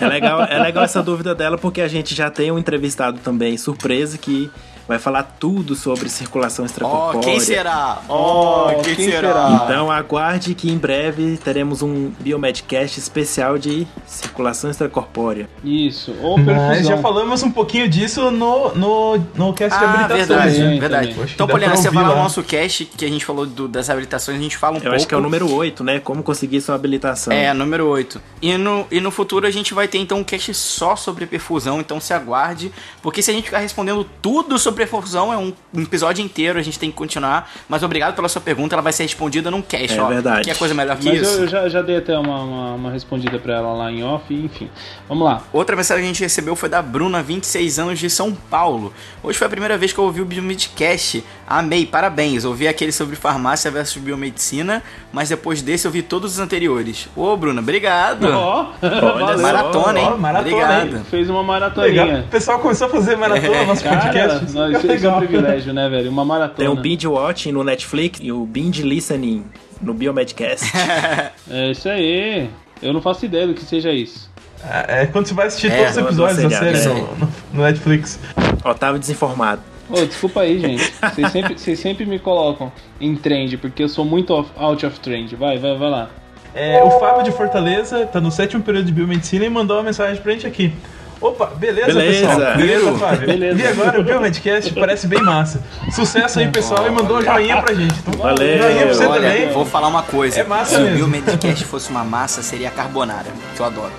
É 0.00 0.06
legal, 0.08 0.42
é 0.42 0.58
legal 0.58 0.82
essa 0.84 1.02
dúvida 1.02 1.34
dela 1.34 1.56
porque 1.56 1.80
a 1.80 1.86
gente 1.86 2.14
já 2.14 2.30
tem 2.30 2.50
um 2.50 2.58
entrevistado 2.58 3.20
também 3.20 3.56
surpresa 3.56 4.18
que 4.18 4.50
vai 4.90 4.98
falar 4.98 5.22
tudo 5.38 5.76
sobre 5.76 6.08
circulação 6.08 6.64
extracorpórea. 6.66 7.18
Oh, 7.20 7.22
quem 7.22 7.38
será? 7.38 8.02
Oh, 8.08 8.66
quem, 8.82 8.96
quem 8.96 9.04
será? 9.10 9.28
será? 9.28 9.60
Então 9.64 9.88
aguarde 9.90 10.52
que 10.54 10.68
em 10.68 10.76
breve 10.76 11.36
teremos 11.36 11.80
um 11.80 12.10
Biomedcast 12.18 12.98
especial 12.98 13.56
de 13.56 13.86
circulação 14.04 14.68
extracorpórea. 14.68 15.48
Isso. 15.62 16.12
Ou 16.20 16.36
Mas 16.36 16.46
perfusão. 16.46 16.82
já 16.84 16.96
falamos 16.98 17.42
um 17.44 17.50
pouquinho 17.52 17.88
disso 17.88 18.30
no, 18.32 18.74
no, 18.74 19.16
no 19.34 19.52
cast 19.54 19.78
de 19.78 19.84
Ah, 19.84 19.88
habilitação. 19.90 20.16
verdade, 20.16 20.56
também, 20.58 20.80
verdade. 20.80 21.08
também. 21.08 21.22
Acho 21.22 21.26
que 21.28 21.34
Então, 21.34 21.46
Poliana, 21.46 21.76
você 21.76 21.90
vai 21.90 22.02
lá 22.02 22.10
no 22.10 22.16
nosso 22.22 22.42
cast 22.42 22.84
que 22.84 23.04
a 23.04 23.08
gente 23.08 23.24
falou 23.24 23.46
do- 23.46 23.68
das 23.68 23.88
habilitações, 23.88 24.38
a 24.38 24.42
gente 24.42 24.56
fala 24.56 24.72
um 24.74 24.76
Eu 24.78 24.82
pouco. 24.82 24.96
acho 24.96 25.06
que 25.06 25.14
é 25.14 25.16
o 25.16 25.20
número 25.20 25.48
8, 25.54 25.84
né? 25.84 26.00
Como 26.00 26.22
conseguir 26.22 26.60
sua 26.60 26.74
habilitação. 26.74 27.32
É, 27.32 27.54
número 27.54 27.86
8. 27.86 28.20
E 28.42 28.56
no, 28.56 28.86
e 28.90 29.00
no 29.00 29.12
futuro 29.12 29.46
a 29.46 29.50
gente 29.50 29.72
vai 29.72 29.86
ter 29.86 29.98
então 29.98 30.18
um 30.18 30.24
cast 30.24 30.52
só 30.52 30.96
sobre 30.96 31.26
perfusão, 31.26 31.78
então 31.80 32.00
se 32.00 32.12
aguarde. 32.12 32.72
Porque 33.02 33.22
se 33.22 33.30
a 33.30 33.34
gente 33.34 33.44
ficar 33.44 33.58
respondendo 33.58 34.04
tudo 34.20 34.58
sobre 34.58 34.79
perfusão, 34.86 35.32
é 35.32 35.36
um, 35.36 35.52
um 35.74 35.82
episódio 35.82 36.24
inteiro, 36.24 36.58
a 36.58 36.62
gente 36.62 36.78
tem 36.78 36.90
que 36.90 36.96
continuar. 36.96 37.50
Mas 37.68 37.82
obrigado 37.82 38.14
pela 38.14 38.28
sua 38.28 38.40
pergunta, 38.40 38.74
ela 38.74 38.82
vai 38.82 38.92
ser 38.92 39.02
respondida 39.02 39.50
num 39.50 39.60
cast, 39.60 39.98
É 39.98 40.02
ó. 40.02 40.06
verdade. 40.08 40.42
Que 40.44 40.50
é 40.50 40.54
coisa 40.54 40.72
melhor 40.74 40.96
que 40.96 41.04
Mas 41.06 41.20
isso. 41.20 41.30
eu, 41.38 41.40
eu 41.42 41.48
já, 41.48 41.68
já 41.68 41.82
dei 41.82 41.98
até 41.98 42.16
uma, 42.18 42.42
uma, 42.42 42.74
uma 42.74 42.90
respondida 42.90 43.38
pra 43.38 43.54
ela 43.56 43.72
lá 43.74 43.90
em 43.92 44.02
off, 44.02 44.32
enfim. 44.32 44.70
Vamos 45.08 45.24
lá. 45.24 45.42
Outra 45.52 45.76
mensagem 45.76 46.02
que 46.04 46.10
a 46.10 46.12
gente 46.12 46.22
recebeu 46.22 46.56
foi 46.56 46.68
da 46.68 46.80
Bruna, 46.80 47.22
26 47.22 47.78
anos, 47.78 47.98
de 47.98 48.08
São 48.08 48.32
Paulo. 48.34 48.92
Hoje 49.22 49.36
foi 49.36 49.46
a 49.46 49.50
primeira 49.50 49.76
vez 49.76 49.92
que 49.92 49.98
eu 49.98 50.04
ouvi 50.04 50.20
o 50.22 50.24
Biomedcast. 50.24 51.22
Amei, 51.46 51.84
parabéns. 51.84 52.44
Ouvi 52.44 52.66
aquele 52.68 52.92
sobre 52.92 53.16
farmácia 53.16 53.70
versus 53.70 54.00
biomedicina, 54.02 54.82
mas 55.12 55.28
depois 55.28 55.60
desse 55.62 55.86
eu 55.86 55.90
vi 55.90 56.00
todos 56.02 56.34
os 56.34 56.38
anteriores. 56.38 57.08
Ô, 57.16 57.36
Bruna, 57.36 57.60
obrigado. 57.60 58.24
Ó, 58.32 58.66
valeu. 58.80 59.38
maratona, 59.40 60.00
hein? 60.00 60.08
ó, 60.12 60.16
maratona, 60.16 60.54
obrigado. 60.54 60.96
hein? 60.96 61.02
Fez 61.10 61.28
uma 61.28 61.40
Legal. 61.40 61.44
maratoninha. 61.44 62.24
O 62.26 62.30
pessoal 62.30 62.58
começou 62.60 62.86
a 62.86 62.90
fazer 62.90 63.16
maratona 63.16 63.60
no 63.62 63.66
nosso 63.66 63.82
Cara, 63.82 64.40
Isso 64.72 64.90
é 64.90 64.94
isso 64.96 65.06
é 65.06 65.10
um 65.10 65.18
privilégio, 65.18 65.72
né, 65.72 65.88
velho? 65.88 66.10
Uma 66.10 66.24
maratona. 66.24 66.56
Tem 66.56 66.68
o 66.68 66.76
binge 66.80 67.06
watching 67.06 67.52
no 67.52 67.62
Netflix 67.64 68.20
e 68.22 68.30
o 68.32 68.44
binge 68.46 68.82
listening 68.82 69.44
no 69.80 69.94
Biomedcast. 69.94 70.70
É 71.50 71.70
isso 71.70 71.88
aí. 71.88 72.48
Eu 72.82 72.92
não 72.92 73.00
faço 73.02 73.24
ideia 73.24 73.46
do 73.46 73.54
que 73.54 73.64
seja 73.64 73.90
isso. 73.92 74.30
É, 74.64 75.02
é 75.02 75.06
quando 75.06 75.26
você 75.26 75.34
vai 75.34 75.46
assistir 75.46 75.70
É, 75.72 75.76
todos 75.84 75.96
os 75.96 76.02
episódios 76.04 76.42
da 76.42 76.50
série 76.50 76.78
é. 76.78 76.88
no, 76.88 76.94
no- 77.16 77.32
no 77.54 77.62
Netflix. 77.62 78.18
Otávio 78.64 78.98
desinformado. 79.00 79.62
Ô, 79.88 80.04
desculpa 80.06 80.40
aí, 80.42 80.60
gente. 80.60 80.92
Vocês 81.02 81.32
sempre, 81.32 81.58
vocês 81.58 81.78
sempre 81.80 82.06
me 82.06 82.18
colocam 82.18 82.70
em 83.00 83.16
trend, 83.16 83.56
porque 83.56 83.82
eu 83.82 83.88
sou 83.88 84.04
muito 84.04 84.32
off- 84.32 84.50
out 84.56 84.84
of 84.86 85.00
trend. 85.00 85.34
Vai, 85.34 85.58
vai, 85.58 85.76
vai 85.76 85.90
lá. 85.90 86.10
É, 86.54 86.82
o 86.82 86.90
Fábio 87.00 87.22
de 87.24 87.32
Fortaleza 87.32 88.06
tá 88.06 88.20
no 88.20 88.30
sétimo 88.30 88.62
período 88.62 88.86
de 88.86 88.92
biomedicina 88.92 89.44
e 89.44 89.50
mandou 89.50 89.76
uma 89.76 89.82
mensagem 89.84 90.20
pra 90.22 90.32
gente 90.32 90.46
aqui. 90.46 90.72
Opa, 91.20 91.46
beleza, 91.54 91.86
Beleza. 91.92 92.28
pessoal? 92.28 92.56
Beleza? 92.56 92.92
Fábio? 92.98 93.26
Beleza. 93.26 93.54
Vi 93.56 93.66
agora 93.66 94.00
o 94.00 94.02
Biomedcast, 94.02 94.72
parece 94.72 95.06
bem 95.06 95.20
massa. 95.22 95.62
Sucesso 95.92 96.38
aí, 96.38 96.48
pessoal, 96.48 96.86
e 96.86 96.90
mandou 96.90 97.18
um 97.18 97.22
joinha 97.22 97.60
pra 97.60 97.74
gente. 97.74 97.94
Então, 98.06 98.18
Valeu. 98.22 98.58
joinha 98.58 98.86
pra 98.86 98.94
você 98.94 99.04
Olha, 99.06 99.30
também. 99.30 99.52
vou 99.52 99.66
falar 99.66 99.88
uma 99.88 100.02
coisa. 100.02 100.40
É 100.40 100.44
massa 100.44 100.76
Se 100.76 100.80
mesmo. 100.80 100.92
o 100.94 100.96
Biomedcast 101.10 101.64
fosse 101.66 101.90
uma 101.90 102.04
massa, 102.04 102.42
seria 102.42 102.68
a 102.68 102.70
carbonara, 102.70 103.26
que 103.54 103.60
eu 103.60 103.66
adoro. 103.66 103.92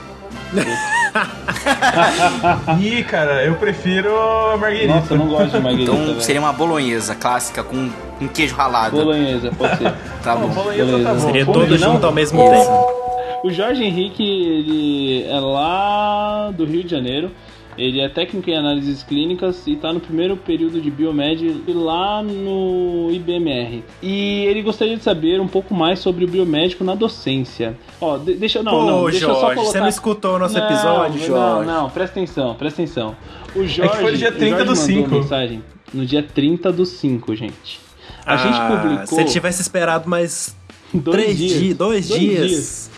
Ih, 2.79 3.03
cara, 3.03 3.43
eu 3.45 3.55
prefiro 3.55 4.15
a 4.17 4.57
Marguerita. 4.57 4.93
Nossa, 4.95 5.13
eu 5.13 5.17
não 5.17 5.27
gosto 5.27 5.51
de 5.51 5.59
marguerita, 5.59 5.91
Então 5.91 6.05
velho. 6.05 6.21
seria 6.21 6.41
uma 6.41 6.53
bolonhesa 6.53 7.15
clássica 7.15 7.63
com 7.63 7.89
um 8.19 8.27
queijo 8.27 8.55
ralado. 8.55 8.97
Bolonhesa, 8.97 9.51
pode 9.57 9.77
ser. 9.77 9.93
Tá 10.23 10.35
Não, 10.35 10.47
bom. 10.49 10.53
bolonhesa 10.53 10.99
tá 11.03 11.13
bom. 11.13 11.19
Seria 11.19 11.45
Pô, 11.45 11.53
todo 11.53 11.77
junto 11.77 12.05
ao 12.05 12.11
mesmo 12.13 12.39
tempo. 12.39 13.01
O 13.43 13.49
Jorge 13.51 13.83
Henrique, 13.83 14.23
ele 14.23 15.25
é 15.27 15.39
lá 15.39 16.51
do 16.51 16.63
Rio 16.65 16.83
de 16.83 16.91
Janeiro. 16.91 17.31
Ele 17.77 17.99
é 18.01 18.09
técnico 18.09 18.49
em 18.49 18.55
análises 18.57 19.01
clínicas 19.03 19.65
e 19.65 19.73
está 19.73 19.93
no 19.93 19.99
primeiro 19.99 20.35
período 20.37 20.81
de 20.81 20.91
biomed 20.91 21.63
lá 21.67 22.21
no 22.21 23.09
IBMR. 23.11 23.83
E 24.01 24.45
ele 24.45 24.61
gostaria 24.61 24.97
de 24.97 25.03
saber 25.03 25.39
um 25.39 25.47
pouco 25.47 25.73
mais 25.73 25.99
sobre 25.99 26.25
o 26.25 26.27
biomédico 26.27 26.83
na 26.83 26.95
docência. 26.95 27.77
Ó, 27.99 28.17
de- 28.17 28.33
deixa 28.35 28.61
não, 28.61 28.71
Pô, 28.71 28.83
não, 28.85 29.09
deixa 29.09 29.25
eu 29.25 29.33
só 29.33 29.39
Jorge, 29.41 29.55
colocar... 29.55 29.71
você 29.71 29.79
não 29.79 29.87
escutou 29.87 30.35
o 30.35 30.39
nosso 30.39 30.57
Não, 30.57 30.65
episódio, 30.65 31.19
não, 31.19 31.27
Jorge? 31.27 31.67
Não, 31.71 31.89
presta 31.89 32.19
atenção, 32.19 32.55
presta 32.55 32.81
atenção. 32.81 33.15
O 33.55 33.65
Jorge, 33.65 33.95
foi 34.01 34.11
no 34.11 34.17
dia 34.17 34.29
o 34.29 34.31
30 34.33 34.49
Jorge 34.49 34.63
do 34.63 34.69
mandou 34.69 34.75
5. 34.75 35.09
mensagem 35.15 35.63
no 35.93 36.05
dia 36.05 36.23
30 36.23 36.71
do 36.71 36.85
5, 36.85 37.35
gente. 37.35 37.79
A 38.25 38.37
gente 38.37 38.53
Ah, 38.55 38.67
publicou 38.81 39.07
Se 39.07 39.21
ele 39.21 39.29
tivesse 39.29 39.61
esperado 39.61 40.07
mais 40.09 40.55
dois 40.93 41.17
três 41.17 41.37
dias, 41.37 41.59
dias, 41.59 41.75
dois, 41.77 42.07
dias. 42.07 42.90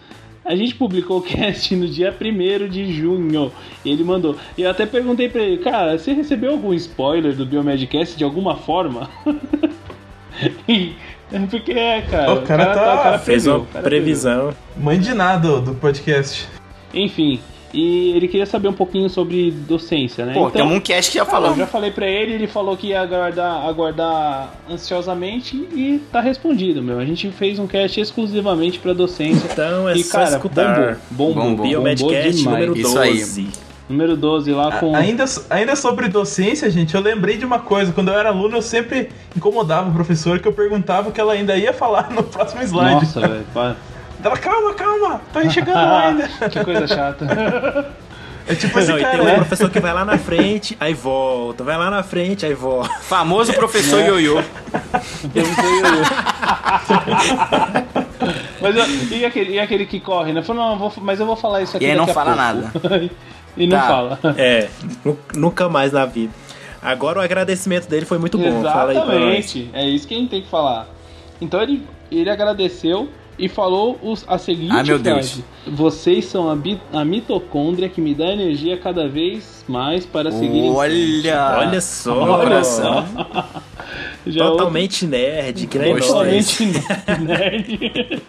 A 0.45 0.55
gente 0.55 0.75
publicou 0.75 1.19
o 1.19 1.21
cast 1.21 1.73
no 1.75 1.87
dia 1.87 2.13
1 2.19 2.67
de 2.67 2.93
junho. 2.93 3.51
E 3.85 3.89
ele 3.91 4.03
mandou. 4.03 4.35
E 4.57 4.61
eu 4.63 4.69
até 4.71 4.85
perguntei 4.85 5.29
pra 5.29 5.41
ele, 5.41 5.57
cara, 5.57 5.97
você 5.97 6.11
recebeu 6.13 6.51
algum 6.51 6.73
spoiler 6.73 7.33
do 7.33 7.45
Biomedcast 7.45 8.17
de 8.17 8.23
alguma 8.23 8.55
forma? 8.57 9.09
Porque 11.49 11.71
é, 11.71 12.01
cara. 12.01 12.33
O 12.33 12.41
cara 12.41 12.65
tá- 12.67 12.71
o 12.93 12.97
cara 13.03 13.19
Fez 13.19 13.43
previu, 13.43 13.51
uma 13.61 13.63
o 13.63 13.65
cara 13.67 13.83
previsão. 13.83 14.53
Mãe 14.77 14.99
de 14.99 15.13
nada 15.13 15.59
do 15.61 15.73
podcast. 15.75 16.47
previu. 16.91 17.05
Enfim. 17.05 17.39
E 17.73 18.11
ele 18.11 18.27
queria 18.27 18.45
saber 18.45 18.67
um 18.67 18.73
pouquinho 18.73 19.09
sobre 19.09 19.49
docência, 19.49 20.25
né? 20.25 20.33
Pô, 20.33 20.51
tem 20.51 20.61
um 20.61 20.79
cast 20.79 21.11
que 21.11 21.17
já 21.17 21.25
Cara, 21.25 21.47
eu 21.47 21.55
já 21.55 21.65
falei 21.65 21.89
pra 21.89 22.07
ele, 22.07 22.33
ele 22.33 22.45
falou 22.45 22.77
que 22.77 22.87
ia 22.87 23.01
aguardar, 23.01 23.65
aguardar 23.65 24.53
ansiosamente 24.69 25.55
e 25.55 25.99
tá 26.11 26.21
respondido, 26.21 26.83
meu. 26.83 26.99
A 26.99 27.05
gente 27.05 27.31
fez 27.31 27.57
um 27.57 27.65
cast 27.65 27.99
exclusivamente 27.99 28.77
pra 28.77 28.93
docência. 28.93 29.49
Então 29.51 29.89
é 29.89 29.97
e, 29.97 30.03
só 30.03 30.19
cara, 30.19 30.35
escutar. 30.35 30.99
bombou, 31.09 31.33
bombou, 31.33 31.33
Bombou. 31.33 31.49
bombou 31.49 31.67
Biomedcast 31.67 32.37
demais. 32.37 32.67
número 32.67 32.77
Isso 32.77 32.99
aí. 32.99 33.17
12. 33.17 33.47
Número 33.89 34.15
12 34.15 34.51
lá 34.51 34.71
com. 34.79 34.95
Ainda, 34.95 35.25
ainda 35.49 35.75
sobre 35.75 36.07
docência, 36.07 36.69
gente, 36.69 36.95
eu 36.95 37.01
lembrei 37.01 37.37
de 37.37 37.45
uma 37.45 37.59
coisa. 37.59 37.91
Quando 37.91 38.09
eu 38.09 38.17
era 38.17 38.29
aluno, 38.29 38.57
eu 38.57 38.61
sempre 38.61 39.09
incomodava 39.35 39.89
o 39.89 39.93
professor 39.93 40.39
que 40.39 40.47
eu 40.47 40.53
perguntava 40.53 41.09
o 41.09 41.11
que 41.11 41.19
ela 41.19 41.33
ainda 41.33 41.55
ia 41.57 41.73
falar 41.73 42.09
no 42.13 42.23
próximo 42.23 42.61
slide. 42.63 43.05
Nossa, 43.05 43.19
velho. 43.19 43.45
Ela, 44.23 44.37
calma, 44.37 44.73
calma, 44.73 45.21
tá 45.33 45.49
chegando 45.49 45.75
lá 45.75 46.07
ainda. 46.07 46.27
que 46.49 46.63
coisa 46.63 46.87
chata. 46.87 47.85
É 48.45 48.53
tipo 48.55 48.77
esse 48.77 48.89
Não, 48.91 48.97
e 48.99 49.01
tem 49.01 49.09
cara, 49.09 49.23
um 49.23 49.25
né? 49.25 49.35
professor 49.35 49.69
que 49.69 49.79
vai 49.79 49.93
lá 49.93 50.03
na 50.03 50.17
frente, 50.17 50.75
aí 50.77 50.93
volta, 50.93 51.63
vai 51.63 51.77
lá 51.77 51.89
na 51.89 52.03
frente, 52.03 52.45
aí 52.45 52.53
volta. 52.53 52.89
Famoso 52.99 53.53
professor 53.53 54.01
Ioiô. 54.01 54.43
mas 58.61 58.75
eu- 58.75 59.17
e, 59.17 59.25
aquele, 59.25 59.53
e 59.53 59.59
aquele 59.59 59.85
que 59.85 59.99
corre, 59.99 60.33
né? 60.33 60.41
Falou, 60.43 60.61
não, 60.71 60.77
vou, 60.77 60.91
mas 60.97 61.19
eu 61.19 61.25
vou 61.25 61.35
falar 61.35 61.61
isso 61.61 61.75
aqui. 61.77 61.85
E 61.85 61.91
aí 61.91 61.95
não 61.97 62.07
fala 62.07 62.61
pouco. 62.81 63.09
e 63.57 63.67
não 63.67 63.77
Tá. 63.79 63.87
fala. 63.87 64.19
É, 64.37 64.67
nu- 65.03 65.17
nunca 65.35 65.69
mais 65.69 65.91
na 65.91 66.05
vida. 66.05 66.33
Agora 66.81 67.19
o 67.19 67.21
agradecimento 67.21 67.87
dele 67.87 68.05
foi 68.05 68.17
muito 68.17 68.37
bom. 68.37 68.61
Fala 68.61 68.91
aí. 68.91 68.97
Exatamente. 68.97 69.69
É 69.73 69.87
isso 69.87 70.07
que 70.07 70.13
a 70.15 70.17
gente 70.17 70.29
tem 70.29 70.41
que 70.41 70.49
falar. 70.49 70.87
Então 71.39 71.61
ele, 71.61 71.85
ele 72.11 72.29
agradeceu 72.29 73.09
e 73.37 73.49
falou 73.49 73.97
os, 74.01 74.23
a 74.27 74.37
seguinte 74.37 74.71
Ai, 74.71 74.83
meu 74.83 74.99
frase: 74.99 75.43
Vocês 75.67 76.25
são 76.25 76.49
a, 76.49 76.55
bi- 76.55 76.79
a 76.91 77.03
mitocôndria 77.03 77.89
que 77.89 77.99
me 78.01 78.13
dá 78.13 78.31
energia 78.31 78.77
cada 78.77 79.07
vez 79.07 79.63
mais 79.67 80.05
para 80.05 80.31
seguir 80.31 80.59
em 80.59 80.75
frente." 80.75 81.27
Olha. 81.29 81.55
Olha 81.59 81.81
só. 81.81 82.21
Olha 82.23 82.63
só. 82.63 83.05
Já 84.25 84.45
Totalmente 84.45 85.05
nerd. 85.05 85.67
Totalmente 85.67 86.65
nerd. 87.19 88.21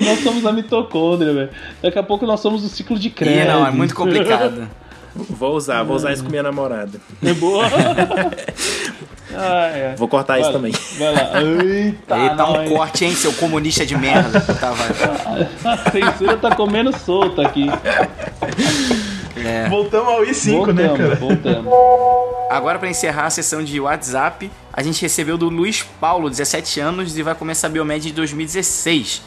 nós 0.00 0.18
somos 0.20 0.44
a 0.44 0.52
mitocôndria, 0.52 1.32
velho. 1.32 1.48
Daqui 1.82 1.98
a 1.98 2.02
pouco 2.02 2.26
nós 2.26 2.40
somos 2.40 2.64
o 2.64 2.68
ciclo 2.68 2.98
de 2.98 3.08
crédito. 3.10 3.46
não, 3.48 3.66
é 3.66 3.70
muito 3.70 3.94
complicado. 3.94 4.68
Vou 5.14 5.54
usar, 5.56 5.82
vou 5.82 5.96
usar 5.96 6.12
isso 6.12 6.22
com 6.22 6.30
minha 6.30 6.42
namorada. 6.42 7.00
É 7.22 7.32
boa. 7.34 7.64
ah, 9.34 9.66
é. 9.66 9.94
Vou 9.96 10.08
cortar 10.08 10.38
isso 10.38 10.52
Vai- 10.52 10.52
também. 10.52 10.72
Vai 10.98 11.12
lá. 11.14 11.42
Eita, 11.42 12.18
Eita, 12.18 12.44
um 12.46 12.52
nós. 12.54 12.68
corte, 12.68 13.04
hein, 13.04 13.14
seu 13.14 13.32
comunista 13.34 13.84
de 13.86 13.96
merda. 13.96 14.40
Tá, 14.40 14.70
vai. 14.72 14.88
A 15.72 15.90
censura 15.90 16.36
tá 16.36 16.54
comendo 16.54 16.96
solta 16.98 17.42
aqui. 17.42 17.66
É. 19.36 19.68
Voltamos 19.68 20.08
ao 20.12 20.22
I5, 20.22 20.50
voltamos, 20.52 20.74
né, 20.82 20.88
cara? 20.96 21.14
voltamos. 21.16 21.72
Agora, 22.50 22.78
pra 22.78 22.88
encerrar 22.90 23.26
a 23.26 23.30
sessão 23.30 23.62
de 23.64 23.80
WhatsApp, 23.80 24.50
a 24.72 24.82
gente 24.82 25.00
recebeu 25.00 25.38
do 25.38 25.48
Luiz 25.48 25.82
Paulo, 26.00 26.28
17 26.28 26.80
anos, 26.80 27.16
e 27.16 27.22
vai 27.22 27.34
começar 27.34 27.68
a 27.68 27.70
Biomed 27.70 28.08
em 28.08 28.12
2016. 28.12 29.22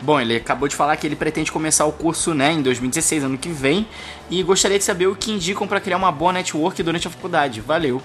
Bom, 0.00 0.20
ele 0.20 0.36
acabou 0.36 0.68
de 0.68 0.76
falar 0.76 0.96
que 0.96 1.06
ele 1.06 1.16
pretende 1.16 1.50
começar 1.50 1.84
o 1.84 1.92
curso 1.92 2.32
né, 2.32 2.52
em 2.52 2.62
2016, 2.62 3.24
ano 3.24 3.36
que 3.38 3.48
vem, 3.48 3.86
e 4.30 4.42
gostaria 4.42 4.78
de 4.78 4.84
saber 4.84 5.06
o 5.08 5.16
que 5.16 5.32
indicam 5.32 5.66
pra 5.66 5.80
criar 5.80 5.96
uma 5.96 6.12
boa 6.12 6.32
network 6.32 6.82
durante 6.82 7.08
a 7.08 7.10
faculdade. 7.10 7.60
Valeu. 7.60 8.00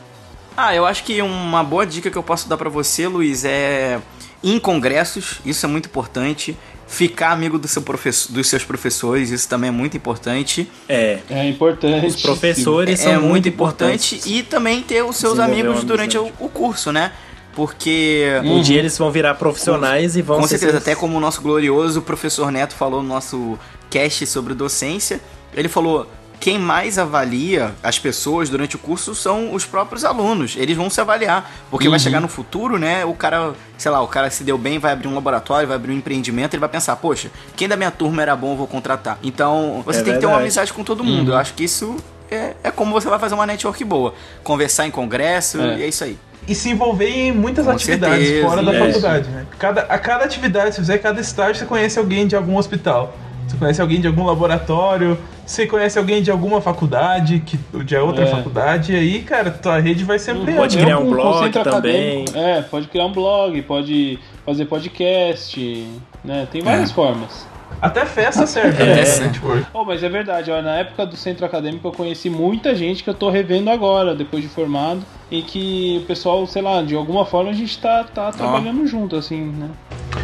Ah, 0.57 0.75
eu 0.75 0.85
acho 0.85 1.03
que 1.03 1.21
uma 1.21 1.63
boa 1.63 1.85
dica 1.85 2.09
que 2.11 2.17
eu 2.17 2.23
posso 2.23 2.47
dar 2.49 2.57
pra 2.57 2.69
você, 2.69 3.07
Luiz, 3.07 3.43
é 3.45 3.99
ir 4.41 4.53
em 4.55 4.59
congressos, 4.59 5.39
isso 5.45 5.65
é 5.65 5.69
muito 5.69 5.85
importante. 5.87 6.57
Ficar 6.85 7.31
amigo 7.31 7.57
do 7.57 7.67
seu 7.67 7.81
professor, 7.81 8.31
dos 8.33 8.47
seus 8.47 8.63
professores, 8.63 9.29
isso 9.31 9.47
também 9.49 9.69
é 9.69 9.71
muito 9.71 9.95
importante. 9.97 10.69
É, 10.87 11.19
É 11.29 11.47
importante. 11.47 12.05
os 12.05 12.21
professores 12.21 12.99
É, 12.99 13.03
são 13.03 13.11
é 13.13 13.15
muito, 13.17 13.29
muito 13.29 13.47
importante 13.49 14.15
importantes. 14.15 14.39
e 14.39 14.43
também 14.43 14.81
ter 14.81 15.01
os 15.03 15.15
seus 15.15 15.33
Desenvolver 15.37 15.61
amigos 15.61 15.83
durante 15.83 16.17
o, 16.17 16.31
o 16.39 16.49
curso, 16.49 16.91
né? 16.91 17.11
Porque 17.55 18.25
Um 18.43 18.61
dia 18.61 18.79
eles 18.79 18.97
vão 18.97 19.11
virar 19.11 19.35
profissionais 19.35 20.15
e 20.15 20.21
vão 20.21 20.39
com 20.39 20.47
certeza, 20.47 20.71
seus- 20.71 20.81
até 20.83 20.95
como 20.95 21.17
o 21.17 21.19
nosso 21.19 21.41
glorioso 21.41 22.01
professor 22.01 22.51
Neto 22.51 22.73
falou 22.73 23.01
no 23.01 23.09
nosso 23.09 23.57
cast 23.89 24.25
sobre 24.25 24.53
docência, 24.53 25.21
ele 25.53 25.67
falou: 25.69 26.07
quem 26.39 26.57
mais 26.59 26.97
avalia 26.97 27.73
as 27.81 27.97
pessoas 27.99 28.49
durante 28.49 28.75
o 28.75 28.79
curso 28.79 29.15
são 29.15 29.53
os 29.53 29.65
próprios 29.65 30.03
alunos. 30.03 30.55
Eles 30.57 30.75
vão 30.75 30.89
se 30.89 30.99
avaliar. 30.99 31.49
Porque 31.71 31.87
vai 31.87 31.97
Uhum. 31.97 32.03
chegar 32.03 32.19
no 32.19 32.27
futuro, 32.27 32.77
né? 32.77 33.05
O 33.05 33.13
cara, 33.13 33.53
sei 33.77 33.89
lá, 33.91 34.01
o 34.01 34.07
cara 34.07 34.29
se 34.29 34.43
deu 34.43 34.57
bem, 34.57 34.77
vai 34.79 34.91
abrir 34.91 35.07
um 35.07 35.13
laboratório, 35.15 35.67
vai 35.67 35.77
abrir 35.77 35.93
um 35.93 35.97
empreendimento, 35.97 36.53
ele 36.55 36.59
vai 36.59 36.67
pensar, 36.69 36.95
poxa, 36.97 37.29
quem 37.55 37.67
da 37.69 37.77
minha 37.77 37.91
turma 37.91 38.21
era 38.21 38.35
bom, 38.35 38.53
eu 38.53 38.57
vou 38.57 38.67
contratar. 38.67 39.17
Então, 39.23 39.81
você 39.85 39.99
É 39.99 40.03
tem 40.03 40.13
que 40.15 40.19
ter 40.19 40.25
uma 40.25 40.31
verdade. 40.37 40.43
amizade 40.43 40.73
com 40.73 40.83
todo 40.83 41.03
mundo. 41.03 41.27
Uhum. 41.29 41.33
Eu 41.35 41.37
acho 41.37 41.53
que 41.53 41.63
isso 41.63 41.95
é, 42.31 42.53
é 42.63 42.71
como 42.71 42.91
você 42.91 43.07
vai 43.09 43.19
fazer 43.19 43.35
uma 43.35 43.45
network 43.45 43.83
boa. 43.83 44.13
Conversar 44.43 44.85
em 44.87 44.91
congresso, 44.91 45.61
É. 45.61 45.77
e 45.77 45.83
é 45.83 45.87
isso 45.87 46.03
aí. 46.03 46.17
E 46.47 46.53
se 46.53 46.69
envolver 46.69 47.07
em 47.09 47.31
muitas 47.31 47.65
Com 47.65 47.71
atividades 47.71 48.17
certeza, 48.27 48.47
fora 48.49 48.61
da 48.63 48.73
faculdade, 48.73 49.29
né? 49.29 49.45
Cada, 49.57 49.81
a 49.83 49.97
cada 49.97 50.25
atividade, 50.25 50.75
se 50.75 50.81
fizer 50.81 50.97
cada 50.97 51.21
estágio, 51.21 51.55
você 51.55 51.65
conhece 51.65 51.97
alguém 51.97 52.27
de 52.27 52.35
algum 52.35 52.57
hospital. 52.57 53.15
Você 53.47 53.57
conhece 53.57 53.81
alguém 53.81 53.99
de 54.01 54.07
algum 54.07 54.25
laboratório, 54.25 55.17
você 55.45 55.67
conhece 55.67 55.97
alguém 55.99 56.21
de 56.21 56.31
alguma 56.31 56.59
faculdade, 56.61 57.41
que, 57.45 57.57
de 57.83 57.95
outra 57.97 58.23
É. 58.23 58.27
faculdade, 58.27 58.93
e 58.93 58.95
aí, 58.95 59.21
cara, 59.21 59.51
tua 59.51 59.79
rede 59.79 60.03
vai 60.03 60.17
se 60.17 60.31
ampliando. 60.31 60.57
Pode 60.57 60.77
criar 60.77 60.97
com 60.97 61.03
um 61.03 61.09
blog 61.11 61.49
também. 61.51 62.23
acadêmico- 62.23 62.37
É, 62.37 62.61
pode 62.61 62.87
criar 62.87 63.05
um 63.05 63.11
blog, 63.13 63.61
pode 63.63 64.19
fazer 64.45 64.65
podcast, 64.65 65.87
né? 66.23 66.47
Tem 66.51 66.61
várias 66.61 66.91
formas. 66.91 67.45
Até 67.83 68.05
festa 68.05 68.47
serve, 68.47 68.81
É, 68.81 68.95
né? 68.95 69.29
Tipo, 69.29 69.47
Oh, 69.73 69.83
mas 69.83 70.01
é 70.01 70.07
verdade, 70.07 70.49
ó, 70.49 70.61
na 70.61 70.77
época 70.77 71.05
do 71.05 71.17
centro 71.17 71.45
acadêmico 71.45 71.85
eu 71.85 71.91
conheci 71.91 72.29
muita 72.29 72.73
gente 72.73 73.03
que 73.03 73.09
eu 73.09 73.13
tô 73.13 73.29
revendo 73.29 73.69
agora, 73.69 74.15
depois 74.15 74.41
de 74.41 74.47
formado, 74.47 75.01
e 75.29 75.41
que 75.41 75.99
o 76.01 76.05
pessoal, 76.07 76.47
sei 76.47 76.61
lá, 76.61 76.81
de 76.81 76.95
alguma 76.95 77.25
forma 77.25 77.49
a 77.49 77.53
gente 77.53 77.77
tá, 77.79 78.05
tá 78.05 78.31
trabalhando 78.31 78.87
junto, 78.87 79.17
assim, 79.17 79.41
né? 79.41 79.69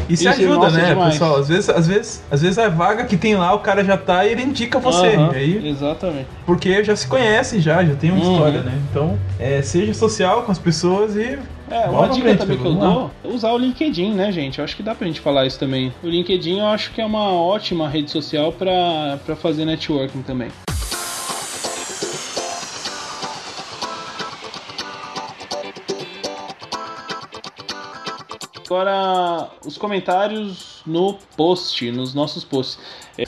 E 0.07 0.17
se 0.17 0.27
Isso, 0.27 0.41
ajuda, 0.41 0.55
nossa, 0.55 0.77
né, 0.77 0.85
demais. 0.89 1.13
pessoal? 1.13 1.35
Às 1.37 1.47
vezes, 1.47 1.69
às, 1.69 1.87
vezes, 1.87 2.23
às 2.31 2.41
vezes 2.41 2.57
a 2.57 2.67
vaga 2.69 3.05
que 3.05 3.15
tem 3.17 3.35
lá, 3.35 3.53
o 3.53 3.59
cara 3.59 3.83
já 3.83 3.95
tá 3.97 4.25
e 4.25 4.31
ele 4.31 4.41
indica 4.43 4.79
você. 4.79 5.15
E 5.15 5.35
aí, 5.35 5.67
Exatamente. 5.69 6.27
porque 6.45 6.83
já 6.83 6.95
se 6.95 7.07
conhece, 7.07 7.59
já, 7.59 7.83
já 7.83 7.95
tem 7.95 8.11
uma 8.11 8.23
Uhum. 8.23 8.31
história, 8.33 8.61
né? 8.61 8.73
Então, 8.89 9.17
é, 9.39 9.61
seja 9.61 9.93
social 9.93 10.43
com 10.43 10.51
as 10.51 10.59
pessoas 10.59 11.15
e. 11.15 11.37
É, 11.71 11.87
uma 11.87 12.07
dica 12.09 12.21
frente, 12.29 12.39
também 12.39 12.57
que 12.57 12.65
eu 12.65 12.73
dou 12.73 13.11
é 13.23 13.27
usar 13.27 13.51
o 13.51 13.57
LinkedIn, 13.59 14.13
né, 14.13 14.31
gente? 14.31 14.57
Eu 14.57 14.65
acho 14.65 14.75
que 14.75 14.81
dá 14.81 14.95
pra 14.95 15.05
gente 15.05 15.19
falar 15.21 15.45
isso 15.45 15.59
também. 15.59 15.93
O 16.03 16.07
LinkedIn 16.07 16.57
eu 16.59 16.65
acho 16.65 16.91
que 16.91 16.99
é 16.99 17.05
uma 17.05 17.31
ótima 17.31 17.87
rede 17.87 18.09
social 18.09 18.51
pra 18.51 19.19
fazer 19.35 19.65
networking 19.65 20.23
também. 20.23 20.47
Agora, 28.79 29.49
os 29.65 29.77
comentários 29.77 30.81
no 30.87 31.15
post, 31.35 31.91
nos 31.91 32.13
nossos 32.13 32.45
posts. 32.45 32.79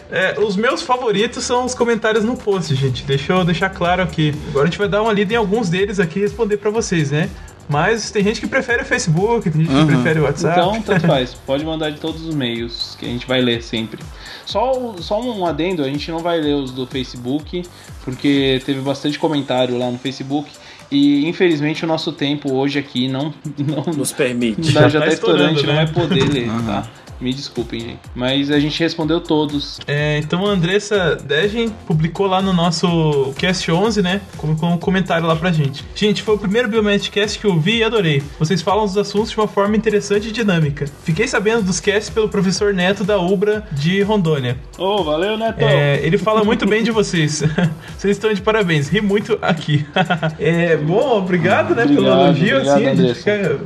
É, 0.09 0.39
os 0.39 0.55
meus 0.55 0.81
favoritos 0.81 1.43
são 1.43 1.65
os 1.65 1.75
comentários 1.75 2.23
no 2.23 2.37
post, 2.37 2.73
gente. 2.73 3.03
Deixa 3.03 3.33
eu 3.33 3.43
deixar 3.43 3.69
claro 3.69 4.01
aqui. 4.01 4.33
Agora 4.47 4.63
a 4.63 4.69
gente 4.69 4.77
vai 4.77 4.87
dar 4.87 5.01
uma 5.01 5.11
lida 5.11 5.33
em 5.33 5.35
alguns 5.35 5.67
deles 5.67 5.99
aqui 5.99 6.19
e 6.19 6.21
responder 6.21 6.55
pra 6.55 6.69
vocês, 6.69 7.11
né? 7.11 7.29
Mas 7.67 8.11
tem 8.11 8.23
gente 8.23 8.39
que 8.39 8.47
prefere 8.47 8.83
o 8.83 8.85
Facebook, 8.85 9.49
tem 9.49 9.65
gente 9.65 9.75
que 9.75 9.85
prefere 9.85 10.21
o 10.21 10.23
WhatsApp. 10.23 10.57
Então, 10.57 10.81
tanto 10.81 11.03
faz. 11.07 11.33
Pode 11.33 11.65
mandar 11.65 11.89
de 11.89 11.99
todos 11.99 12.25
os 12.25 12.33
meios, 12.33 12.95
que 12.97 13.05
a 13.05 13.09
gente 13.09 13.27
vai 13.27 13.41
ler 13.41 13.61
sempre. 13.61 14.01
Só, 14.45 14.95
só 14.99 15.21
um 15.21 15.45
adendo, 15.45 15.83
a 15.83 15.87
gente 15.87 16.09
não 16.11 16.19
vai 16.19 16.39
ler 16.39 16.55
os 16.55 16.71
do 16.71 16.87
Facebook, 16.87 17.63
porque 18.05 18.61
teve 18.65 18.79
bastante 18.79 19.19
comentário 19.19 19.77
lá 19.77 19.91
no 19.91 19.99
Facebook. 19.99 20.49
E 20.91 21.25
infelizmente 21.27 21.85
o 21.85 21.87
nosso 21.87 22.11
tempo 22.11 22.53
hoje 22.53 22.77
aqui 22.77 23.07
não, 23.07 23.33
não, 23.57 23.93
Nos 23.93 24.11
permite. 24.11 24.71
já, 24.71 24.81
Já 24.81 24.89
já 24.89 24.99
tá 24.99 25.05
tá 25.05 25.09
gente 25.11 25.13
estourando, 25.19 25.63
não 25.63 25.73
né? 25.73 25.85
vai 25.85 25.93
poder 25.93 26.29
ler, 26.29 26.47
tá? 26.65 26.87
Me 27.21 27.33
desculpem, 27.33 27.79
gente. 27.79 27.99
Mas 28.15 28.49
a 28.49 28.59
gente 28.59 28.79
respondeu 28.79 29.21
todos. 29.21 29.79
É, 29.87 30.17
então 30.17 30.45
a 30.45 30.49
Andressa 30.49 31.15
Degen 31.23 31.69
publicou 31.85 32.25
lá 32.27 32.41
no 32.41 32.51
nosso 32.51 33.31
Cast 33.37 33.71
11, 33.71 34.01
né? 34.01 34.21
Com, 34.37 34.55
com 34.55 34.73
um 34.73 34.77
comentário 34.77 35.27
lá 35.27 35.35
pra 35.35 35.51
gente. 35.51 35.85
Gente, 35.95 36.23
foi 36.23 36.35
o 36.35 36.37
primeiro 36.39 36.67
Biomaticast 36.67 37.37
que 37.39 37.45
eu 37.45 37.59
vi 37.59 37.77
e 37.77 37.83
adorei. 37.83 38.23
Vocês 38.39 38.61
falam 38.61 38.85
dos 38.85 38.97
assuntos 38.97 39.29
de 39.31 39.37
uma 39.37 39.47
forma 39.47 39.75
interessante 39.77 40.29
e 40.29 40.31
dinâmica. 40.31 40.85
Fiquei 41.03 41.27
sabendo 41.27 41.63
dos 41.63 41.79
casts 41.79 42.09
pelo 42.09 42.27
professor 42.27 42.73
Neto 42.73 43.03
da 43.03 43.19
Ubra 43.19 43.67
de 43.71 44.01
Rondônia. 44.01 44.57
Ô, 44.77 45.03
valeu, 45.03 45.37
Netão! 45.37 45.67
É, 45.67 45.99
ele 46.03 46.17
fala 46.17 46.43
muito 46.43 46.65
bem 46.65 46.83
de 46.83 46.89
vocês. 46.91 47.43
vocês 47.97 48.17
estão 48.17 48.33
de 48.33 48.41
parabéns. 48.41 48.89
Ri 48.89 48.99
muito 48.99 49.37
aqui. 49.41 49.85
é, 50.39 50.75
bom, 50.77 51.17
obrigado, 51.19 51.75
né, 51.75 51.83
pelo 51.85 51.99
Obrigado, 52.07 52.25
elogio. 52.25 52.55
obrigado, 52.57 52.77
assim, 52.77 52.87
a, 52.87 52.95
gente 52.95 53.13
fica- 53.15 53.59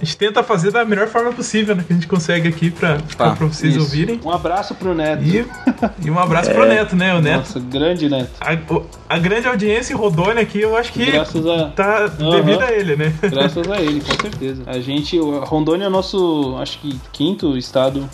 a 0.00 0.04
gente 0.04 0.16
tenta 0.16 0.42
fazer 0.42 0.70
da 0.70 0.84
melhor 0.84 1.08
forma 1.08 1.32
possível, 1.32 1.74
né? 1.74 1.82
Que 1.86 1.92
a 1.92 1.96
gente 1.96 2.06
consegue 2.06 2.48
aqui 2.48 2.70
pra, 2.70 2.91
pra, 3.16 3.30
pra 3.32 3.46
vocês 3.46 3.74
Isso. 3.74 3.84
ouvirem. 3.84 4.20
Um 4.24 4.30
abraço 4.30 4.74
pro 4.74 4.94
Neto. 4.94 5.22
E, 5.22 5.46
e 6.04 6.10
um 6.10 6.18
abraço 6.18 6.50
pro 6.50 6.66
Neto, 6.66 6.94
né? 6.96 7.14
O 7.14 7.20
Neto. 7.20 7.38
Nossa, 7.38 7.60
grande 7.60 8.08
Neto. 8.08 8.30
A, 8.40 8.54
o- 8.74 8.86
a 9.08 9.18
grande 9.18 9.46
audiência 9.46 9.92
em 9.92 9.96
Rodônia 9.96 10.42
aqui, 10.42 10.60
eu 10.60 10.76
acho 10.76 10.92
que 10.92 11.10
Graças 11.10 11.46
a. 11.46 11.68
tá 11.70 12.10
Aham. 12.20 12.30
devido 12.30 12.62
a 12.62 12.72
ele, 12.72 12.96
né? 12.96 13.12
Graças 13.22 13.70
a 13.70 13.80
ele, 13.80 14.00
com 14.00 14.12
certeza. 14.22 14.62
A 14.66 14.78
gente, 14.80 15.18
Rondônia 15.18 15.84
é 15.84 15.88
o 15.88 15.90
nosso, 15.90 16.56
acho 16.60 16.78
que, 16.78 16.98
quinto 17.12 17.56
estado 17.56 18.08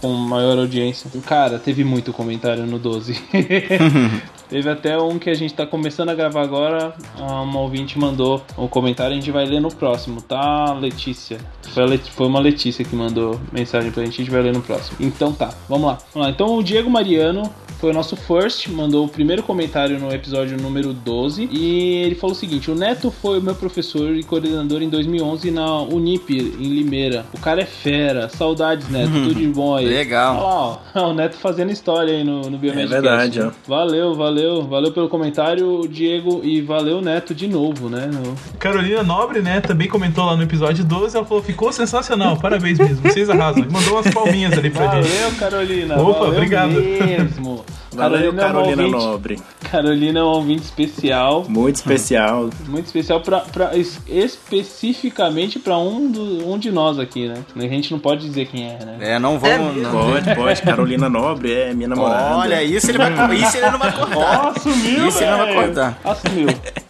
com 0.00 0.08
maior 0.12 0.58
audiência. 0.58 1.10
Cara, 1.26 1.58
teve 1.58 1.84
muito 1.84 2.12
comentário 2.12 2.64
no 2.66 2.78
12. 2.78 3.20
teve 4.48 4.68
até 4.70 4.96
um 4.98 5.18
que 5.18 5.28
a 5.30 5.34
gente 5.34 5.54
tá 5.54 5.66
começando 5.66 6.10
a 6.10 6.14
gravar 6.14 6.42
agora. 6.42 6.94
Uma 7.18 7.60
ouvinte 7.60 7.98
mandou 7.98 8.42
um 8.56 8.66
comentário, 8.68 9.12
a 9.12 9.16
gente 9.16 9.30
vai 9.30 9.44
ler 9.44 9.60
no 9.60 9.68
próximo, 9.74 10.20
tá, 10.22 10.72
Letícia? 10.74 11.38
Foi, 11.72 11.84
Let- 11.86 12.08
foi 12.10 12.26
uma 12.26 12.40
Letícia 12.40 12.84
que 12.84 12.94
mandou 12.94 13.40
mensagem 13.52 13.90
pra 13.90 14.04
gente, 14.04 14.22
a 14.22 14.23
gente 14.24 14.32
vai 14.32 14.42
ler 14.42 14.52
no 14.52 14.60
próximo. 14.62 14.96
Então 15.00 15.32
tá, 15.32 15.52
vamos 15.68 15.86
lá. 15.86 15.98
Vamos 16.12 16.28
lá. 16.28 16.30
Então 16.32 16.56
o 16.56 16.62
Diego 16.62 16.88
Mariano 16.90 17.42
foi 17.80 17.90
o 17.90 17.92
nosso 17.94 18.16
first, 18.16 18.68
mandou 18.68 19.04
o 19.04 19.08
primeiro 19.08 19.42
comentário 19.42 19.98
no 19.98 20.10
episódio 20.10 20.56
número 20.56 20.92
12 20.94 21.48
e 21.52 21.96
ele 22.04 22.14
falou 22.14 22.34
o 22.34 22.38
seguinte: 22.38 22.70
O 22.70 22.74
Neto 22.74 23.10
foi 23.10 23.38
o 23.38 23.42
meu 23.42 23.54
professor 23.54 24.14
e 24.16 24.22
coordenador 24.22 24.80
em 24.82 24.88
2011 24.88 25.50
na 25.50 25.82
Unip, 25.82 26.32
em 26.32 26.68
Limeira. 26.68 27.26
O 27.34 27.38
cara 27.38 27.60
é 27.60 27.66
fera, 27.66 28.28
saudades, 28.30 28.88
Neto, 28.88 29.10
tudo 29.12 29.34
de 29.34 29.46
bom 29.48 29.74
aí. 29.76 29.86
Legal. 29.86 30.34
Olha 30.36 30.44
lá, 30.44 31.04
ó, 31.06 31.10
o 31.10 31.14
Neto 31.14 31.36
fazendo 31.36 31.70
história 31.72 32.14
aí 32.14 32.24
no, 32.24 32.42
no 32.48 32.56
Biomedic. 32.56 32.84
É 32.94 33.00
verdade, 33.00 33.40
ó. 33.42 33.50
Valeu, 33.68 34.14
valeu, 34.14 34.62
valeu 34.62 34.92
pelo 34.92 35.08
comentário, 35.08 35.82
Diego, 35.88 36.40
e 36.42 36.62
valeu, 36.62 37.02
Neto, 37.02 37.34
de 37.34 37.46
novo, 37.48 37.90
né? 37.90 38.06
No- 38.10 38.34
Carolina 38.58 39.02
Nobre, 39.02 39.42
né, 39.42 39.60
também 39.60 39.88
comentou 39.88 40.24
lá 40.24 40.34
no 40.36 40.42
episódio 40.42 40.84
12. 40.84 41.16
Ela 41.16 41.26
falou: 41.26 41.42
ficou 41.42 41.70
sensacional, 41.72 42.38
parabéns 42.38 42.78
mesmo, 42.78 43.02
vocês 43.02 43.28
arrasam. 43.28 43.66
Mandou 43.70 43.94
umas 43.94 44.08
palminhas 44.14 44.52
ali 44.56 44.70
pra 44.70 45.02
gente. 45.02 45.08
Valeu, 45.08 45.32
Carolina. 45.38 45.94
Opa, 46.00 46.18
valeu 46.20 46.32
obrigado. 46.34 46.70
mesmo. 46.72 47.64
Valeu, 47.92 48.26
é 48.26 48.30
uma 48.30 48.42
Carolina 48.42 48.82
ouvinte- 48.82 49.04
Nobre. 49.04 49.38
Carolina 49.70 50.18
é 50.18 50.22
um 50.22 50.26
ouvinte 50.26 50.62
especial. 50.62 51.44
Muito 51.48 51.76
especial. 51.76 52.50
Muito 52.66 52.86
especial 52.86 53.20
pra, 53.20 53.40
pra- 53.40 53.76
es- 53.76 54.00
especificamente 54.08 55.60
pra 55.60 55.78
um, 55.78 56.10
do- 56.10 56.48
um 56.50 56.58
de 56.58 56.72
nós 56.72 56.98
aqui, 56.98 57.28
né? 57.28 57.36
A 57.56 57.60
gente 57.60 57.92
não 57.92 58.00
pode 58.00 58.26
dizer 58.26 58.46
quem 58.46 58.64
é, 58.66 58.84
né? 58.84 58.96
É, 59.00 59.18
não 59.20 59.38
vamos. 59.38 59.76
não. 59.80 59.92
Pode, 59.92 60.34
pode. 60.34 60.62
Carolina 60.62 61.08
Nobre 61.08 61.52
é 61.52 61.72
minha 61.72 61.88
namorada. 61.88 62.36
Olha, 62.36 62.62
isso 62.64 62.90
ele, 62.90 62.98
vai, 62.98 63.12
isso 63.36 63.56
ele 63.56 63.70
não 63.70 63.78
vai 63.78 63.92
cortar. 63.92 64.46
Ó, 64.56 64.60
sumiu, 64.60 65.08
Isso 65.08 65.18
ele 65.22 65.30
não 65.30 65.38
vai 65.38 65.54
cortar. 65.54 65.98
Assumiu. 66.04 66.48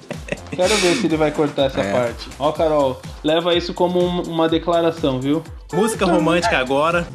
Quero 0.57 0.77
ver 0.77 0.95
se 0.97 1.07
ele 1.07 1.17
vai 1.17 1.31
cortar 1.31 1.65
essa 1.67 1.81
É. 1.81 1.93
parte. 1.93 2.29
Ó, 2.39 2.53
Carol, 2.53 3.01
leva 3.23 3.55
isso 3.55 3.73
como 3.75 4.01
um- 4.03 4.23
uma 4.23 4.49
declaração, 4.49 5.21
viu? 5.21 5.43
Música 5.73 6.07
romântica 6.07 6.59
agora. 6.59 7.07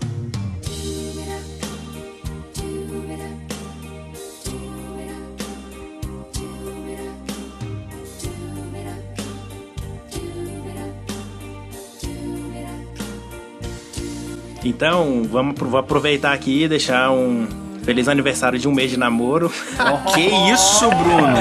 Então, 14.63 15.23
vamos 15.23 15.55
aproveitar 15.73 16.33
aqui 16.33 16.63
e 16.63 16.67
deixar 16.67 17.11
um 17.11 17.47
feliz 17.89 18.07
aniversário 18.07 18.59
de 18.59 18.67
um 18.67 18.71
mês 18.71 18.91
de 18.91 18.97
namoro. 18.97 19.51
Que 20.13 20.21
isso, 20.53 20.87
Bruno? 20.89 21.33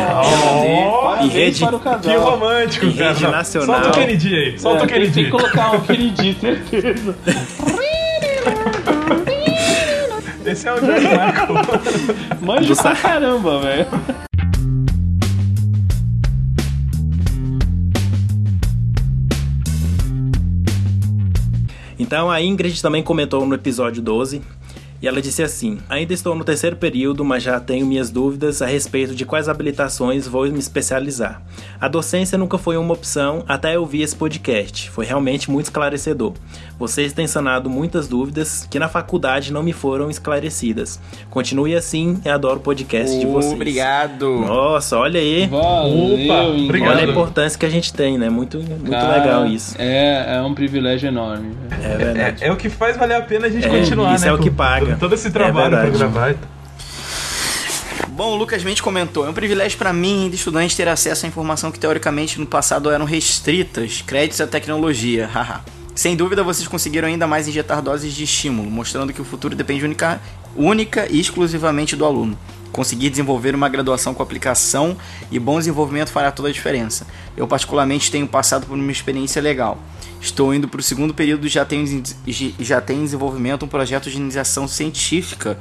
Parabéns 1.03 1.25
em 1.25 1.29
rede- 1.29 1.65
Que 2.03 2.17
romântico, 2.17 2.87
Em 2.87 2.93
cara. 2.93 3.09
rede 3.11 3.23
Não, 3.25 3.31
nacional. 3.31 3.67
Solta 3.83 3.89
o 3.89 3.93
Kennedy 3.93 4.35
aí, 4.35 4.59
solta 4.59 4.79
É, 4.81 4.85
o 4.85 4.87
tem, 4.89 4.89
tem 4.89 5.11
Kennedy. 5.13 5.25
que 5.25 5.31
colocar 5.31 5.73
um 5.77 5.81
Kennedy, 5.81 6.37
certeza. 6.41 7.17
Esse 10.47 10.69
é 10.69 10.73
o 10.73 10.81
George 10.81 11.07
Michael. 11.07 12.39
Manja 12.41 12.77
pra 12.77 12.97
caramba, 12.97 13.61
velho. 13.61 13.87
Então 21.99 22.31
a 22.31 22.41
Ingrid 22.41 22.81
também 22.81 23.03
comentou 23.03 23.45
no 23.47 23.55
episódio 23.55 24.01
12. 24.01 24.41
E 25.01 25.07
ela 25.07 25.23
disse 25.23 25.43
assim: 25.43 25.79
Ainda 25.89 26.13
estou 26.13 26.35
no 26.35 26.45
terceiro 26.45 26.77
período, 26.77 27.25
mas 27.25 27.43
já 27.43 27.61
tenho 27.61 27.87
minhas 27.87 28.11
dúvidas 28.11 28.61
a 28.61 28.67
respeito 28.67 29.15
de 29.15 29.25
quais 29.25 29.49
habilitações 29.49 30.27
vou 30.27 30.47
me 30.51 30.59
especializar. 30.59 31.43
A 31.81 31.89
docência 31.89 32.37
nunca 32.37 32.59
foi 32.59 32.77
uma 32.77 32.95
opção 32.95 33.45
até 33.47 33.77
eu 33.77 33.81
ouvir 33.81 34.03
esse 34.03 34.17
podcast. 34.17 34.91
Foi 34.91 35.05
realmente 35.05 35.51
muito 35.51 35.67
esclarecedor. 35.67 36.35
Vocês 36.79 37.13
têm 37.13 37.27
sanado 37.27 37.69
muitas 37.69 38.07
dúvidas 38.07 38.65
que 38.71 38.79
na 38.79 38.89
faculdade 38.89 39.53
não 39.53 39.65
me 39.65 39.73
foram 39.73 40.09
esclarecidas. 40.09 41.01
Continue 41.29 41.75
assim 41.75 42.21
e 42.25 42.29
adoro 42.29 42.59
o 42.59 42.63
podcast 42.63 43.19
de 43.19 43.27
vocês. 43.27 43.53
Obrigado. 43.53 44.31
Nossa, 44.47 44.97
olha 44.97 45.19
aí. 45.19 45.49
Valeu, 45.49 46.15
Opa, 46.25 46.43
obrigado. 46.65 46.91
Olha 46.93 47.05
a 47.05 47.11
importância 47.11 47.59
que 47.59 47.67
a 47.67 47.69
gente 47.71 47.93
tem, 47.93 48.17
né? 48.17 48.31
Muito, 48.31 48.59
muito 48.59 48.91
Cara, 48.91 49.19
legal 49.21 49.47
isso. 49.47 49.75
É, 49.77 50.37
é 50.37 50.43
um 50.43 50.55
privilégio 50.55 51.09
enorme. 51.09 51.53
É 51.83 51.97
verdade. 51.97 52.45
É, 52.45 52.47
é 52.49 52.53
o 52.53 52.57
que 52.57 52.69
faz 52.71 52.97
valer 52.97 53.17
a 53.17 53.23
pena 53.23 53.49
a 53.49 53.51
gente 53.51 53.67
É, 53.67 53.69
continuar, 53.69 54.15
isso 54.15 54.25
né? 54.25 54.31
é 54.31 54.33
o 54.33 54.39
que 54.39 54.51
paga. 54.51 54.97
Todo 55.01 55.15
esse 55.17 55.27
É 55.27 55.31
trabalho 55.31 55.71
pra 55.71 55.81
verdade. 55.83 55.99
gravar. 55.99 56.35
Bom, 58.11 58.33
o 58.33 58.37
Lucas 58.37 58.63
Mendes 58.63 58.81
comentou: 58.81 59.27
é 59.27 59.31
um 59.31 59.35
privilégio 59.35 59.77
para 59.79 59.93
mim, 59.93 60.25
ainda 60.25 60.35
estudante, 60.37 60.77
ter 60.77 60.89
acesso 60.89 61.27
à 61.27 61.29
informação 61.29 61.71
que 61.73 61.79
teoricamente 61.79 62.39
no 62.39 62.47
passado 62.47 62.89
eram 62.91 63.05
restritas, 63.05 64.01
créditos 64.03 64.41
à 64.41 64.47
tecnologia. 64.47 65.27
haha. 65.27 65.61
Sem 65.99 66.15
dúvida, 66.15 66.45
vocês 66.45 66.69
conseguiram 66.69 67.09
ainda 67.09 67.27
mais 67.27 67.49
injetar 67.49 67.83
doses 67.83 68.15
de 68.15 68.23
estímulo, 68.23 68.71
mostrando 68.71 69.13
que 69.13 69.21
o 69.21 69.25
futuro 69.25 69.57
depende 69.57 69.85
única, 69.85 70.21
única 70.55 71.09
e 71.11 71.19
exclusivamente 71.19 71.97
do 71.97 72.05
aluno. 72.05 72.39
Conseguir 72.71 73.11
desenvolver 73.11 73.53
uma 73.53 73.69
graduação 73.69 74.15
com 74.15 74.23
aplicação 74.23 74.97
e 75.29 75.41
bom 75.41 75.59
desenvolvimento 75.59 76.11
fará 76.11 76.31
toda 76.31 76.51
a 76.51 76.53
diferença. 76.53 77.05
Eu, 77.37 77.49
particularmente, 77.49 78.13
tenho 78.13 78.29
passado 78.29 78.65
por 78.65 78.79
uma 78.79 78.93
experiência 78.93 79.43
legal. 79.43 79.77
Estou 80.21 80.55
indo 80.55 80.69
para 80.69 80.79
o 80.79 80.83
segundo 80.85 81.13
período 81.13 81.49
e 81.49 81.51
já 81.51 81.65
tenho, 81.65 82.01
já 82.61 82.81
tenho 82.81 83.01
em 83.01 83.05
desenvolvimento 83.05 83.65
um 83.65 83.69
projeto 83.69 84.09
de 84.09 84.19
iniciação 84.19 84.69
científica, 84.69 85.59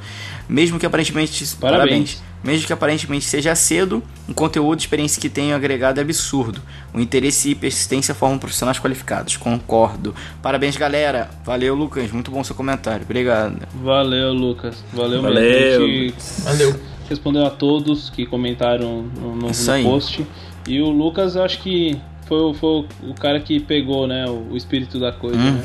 mesmo 0.48 0.78
que 0.78 0.86
aparentemente. 0.86 1.56
Parabéns. 1.56 2.22
Mesmo 2.42 2.66
que 2.66 2.72
aparentemente 2.72 3.24
seja 3.24 3.54
cedo, 3.54 4.02
um 4.28 4.32
conteúdo 4.32 4.78
e 4.78 4.82
experiência 4.82 5.20
que 5.20 5.28
tenho 5.28 5.54
agregado 5.56 5.98
é 5.98 6.02
absurdo. 6.02 6.60
O 6.94 7.00
interesse 7.00 7.50
e 7.50 7.54
persistência 7.54 8.14
formam 8.14 8.38
profissionais 8.38 8.78
qualificados. 8.78 9.36
Concordo. 9.36 10.14
Parabéns, 10.40 10.76
galera. 10.76 11.28
Valeu, 11.44 11.74
Lucas. 11.74 12.12
Muito 12.12 12.30
bom 12.30 12.44
seu 12.44 12.54
comentário. 12.54 13.02
Obrigado. 13.04 13.56
Valeu, 13.82 14.32
Lucas. 14.32 14.84
Valeu, 14.92 15.20
Valeu. 15.20 15.40
mesmo. 15.80 16.14
Valeu. 16.44 16.80
respondeu 17.08 17.44
a 17.46 17.50
todos 17.50 18.10
que 18.10 18.24
comentaram 18.26 19.02
no, 19.02 19.34
no- 19.34 19.48
no 19.48 19.82
post. 19.82 20.26
E 20.68 20.80
o 20.80 20.90
Lucas, 20.90 21.34
eu 21.36 21.42
acho 21.42 21.58
que 21.60 21.98
foi, 22.26 22.38
o- 22.38 22.54
foi 22.54 22.84
o 23.02 23.14
cara 23.18 23.40
que 23.40 23.58
pegou 23.58 24.06
né, 24.06 24.26
o, 24.28 24.52
o 24.52 24.56
espírito 24.56 25.00
da 25.00 25.10
coisa. 25.10 25.38
Hum. 25.38 25.52
Né? 25.52 25.62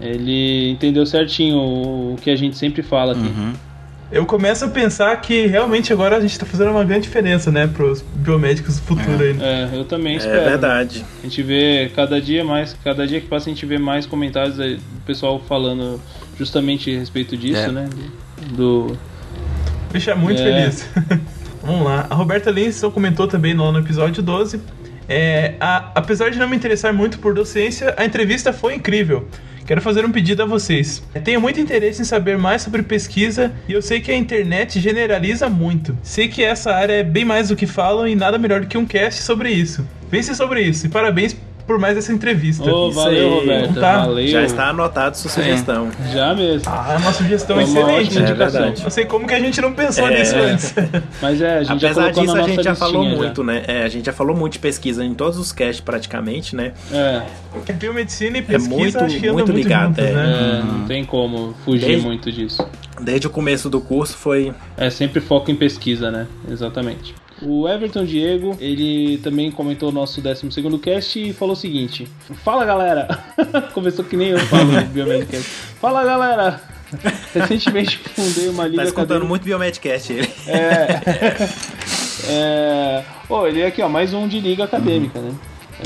Ele 0.00 0.70
entendeu 0.70 1.04
certinho 1.06 1.56
o, 1.56 2.14
o 2.14 2.16
que 2.20 2.30
a 2.30 2.36
gente 2.36 2.56
sempre 2.56 2.82
fala 2.82 3.12
aqui. 3.12 3.20
Uhum. 3.22 3.52
Eu 4.12 4.26
começo 4.26 4.64
a 4.64 4.68
pensar 4.68 5.14
que 5.20 5.46
realmente 5.46 5.92
agora 5.92 6.16
a 6.16 6.20
gente 6.20 6.36
tá 6.36 6.44
fazendo 6.44 6.72
uma 6.72 6.82
grande 6.82 7.02
diferença, 7.02 7.52
né? 7.52 7.68
Pros 7.68 8.02
biomédicos 8.02 8.76
do 8.80 8.82
futuro 8.82 9.22
aí. 9.22 9.34
né? 9.34 9.70
É, 9.72 9.76
eu 9.78 9.84
também 9.84 10.14
É 10.14 10.16
espero. 10.16 10.44
verdade. 10.44 11.04
A 11.20 11.22
gente 11.22 11.40
vê 11.44 11.92
cada 11.94 12.20
dia 12.20 12.44
mais, 12.44 12.76
cada 12.82 13.06
dia 13.06 13.20
que 13.20 13.28
passa 13.28 13.48
a 13.48 13.52
gente 13.52 13.64
vê 13.64 13.78
mais 13.78 14.06
comentários 14.06 14.58
aí 14.58 14.76
do 14.76 15.00
pessoal 15.06 15.40
falando 15.48 16.00
justamente 16.36 16.92
a 16.94 16.98
respeito 16.98 17.36
disso, 17.36 17.60
É. 17.60 17.68
né? 17.70 17.88
Do. 18.52 18.98
Deixa 19.92 20.14
muito 20.16 20.42
É. 20.42 20.44
feliz. 20.44 20.88
Vamos 21.62 21.84
lá. 21.84 22.06
A 22.10 22.14
Roberta 22.14 22.50
Linson 22.50 22.90
comentou 22.90 23.28
também 23.28 23.54
lá 23.54 23.70
no 23.70 23.78
episódio 23.78 24.22
12. 24.22 24.60
É, 25.08 25.54
a- 25.60 25.92
apesar 25.94 26.30
de 26.30 26.38
não 26.38 26.48
me 26.48 26.56
interessar 26.56 26.92
muito 26.92 27.18
por 27.20 27.32
docência, 27.32 27.94
a 27.96 28.04
entrevista 28.04 28.52
foi 28.52 28.74
incrível. 28.74 29.28
Quero 29.66 29.80
fazer 29.80 30.04
um 30.04 30.12
pedido 30.12 30.42
a 30.42 30.46
vocês. 30.46 31.02
Tenho 31.24 31.40
muito 31.40 31.60
interesse 31.60 32.02
em 32.02 32.04
saber 32.04 32.36
mais 32.36 32.62
sobre 32.62 32.82
pesquisa 32.82 33.52
e 33.68 33.72
eu 33.72 33.82
sei 33.82 34.00
que 34.00 34.10
a 34.10 34.16
internet 34.16 34.80
generaliza 34.80 35.48
muito. 35.48 35.96
Sei 36.02 36.28
que 36.28 36.42
essa 36.42 36.72
área 36.72 36.94
é 36.94 37.02
bem 37.02 37.24
mais 37.24 37.48
do 37.48 37.56
que 37.56 37.66
falam 37.66 38.06
e 38.06 38.14
nada 38.14 38.38
melhor 38.38 38.60
do 38.60 38.66
que 38.66 38.78
um 38.78 38.86
cast 38.86 39.22
sobre 39.22 39.50
isso. 39.50 39.86
Pense 40.10 40.34
sobre 40.34 40.62
isso 40.62 40.86
e 40.86 40.88
parabéns 40.88 41.36
por 41.70 41.78
mais 41.78 41.96
essa 41.96 42.12
entrevista. 42.12 42.64
Isso 42.68 42.90
valeu, 42.90 43.28
aí. 43.28 43.40
Roberta. 43.40 43.80
Tá. 43.80 43.98
Valeu. 44.06 44.26
Já 44.26 44.42
está 44.42 44.70
anotado 44.70 45.16
sua 45.16 45.30
sugestão. 45.30 45.88
Já 46.12 46.34
mesmo. 46.34 46.64
Ah, 46.68 46.94
é 46.94 46.96
uma 46.96 47.12
sugestão 47.12 47.54
Foi 47.54 47.64
uma 47.64 47.80
excelente. 47.80 48.06
ótima 48.08 48.20
É 48.20 48.22
indicação. 48.30 48.60
verdade. 48.62 48.82
Não 48.82 48.90
sei 48.90 49.04
como 49.04 49.28
que 49.28 49.34
a 49.34 49.38
gente 49.38 49.60
não 49.60 49.72
pensou 49.72 50.08
É. 50.08 50.18
nisso 50.18 50.34
antes. 50.34 50.74
Mas 51.22 51.40
é, 51.40 51.58
a 51.58 51.62
gente 51.62 51.80
já 51.80 51.86
Apesar 51.90 52.02
colocou 52.12 52.22
disso, 52.24 52.34
na 52.36 52.42
a 52.42 52.48
gente 52.48 52.64
já 52.64 52.74
falou 52.74 53.02
listinha 53.04 53.22
muito, 53.22 53.44
né? 53.44 53.62
É, 53.68 53.82
a 53.84 53.88
gente 53.88 54.06
já 54.06 54.12
falou 54.12 54.36
muito 54.36 54.54
de 54.54 54.58
pesquisa 54.58 55.04
em 55.04 55.14
todos 55.14 55.38
os 55.38 55.52
casts 55.52 55.78
praticamente, 55.80 56.56
né? 56.56 56.72
É, 56.92 57.22
Biomedicina 57.74 58.38
e 58.38 58.42
pesquisa 58.42 58.68
muito- 58.68 58.98
acho 58.98 59.20
que 59.20 59.30
muito 59.30 59.52
muito, 59.52 59.52
ligado, 59.52 59.88
juntas, 59.90 60.04
é. 60.06 60.12
né? 60.12 60.60
é, 60.60 60.72
não 60.72 60.86
tem 60.86 61.04
como 61.04 61.54
fugir 61.64 61.86
Desde- 61.86 62.04
muito 62.04 62.32
disso. 62.32 62.66
Desde 63.00 63.28
o 63.28 63.30
começo 63.30 63.70
do 63.70 63.80
curso 63.80 64.16
foi. 64.16 64.52
É 64.76 64.90
sempre 64.90 65.20
foco 65.20 65.52
em 65.52 65.54
pesquisa, 65.54 66.10
né? 66.10 66.26
Exatamente. 66.50 67.14
O 67.42 67.68
Everton 67.68 68.04
Diego, 68.04 68.56
ele 68.60 69.18
também 69.18 69.50
comentou 69.50 69.88
o 69.88 69.92
nosso 69.92 70.20
12 70.20 70.46
cast 70.82 71.18
e 71.18 71.32
falou 71.32 71.54
o 71.54 71.56
seguinte: 71.56 72.06
Fala 72.44 72.64
galera! 72.64 73.08
Começou 73.72 74.04
que 74.04 74.16
nem 74.16 74.28
eu 74.28 74.38
falo 74.40 74.72
no 74.72 74.82
Biomedcast. 74.82 75.48
Fala 75.80 76.04
galera! 76.04 76.60
Recentemente 77.34 77.98
fundei 77.98 78.48
uma 78.48 78.64
liga 78.64 78.82
Tá 78.82 78.88
escutando 78.88 79.04
acadêmica- 79.10 79.28
muito 79.28 79.44
Biomedcast 79.44 80.12
ele. 80.12 80.28
É. 80.46 81.00
é. 82.28 83.04
Ô, 83.28 83.46
ele 83.46 83.60
é 83.60 83.66
aqui, 83.66 83.80
ó, 83.80 83.88
mais 83.88 84.12
um 84.12 84.26
de 84.28 84.40
liga 84.40 84.64
acadêmica, 84.64 85.18
né? 85.20 85.32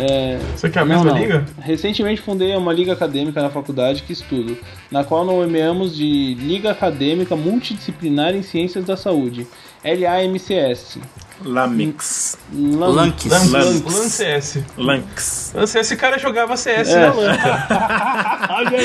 É, 0.01 0.39
Isso 0.57 0.67
aqui 0.67 0.77
é 0.79 0.83
a 0.83 0.85
não, 0.85 0.97
mesma 0.97 1.13
não. 1.13 1.19
liga? 1.19 1.45
Recentemente 1.61 2.21
fundei 2.21 2.57
uma 2.57 2.73
liga 2.73 2.93
acadêmica 2.93 3.41
na 3.41 3.49
faculdade 3.51 4.03
que 4.03 4.13
estudo, 4.13 4.57
na 4.91 5.05
qual 5.05 5.25
nomeamos 5.25 5.95
de 5.95 6.35
Liga 6.35 6.73
Acadêmica 6.73 7.37
Multidisciplinar 7.37 8.35
em 8.35 8.43
Ciências 8.43 8.85
da 8.85 8.97
Saúde, 8.97 9.47
LAMCS. 9.85 10.99
Lamix. 11.45 12.37
Lan- 12.53 12.95
Lanks. 12.95 13.25
Lan, 13.27 13.51
Lan, 13.51 13.65
Lanks. 13.65 13.95
Lan 13.95 14.09
CS. 14.09 14.59
Lanx. 14.77 15.53
Lan 15.55 15.67
CS, 15.67 15.75
esse 15.81 15.97
cara 15.97 16.19
jogava 16.19 16.57
CS 16.57 16.89
É. 16.91 17.01
na 17.07 17.13
LAN. 17.13 17.37
Olha 18.51 18.79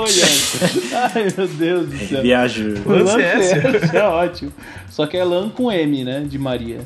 olhando. 0.00 1.14
Ai, 1.14 1.26
meu 1.36 1.46
Deus 1.48 1.88
do 1.88 2.08
céu. 2.08 2.22
Viajo. 2.22 2.74
Lan 2.86 3.02
Lan 3.04 3.16
CS. 3.18 3.50
CS 3.50 3.94
é 3.94 4.02
ótimo. 4.08 4.52
Só 4.90 5.06
que 5.06 5.16
é 5.16 5.24
LAN 5.24 5.50
com 5.50 5.70
M, 5.70 6.04
né? 6.04 6.24
De 6.26 6.38
Maria. 6.38 6.80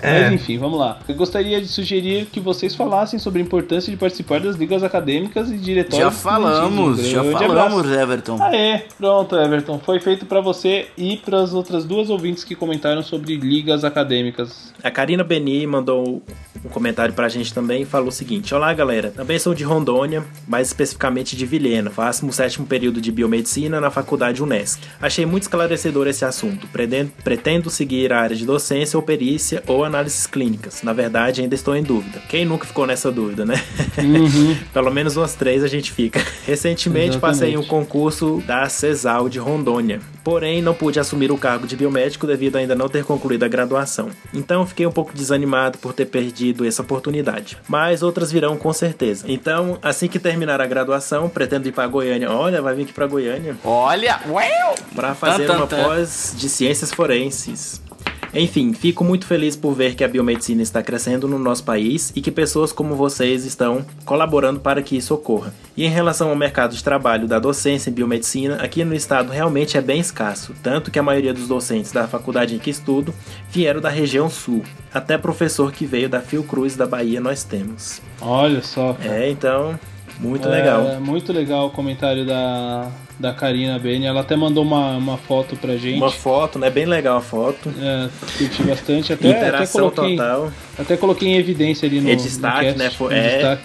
É. 0.00 0.24
Mas 0.24 0.32
enfim, 0.32 0.58
vamos 0.58 0.78
lá. 0.78 0.98
Eu 1.08 1.14
gostaria 1.14 1.60
de 1.60 1.68
sugerir 1.68 2.26
que 2.26 2.40
vocês 2.40 2.74
falassem 2.74 3.18
sobre 3.18 3.40
a 3.40 3.44
importância 3.44 3.90
de 3.90 3.96
participar 3.96 4.40
das 4.40 4.56
ligas 4.56 4.82
acadêmicas 4.82 5.50
e 5.50 5.56
diretórios. 5.56 5.98
Já 5.98 6.10
falamos. 6.10 7.00
Um 7.00 7.04
já 7.04 7.24
falamos, 7.24 7.80
abraço. 7.80 8.00
Everton. 8.00 8.42
Aê, 8.42 8.82
pronto, 8.96 9.36
Everton. 9.36 9.78
Foi 9.78 10.00
feito 10.00 10.26
pra 10.26 10.40
você 10.40 10.88
e 10.96 11.16
para 11.16 11.40
as 11.40 11.54
outras 11.54 11.84
duas 11.84 12.10
ouvintes 12.10 12.44
que 12.44 12.54
comentaram 12.54 13.02
sobre 13.02 13.36
ligas 13.36 13.84
acadêmicas. 13.84 14.72
A 14.82 14.90
Karina 14.90 15.24
Beni 15.24 15.66
mandou 15.66 16.22
um 16.64 16.68
comentário 16.68 17.14
pra 17.14 17.28
gente 17.28 17.52
também 17.52 17.82
e 17.82 17.84
falou 17.84 18.08
o 18.08 18.12
seguinte: 18.12 18.54
Olá 18.54 18.72
galera, 18.72 19.10
também 19.10 19.38
sou 19.38 19.54
de 19.54 19.64
Rondônia, 19.64 20.24
mais 20.46 20.68
especificamente 20.68 21.36
de 21.36 21.46
Vilhena. 21.46 21.90
Faço 21.90 22.26
o 22.26 22.32
sétimo 22.32 22.66
período 22.66 23.00
de 23.00 23.10
biomedicina 23.10 23.80
na 23.80 23.90
faculdade 23.90 24.42
Unesc. 24.42 24.80
Achei 25.00 25.26
muito 25.26 25.44
esclarecedor 25.44 26.06
esse 26.06 26.24
assunto. 26.24 26.66
Pretendo, 26.68 27.10
pretendo 27.22 27.70
seguir 27.70 28.12
a 28.12 28.20
área 28.20 28.36
de 28.36 28.46
docência 28.46 28.96
ou 28.96 29.02
perícia 29.02 29.62
ou 29.66 29.81
análises 29.84 30.26
clínicas. 30.26 30.82
Na 30.82 30.92
verdade, 30.92 31.42
ainda 31.42 31.54
estou 31.54 31.74
em 31.76 31.82
dúvida. 31.82 32.20
Quem 32.28 32.44
nunca 32.44 32.66
ficou 32.66 32.86
nessa 32.86 33.10
dúvida, 33.10 33.44
né? 33.44 33.54
Pelo 34.72 34.90
menos 34.90 35.16
umas 35.16 35.34
três 35.34 35.62
a 35.62 35.68
gente 35.68 35.92
fica. 35.92 36.20
Recentemente 36.46 37.18
passei 37.18 37.50
em 37.50 37.56
um 37.56 37.60
Exatamente. 37.60 37.86
concurso 37.86 38.42
da 38.46 38.68
CESAL 38.68 39.28
de 39.28 39.38
Rondônia. 39.38 40.00
Porém, 40.24 40.62
não 40.62 40.72
pude 40.72 41.00
assumir 41.00 41.32
o 41.32 41.38
cargo 41.38 41.66
de 41.66 41.76
biomédico 41.76 42.26
devido 42.26 42.56
a 42.56 42.60
ainda 42.60 42.74
não 42.76 42.88
ter 42.88 43.04
concluído 43.04 43.42
a 43.42 43.48
graduação. 43.48 44.08
Então, 44.32 44.64
fiquei 44.64 44.86
um 44.86 44.92
pouco 44.92 45.12
desanimado 45.12 45.78
por 45.78 45.92
ter 45.92 46.06
perdido 46.06 46.64
essa 46.64 46.82
oportunidade. 46.82 47.58
Mas 47.68 48.02
outras 48.02 48.30
virão 48.30 48.56
com 48.56 48.72
certeza. 48.72 49.24
Então, 49.26 49.78
assim 49.82 50.06
que 50.06 50.18
terminar 50.18 50.60
a 50.60 50.66
graduação, 50.66 51.28
pretendo 51.28 51.68
ir 51.68 51.72
para 51.72 51.88
Goiânia. 51.88 52.30
Olha, 52.30 52.62
vai 52.62 52.74
vir 52.74 52.82
aqui 52.82 52.92
para 52.92 53.06
Goiânia 53.06 53.56
Olha, 53.64 54.20
uau! 54.28 54.74
para 54.94 55.14
fazer 55.14 55.50
uma 55.50 55.66
pós 55.66 56.34
de 56.36 56.48
ciências 56.48 56.92
forenses. 56.92 57.80
Enfim, 58.34 58.72
fico 58.72 59.04
muito 59.04 59.26
feliz 59.26 59.54
por 59.54 59.74
ver 59.74 59.94
que 59.94 60.02
a 60.02 60.08
biomedicina 60.08 60.62
está 60.62 60.82
crescendo 60.82 61.28
no 61.28 61.38
nosso 61.38 61.64
país 61.64 62.12
e 62.16 62.20
que 62.22 62.30
pessoas 62.30 62.72
como 62.72 62.94
vocês 62.94 63.44
estão 63.44 63.84
colaborando 64.06 64.58
para 64.60 64.80
que 64.82 64.96
isso 64.96 65.12
ocorra. 65.14 65.52
E 65.76 65.84
em 65.84 65.88
relação 65.90 66.30
ao 66.30 66.36
mercado 66.36 66.74
de 66.74 66.82
trabalho 66.82 67.28
da 67.28 67.38
docência 67.38 67.90
em 67.90 67.92
biomedicina, 67.92 68.56
aqui 68.56 68.84
no 68.84 68.94
estado 68.94 69.30
realmente 69.30 69.76
é 69.76 69.82
bem 69.82 70.00
escasso, 70.00 70.54
tanto 70.62 70.90
que 70.90 70.98
a 70.98 71.02
maioria 71.02 71.34
dos 71.34 71.46
docentes 71.46 71.92
da 71.92 72.08
faculdade 72.08 72.54
em 72.54 72.58
que 72.58 72.70
estudo 72.70 73.12
vieram 73.50 73.80
da 73.80 73.90
região 73.90 74.30
sul. 74.30 74.62
Até 74.94 75.18
professor 75.18 75.70
que 75.70 75.84
veio 75.84 76.08
da 76.08 76.20
Fiocruz 76.20 76.74
da 76.74 76.86
Bahia 76.86 77.20
nós 77.20 77.44
temos. 77.44 78.00
Olha 78.20 78.62
só. 78.62 78.94
cara. 78.94 79.24
É, 79.24 79.30
então, 79.30 79.78
muito 80.18 80.48
É, 80.48 80.50
legal. 80.50 81.00
Muito 81.00 81.32
legal 81.32 81.66
o 81.66 81.70
comentário 81.70 82.24
da, 82.24 82.90
da 83.22 83.32
Karina 83.32 83.78
Bene. 83.78 84.04
Ela 84.04 84.20
até 84.20 84.34
mandou 84.34 84.64
uma, 84.64 84.96
uma 84.96 85.16
foto 85.16 85.56
pra 85.56 85.76
gente. 85.76 85.96
Uma 85.98 86.10
foto, 86.10 86.58
né? 86.58 86.68
Bem 86.68 86.84
legal 86.86 87.16
a 87.18 87.20
foto. 87.20 87.72
É, 87.80 88.08
curti 88.36 88.62
bastante. 88.64 89.12
Até, 89.12 89.30
até 89.30 89.38
Interação 89.38 89.90
coloquei, 89.90 90.16
total. 90.16 90.52
até 90.78 90.96
coloquei 90.96 91.28
em 91.28 91.36
evidência 91.36 91.86
ali 91.88 92.00
no, 92.00 92.10
É 92.10 92.16
destaque, 92.16 92.56
no 92.56 92.62
cast, 92.64 92.78
né? 92.78 92.90
Foi- 92.90 93.14
é. 93.14 93.32
destaque. 93.32 93.62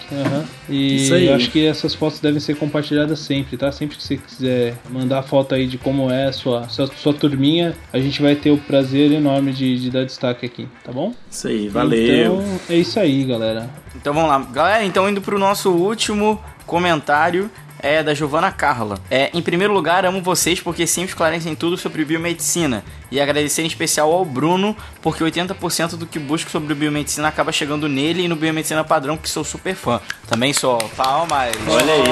E 0.70 0.96
Isso 0.98 1.14
aí. 1.14 1.28
eu 1.28 1.36
acho 1.36 1.50
que 1.50 1.66
essas 1.66 1.96
fotos 1.96 2.20
devem 2.20 2.40
ser 2.40 2.56
compartilhadas 2.56 3.20
sempre, 3.20 3.58
tá? 3.58 3.72
Sempre 3.72 3.98
que 3.98 4.04
você 4.04 4.18
quiser 4.18 4.76
mandar 4.90 5.24
foto 5.24 5.56
aí 5.56 5.66
de 5.66 5.78
como 5.78 6.12
é 6.12 6.26
a 6.28 6.32
sua, 6.32 6.70
sua, 6.70 6.88
sua 6.88 7.14
turminha, 7.14 7.74
a 7.92 8.00
gente 8.00 8.22
vai 8.22 8.36
ter 8.36 8.52
o 8.52 8.58
prazer 8.58 9.12
enorme 9.12 9.52
de, 9.54 9.80
de 9.80 9.90
dar 9.90 10.06
destaque 10.06 10.46
aqui, 10.46 10.68
tá 10.84 10.92
bom? 10.92 11.14
Isso 11.32 11.48
aí, 11.48 11.68
valeu. 11.68 12.42
Então, 12.44 12.60
é 12.70 12.76
isso 12.76 13.00
aí, 13.00 13.24
galera. 13.24 13.70
Então 13.96 14.14
vamos 14.14 14.30
lá. 14.30 14.40
Galera, 14.52 14.86
então 14.86 15.10
indo 15.10 15.22
pro 15.22 15.40
nosso 15.40 15.72
último 15.72 16.40
comentário 16.66 17.50
é 17.80 18.04
da 18.04 18.14
Giovana 18.14 18.52
Carla. 18.52 19.00
É, 19.10 19.30
em 19.34 19.42
primeiro 19.42 19.74
lugar, 19.74 20.06
amo 20.06 20.22
vocês 20.22 20.60
porque 20.60 20.86
sempre 20.88 21.10
esclarecem 21.10 21.56
tudo 21.56 21.78
sobre 21.78 22.06
biomedicina. 22.06 22.84
E 23.10 23.22
agradecer 23.22 23.62
em 23.62 23.68
especial 23.68 24.12
ao 24.12 24.26
Bruno, 24.26 24.76
porque 25.02 25.24
80% 25.24 25.96
do 25.96 26.06
que 26.06 26.20
busco 26.20 26.52
sobre 26.52 26.74
biomedicina 26.74 27.30
acaba 27.30 27.52
chegando 27.52 27.88
nele 27.88 28.24
e 28.24 28.28
no 28.28 28.36
Biomedicina 28.36 28.84
Padrão, 28.84 29.16
que 29.16 29.30
sou 29.30 29.46
super 29.46 29.76
fã. 29.76 30.02
Também 30.28 30.52
sou. 30.52 30.78
Palmas! 30.98 31.56
Olha 31.70 31.94
aí. 31.94 32.04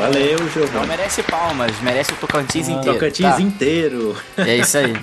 Valeu, 0.00 0.38
Não 0.40 0.48
Giovanni. 0.48 0.86
merece 0.86 1.22
palmas, 1.22 1.72
merece 1.82 2.12
o 2.12 2.16
Tocantins 2.16 2.68
inteiro. 2.68 2.90
Ah, 2.90 2.94
Tocantins 2.94 3.34
tá? 3.34 3.40
inteiro. 3.42 4.16
É 4.38 4.56
isso 4.56 4.78
aí. 4.78 4.94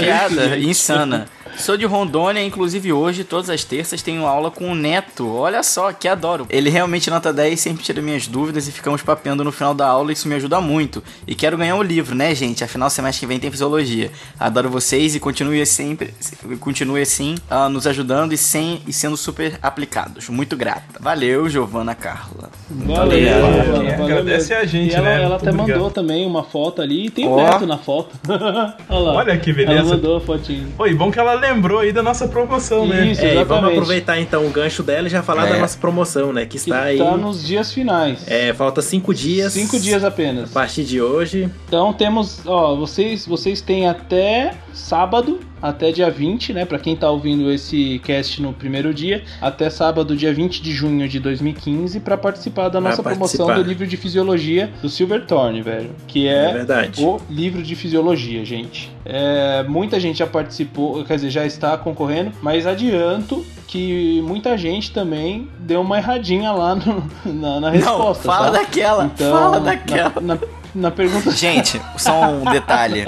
Piada 0.00 0.56
isso, 0.56 0.68
insana. 0.68 1.26
Sou 1.56 1.76
de 1.76 1.86
Rondônia, 1.86 2.44
inclusive 2.44 2.92
hoje, 2.92 3.24
todas 3.24 3.48
as 3.48 3.64
terças, 3.64 4.02
tenho 4.02 4.26
aula 4.26 4.50
com 4.50 4.70
o 4.70 4.74
Neto. 4.74 5.32
Olha 5.34 5.62
só, 5.62 5.92
que 5.92 6.08
adoro. 6.08 6.46
Ele 6.50 6.68
realmente 6.68 7.08
nota 7.08 7.32
10, 7.32 7.58
sempre 7.58 7.82
tira 7.82 8.02
minhas 8.02 8.26
dúvidas 8.26 8.68
e 8.68 8.72
ficamos 8.72 9.02
papeando 9.02 9.44
no 9.44 9.52
final 9.52 9.72
da 9.72 9.86
aula, 9.86 10.12
isso 10.12 10.28
me 10.28 10.34
ajuda 10.34 10.60
muito. 10.60 11.02
E 11.26 11.34
quero 11.34 11.56
ganhar 11.56 11.76
o 11.76 11.82
livro, 11.82 12.14
né, 12.14 12.34
gente? 12.34 12.64
Afinal, 12.64 12.90
semestre 12.90 13.20
que 13.20 13.26
vem 13.26 13.38
tem 13.38 13.50
fisiologia. 13.50 14.10
Adoro 14.38 14.68
vocês 14.68 15.14
e 15.14 15.20
continue 15.20 15.64
sempre, 15.64 16.12
continue 16.60 17.00
assim, 17.00 17.36
ah, 17.48 17.68
nos 17.68 17.86
ajudando 17.86 18.32
e, 18.32 18.36
sem, 18.36 18.82
e 18.86 18.92
sendo 18.92 19.16
super 19.16 19.58
aplicados. 19.62 20.28
Muito 20.28 20.56
grata. 20.56 21.00
Valeu, 21.00 21.48
Giovana 21.48 21.94
Carla. 21.94 22.50
Valeu, 22.68 22.96
Valeu, 22.96 23.40
valeu, 23.40 23.72
valeu. 23.72 24.04
Agradece 24.04 24.48
mesmo. 24.50 24.62
a 24.62 24.66
gente, 24.66 24.92
e 24.92 24.94
ela, 24.94 25.04
né? 25.04 25.22
Ela 25.22 25.36
até 25.36 25.50
obrigado. 25.50 25.68
mandou 25.68 25.90
também 25.90 26.26
uma 26.26 26.42
foto 26.42 26.82
ali 26.82 27.06
e 27.06 27.10
tem 27.10 27.26
o 27.26 27.36
Neto 27.36 27.66
na 27.66 27.78
foto. 27.78 28.14
Olha 28.28 28.98
lá. 28.98 29.14
Olha 29.14 29.38
que 29.38 29.52
beleza. 29.52 29.80
Ela 29.80 29.88
mandou 29.88 30.16
a 30.16 30.20
fotinho. 30.20 30.72
Oi, 30.78 30.94
bom 30.94 31.10
que 31.10 31.18
ela 31.18 31.34
lembrou 31.48 31.78
aí 31.80 31.92
da 31.92 32.02
nossa 32.02 32.26
promoção, 32.28 32.86
né? 32.86 33.06
Isso, 33.06 33.20
É, 33.22 33.36
e 33.36 33.44
vamos 33.44 33.70
aproveitar 33.70 34.18
então 34.20 34.46
o 34.46 34.50
gancho 34.50 34.82
dela 34.82 35.06
e 35.06 35.10
já 35.10 35.22
falar 35.22 35.46
É. 35.48 35.52
da 35.52 35.58
nossa 35.58 35.78
promoção, 35.78 36.32
né? 36.32 36.42
Que 36.42 36.50
Que 36.50 36.56
está 36.58 36.82
aí. 36.82 36.98
tá 36.98 37.16
nos 37.16 37.44
dias 37.46 37.72
finais. 37.72 38.24
É, 38.26 38.52
falta 38.54 38.80
cinco 38.82 39.12
dias. 39.14 39.52
Cinco 39.52 39.78
dias 39.78 40.02
A 40.04 40.08
apenas. 40.08 40.50
partir 40.50 40.84
de 40.84 41.00
hoje. 41.02 41.50
Então 41.68 41.92
temos, 41.92 42.40
ó, 42.46 42.74
vocês, 42.76 43.26
vocês 43.26 43.60
têm 43.60 43.88
até 43.88 44.54
sábado, 44.74 45.40
até 45.62 45.90
dia 45.92 46.10
20, 46.10 46.52
né? 46.52 46.64
Pra 46.64 46.78
quem 46.78 46.94
tá 46.96 47.10
ouvindo 47.10 47.50
esse 47.50 48.00
cast 48.04 48.42
no 48.42 48.52
primeiro 48.52 48.92
dia, 48.92 49.22
até 49.40 49.70
sábado, 49.70 50.16
dia 50.16 50.32
20 50.34 50.60
de 50.62 50.72
junho 50.72 51.08
de 51.08 51.18
2015, 51.20 52.00
pra 52.00 52.16
participar 52.16 52.64
da 52.68 52.80
Pra 52.80 52.90
nossa 52.90 53.02
promoção 53.02 53.46
participar. 53.46 53.54
do 53.62 53.68
livro 53.68 53.86
de 53.86 53.96
fisiologia 53.96 54.70
do 54.82 54.88
Silverthorne, 54.88 55.62
velho. 55.62 55.90
Que 56.06 56.26
é, 56.28 56.64
É 56.66 57.00
o 57.02 57.18
livro 57.30 57.62
de 57.62 57.74
fisiologia, 57.74 58.44
gente. 58.44 58.92
É, 59.04 59.62
muita 59.68 59.98
gente 60.00 60.18
já 60.18 60.26
participou, 60.26 61.04
quer 61.04 61.16
dizer, 61.16 61.30
já 61.30 61.46
está 61.46 61.76
concorrendo, 61.78 62.32
mas 62.42 62.66
adianto 62.66 63.44
que 63.66 64.22
muita 64.26 64.56
gente 64.56 64.92
também 64.92 65.48
deu 65.58 65.80
uma 65.80 65.98
erradinha 65.98 66.52
lá 66.52 66.74
no- 66.74 67.04
na, 67.32 67.60
na 67.60 67.70
resposta. 67.70 68.28
Não, 68.28 68.34
fala 68.34 68.46
tá? 68.50 68.58
daquela, 68.58 69.04
Então, 69.06 69.32
fala 69.32 69.60
daquela. 69.60 70.12
Na, 70.20 70.34
na- 70.34 70.40
na 70.74 70.90
pergunta 70.90 71.30
Gente, 71.30 71.80
só 71.96 72.30
um 72.30 72.44
detalhe. 72.50 73.04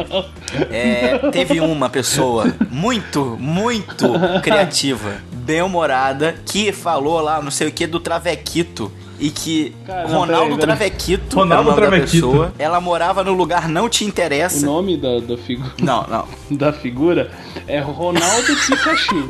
É, 0.71 1.19
teve 1.31 1.61
uma 1.61 1.89
pessoa 1.89 2.55
muito, 2.71 3.37
muito 3.41 4.13
criativa, 4.43 5.17
bem-humorada, 5.33 6.35
que 6.47 6.73
falou 6.73 7.21
lá 7.21 7.41
não 7.43 7.51
sei 7.51 7.69
o 7.69 7.73
que 7.73 7.87
do 7.87 7.99
Travequito. 8.01 8.91
E 9.19 9.31
que 9.31 9.75
Cara, 9.87 10.07
Ronaldo 10.09 10.57
peraí. 10.59 10.59
Travequito, 10.77 11.37
Ronaldo 11.37 11.71
é 11.71 11.73
o 11.73 11.75
nome 11.75 11.81
da 11.81 11.87
Travequito. 11.89 12.27
pessoa, 12.29 12.53
ela 12.59 12.83
morava 12.83 13.25
no 13.25 13.33
lugar 13.33 13.67
não 13.67 13.89
te 13.89 14.05
O 14.05 14.09
interessa. 14.09 14.67
nome 14.67 14.99
da, 14.99 15.21
da, 15.21 15.39
figu- 15.39 15.73
Não, 15.81 16.07
não. 16.07 16.29
da 16.55 16.71
figura 16.71 17.31
é 17.67 17.81
Ronaldo 17.81 18.55
Pikachu. 18.67 19.27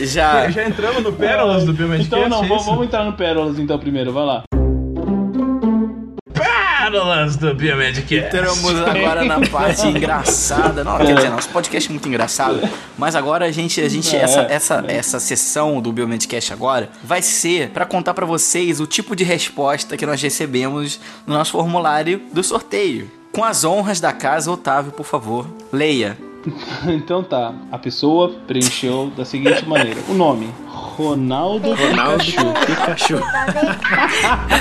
Já. 0.00 0.50
Já 0.50 0.68
entramos 0.68 1.02
no 1.02 1.12
Pérolas 1.12 1.64
do 1.64 1.72
Biomedcast, 1.72 2.06
Então 2.14 2.28
não, 2.28 2.44
é 2.44 2.48
vamos, 2.48 2.66
vamos 2.66 2.84
entrar 2.86 3.04
no 3.04 3.14
Pérolas 3.14 3.58
então 3.58 3.78
primeiro, 3.78 4.12
vai 4.12 4.26
lá. 4.26 4.42
Pérolas 6.90 7.36
do 7.36 7.52
Biomedcast. 7.52 8.14
Entramos 8.14 8.80
agora 8.80 9.24
na 9.24 9.40
parte 9.48 9.84
engraçada. 9.88 10.84
Não, 10.84 10.96
quer 10.98 11.16
dizer, 11.16 11.30
nosso 11.30 11.48
podcast 11.48 11.90
é 11.90 11.92
muito 11.92 12.08
engraçado. 12.08 12.60
Mas 12.96 13.16
agora 13.16 13.44
a 13.44 13.50
gente, 13.50 13.80
a 13.80 13.88
gente 13.88 14.14
É, 14.14 14.20
essa, 14.20 14.40
essa, 14.42 14.84
essa 14.86 15.18
sessão 15.18 15.80
do 15.80 15.90
Biomedcast 15.92 16.52
agora 16.52 16.88
vai 17.02 17.22
ser 17.22 17.70
pra 17.70 17.84
contar 17.84 18.14
pra 18.14 18.24
vocês 18.24 18.78
o 18.78 18.86
tipo 18.86 19.16
de 19.16 19.24
resposta 19.24 19.96
que 19.96 20.06
nós 20.06 20.22
recebemos 20.22 21.00
no 21.26 21.34
nosso 21.34 21.50
formulário 21.52 22.22
do 22.32 22.44
sorteio. 22.44 23.10
Com 23.32 23.42
as 23.42 23.64
honras 23.64 23.98
da 23.98 24.12
casa, 24.12 24.48
Otávio, 24.48 24.92
por 24.92 25.04
favor, 25.04 25.44
leia. 25.72 26.16
Então 26.88 27.22
tá, 27.22 27.52
a 27.72 27.78
pessoa 27.78 28.32
preencheu 28.46 29.10
da 29.16 29.24
seguinte 29.24 29.66
maneira: 29.68 30.00
o 30.08 30.14
nome 30.14 30.48
Ronaldo, 30.68 31.74
Ronaldo 31.74 32.24
Pikachu. 32.24 32.54
Pikachu. 32.66 33.20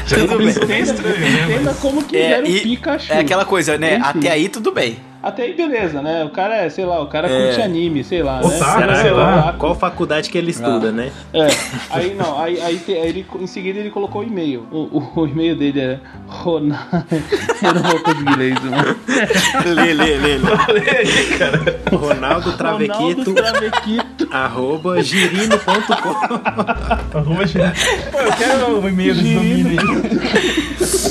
Tudo 0.10 0.38
bem. 0.66 0.82
Entenda 0.82 1.74
como 1.76 2.04
que 2.04 2.18
É, 2.18 2.32
era 2.32 2.44
o 2.44 2.48
e 2.48 2.60
Pikachu. 2.62 3.14
é 3.14 3.20
aquela 3.20 3.46
coisa, 3.46 3.78
né? 3.78 3.98
Enfim. 3.98 4.20
Até 4.20 4.32
aí 4.32 4.50
tudo 4.50 4.72
bem. 4.72 4.98
Até 5.26 5.42
aí 5.42 5.54
beleza, 5.56 6.04
né? 6.04 6.24
O 6.24 6.30
cara 6.30 6.56
é, 6.58 6.70
sei 6.70 6.86
lá, 6.86 7.02
o 7.02 7.08
cara 7.08 7.28
É. 7.28 7.48
curte 7.48 7.62
anime, 7.64 8.04
sei 8.04 8.22
lá, 8.22 8.42
né? 8.42 8.46
Otaku, 8.46 8.80
Será 8.80 8.94
sei 8.96 9.04
que 9.06 9.10
é 9.10 9.12
lá. 9.12 9.40
otaku? 9.40 9.58
Qual 9.60 9.74
faculdade 9.76 10.30
que 10.30 10.38
ele 10.38 10.52
estuda, 10.52 10.90
Ah. 10.90 10.92
né? 10.92 11.12
É, 11.34 11.48
aí 11.90 12.14
não, 12.14 12.40
aí, 12.40 12.62
aí, 12.62 12.78
te- 12.78 12.94
aí 12.94 13.10
ele, 13.10 13.26
em 13.40 13.48
seguida 13.48 13.80
ele 13.80 13.90
colocou 13.90 14.22
o 14.22 14.24
e-mail. 14.24 14.68
O, 14.72 14.78
o, 15.00 15.22
o 15.22 15.28
e-mail 15.28 15.56
dele 15.56 15.80
era 15.80 16.02
Ronaldo. 16.28 16.86
Eu 17.64 17.74
não 17.74 17.82
vou 17.82 18.00
conseguir 18.02 18.38
ler 18.38 18.54
isso, 18.54 18.66
mano. 18.70 18.96
lê, 19.66 19.94
lê, 19.94 20.18
lê, 20.18 20.38
lê. 20.38 20.52
Olha 20.70 20.98
aí, 21.00 21.38
cara. 21.40 21.82
Ronaldo 21.92 22.54
Travequito, 22.54 23.00
Ronaldo 23.02 23.34
Travequito. 23.34 24.15
Arroba 24.44 25.02
girino.com. 25.02 27.16
Arruma 27.18 27.48
gente. 27.48 27.80
Pô, 28.12 28.20
eu 28.20 28.34
quero 28.34 28.82
o 28.82 28.90
e-mail 28.90 29.16
desse 29.16 29.34
domínio. 29.34 29.78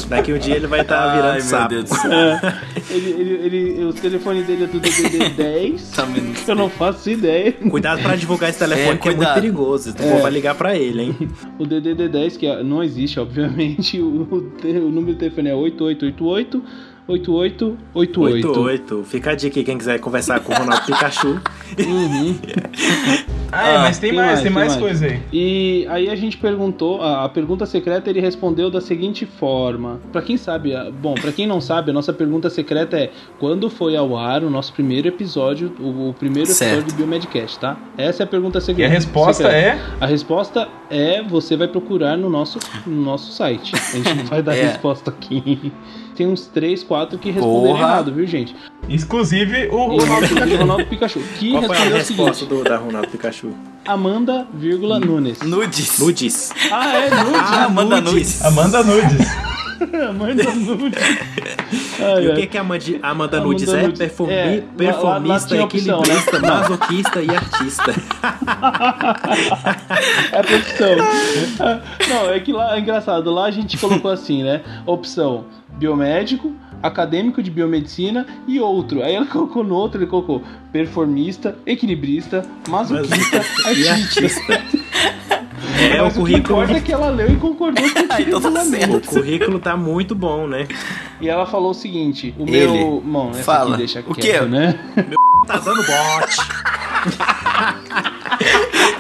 Daqui 0.09 0.33
um 0.33 0.39
dia 0.39 0.57
ele 0.57 0.67
vai 0.67 0.81
estar 0.83 1.09
Ai, 1.09 1.17
virando 1.17 1.33
meu 1.35 1.43
sapo. 1.43 1.69
Deus 1.69 1.85
do 1.85 1.95
céu. 1.97 2.13
É, 2.13 2.55
ele, 2.91 3.11
ele, 3.11 3.35
ele, 3.47 3.85
o 3.85 3.93
telefone 3.93 4.43
dele 4.43 4.65
é 4.65 4.67
do 4.67 4.79
DDD 4.79 5.31
10. 5.31 5.91
Também 5.93 6.23
não 6.23 6.33
Eu 6.47 6.55
não 6.55 6.69
faço 6.69 7.11
ideia. 7.11 7.53
Cuidado 7.53 8.03
pra 8.03 8.15
divulgar 8.17 8.51
esse 8.51 8.59
telefone, 8.59 8.91
É, 8.91 8.97
que 8.97 9.09
é 9.09 9.15
muito 9.15 9.35
perigoso. 9.35 9.91
O 9.91 9.95
povo 9.95 10.23
vai 10.23 10.31
ligar 10.31 10.55
pra 10.55 10.77
ele, 10.77 11.03
hein? 11.03 11.29
O 11.59 11.67
DDD 11.67 12.09
10, 12.09 12.37
que 12.37 12.47
é- 12.47 12.63
não 12.63 12.83
existe, 12.83 13.19
obviamente. 13.19 14.01
O, 14.01 14.27
o 14.31 14.55
o 14.65 14.91
número 14.91 15.15
do 15.15 15.19
telefone 15.19 15.49
é 15.49 15.55
8888 15.55 16.63
8888. 17.07 18.21
88. 18.23 19.05
Fica 19.05 19.31
a 19.33 19.35
dica 19.35 19.59
aí, 19.59 19.65
quem 19.65 19.77
quiser 19.77 19.99
conversar 20.01 20.41
com 20.41 20.53
o 20.53 20.57
Ronaldo 20.57 20.85
Pikachu. 20.87 21.39
Ah, 23.53 23.69
é, 23.73 23.77
Ah, 23.77 23.79
mas 23.81 23.99
tem, 23.99 24.11
tem 24.11 24.19
mais, 24.19 24.29
mais, 24.31 24.43
tem 24.43 24.51
mais 24.51 24.69
mais. 24.69 24.81
coisa 24.81 25.07
aí. 25.07 25.21
E 25.33 25.87
aí 25.91 26.09
a 26.09 26.17
gente 26.17 26.37
perguntou, 26.39 27.03
a, 27.03 27.25
a 27.25 27.29
pergunta 27.29 27.67
secreta 27.67 28.09
ele 28.09 28.21
respondeu 28.21 28.71
da 28.71 28.81
seguinte 28.81 29.27
forma. 29.27 30.01
Pra 30.13 30.23
quem 30.23 30.37
sabe, 30.39 30.75
a- 30.75 30.91
bom, 30.91 31.15
pra 31.15 31.31
quem 31.31 31.47
não 31.47 31.61
sabe, 31.61 31.91
a 31.91 31.95
nossa 31.95 32.13
pergunta 32.13 32.49
secreta 32.49 32.97
é 32.99 33.11
quando 33.39 33.69
foi 33.69 33.97
ao 33.97 34.17
ar 34.17 34.43
o 34.43 34.49
nosso 34.51 34.73
primeiro 34.73 35.07
episódio, 35.09 35.73
o, 35.79 36.09
o 36.09 36.15
primeiro 36.15 36.49
Certo. 36.51 36.73
episódio 36.73 36.95
do 36.95 36.97
Biomedcast, 36.97 37.59
tá? 37.59 37.77
Essa 37.99 38.23
é 38.23 38.25
a 38.25 38.27
pergunta 38.27 38.59
E 38.59 38.63
secreta. 38.63 38.91
a 38.91 38.95
resposta 38.95 39.43
secreta. 39.45 39.57
é. 39.67 39.81
A 40.01 40.07
resposta 40.07 40.69
é 40.91 41.23
você 41.23 41.55
vai 41.57 41.69
procurar 41.69 42.17
no 42.17 42.31
nosso, 42.31 42.59
no 42.87 43.03
nosso 43.03 43.31
site. 43.31 43.75
A 43.75 43.97
gente 43.97 44.15
não 44.15 44.25
vai 44.27 44.43
dar 44.43 44.57
É. 44.57 44.63
resposta 44.69 45.11
aqui. 45.11 45.71
Tem 46.15 46.27
uns 46.29 46.47
3, 46.47 46.83
4 46.85 47.19
que 47.19 47.31
responderam 47.31 47.75
Porra. 47.77 47.79
errado, 47.89 48.13
viu, 48.15 48.27
gente? 48.27 48.55
Inclusive 48.89 49.69
o 49.69 49.97
Ronaldo 49.99 50.29
Pikachu. 50.29 50.57
Ronaldo 50.57 50.87
Pikachu. 50.87 51.21
Que 51.39 51.51
Qual 51.51 51.63
foi 51.65 51.77
a 51.77 51.79
respondeu 51.81 51.95
o 51.95 51.99
resposta 51.99 52.35
seguinte: 52.45 52.59
do, 52.63 52.65
da 52.69 52.77
Ronaldo 52.77 53.09
Pikachu? 53.09 53.51
Amanda, 53.87 54.47
vírgula, 54.55 55.01
Nunes. 55.01 55.41
Nudes. 55.43 55.99
Nudes. 55.99 56.53
Ah, 56.71 56.97
é, 56.97 57.11
Nunes. 57.11 57.41
Ah, 57.43 57.69
manda 57.69 58.01
nudes. 58.01 58.45
Amanda 58.45 58.83
Nudes. 58.83 59.29
Amanda 60.09 60.45
Nunes. 60.55 60.95
Ai, 62.01 62.25
E 62.25 62.29
o 62.29 62.31
ai. 62.33 62.37
que, 62.41 62.47
que 62.47 62.59
a 62.59 62.61
Amanda, 62.61 62.85
Amanda 63.03 63.37
Amanda 63.39 63.41
Nudes 63.41 63.69
é? 63.69 63.83
Nudes. 63.83 63.99
Performi- 63.99 64.33
É, 64.33 64.45
lá- 64.45 64.51
lá- 64.51 64.57
lá 64.57 64.77
performista, 64.77 65.35
opção, 65.45 65.59
né? 65.59 65.65
equilibrista, 65.65 66.39
Não. 66.39 66.49
masoquista 66.55 67.23
e 67.23 67.31
artista. 67.31 67.95
É 70.33 70.39
a 70.39 70.43
profissão. 70.45 70.89
Ah, 71.61 71.81
Não, 72.09 72.31
é 72.33 72.41
que 72.41 72.53
lá 72.53 72.77
é 72.77 72.81
engraçado. 72.81 73.31
Lá 73.31 73.47
a 73.47 73.51
gente 73.51 73.77
colocou 73.79 74.11
assim, 74.11 74.43
né? 74.43 74.63
Opção 74.87 75.45
biomédico, 75.77 76.53
acadêmico 76.83 77.43
de 77.43 77.51
biomedicina 77.51 78.27
e 78.47 78.61
outro. 78.61 79.03
Aí 79.03 79.15
ela 79.15 79.27
colocou 79.31 79.65
no 79.65 79.75
outro, 79.75 80.01
ele 80.01 80.07
colocou 80.07 80.43
performista, 80.73 81.57
equilibrista, 81.67 82.45
masoquista, 82.69 83.43
e 83.75 83.89
artista. 83.89 84.63
É, 85.81 86.01
Mas 86.01 86.17
o 86.17 86.23
o 86.23 86.25
que 86.27 86.41
currículo. 86.41 86.63
é 86.63 86.81
que 86.81 86.93
ela 86.93 87.11
leu 87.11 87.33
e 87.33 87.37
concordou 87.37 87.83
com 87.91 88.07
tá 88.07 88.17
tranquilamente. 88.17 88.97
O 88.97 89.01
currículo 89.01 89.59
tá 89.59 89.77
muito 89.77 90.15
bom, 90.15 90.47
né? 90.47 90.67
E 91.21 91.29
ela 91.29 91.47
falou 91.47 91.71
o 91.71 91.75
seguinte: 91.75 92.35
o 92.39 92.43
Ele. 92.49 92.67
meu. 92.73 93.03
Bom, 93.05 93.31
essa 93.31 93.43
Fala. 93.43 93.71
aqui 93.71 93.79
deixa 93.79 94.01
O 94.07 94.15
quieto, 94.15 94.45
quê? 94.45 94.49
né? 94.49 94.79
Tá 95.47 95.59
dando 95.59 95.83
bote. 95.85 96.37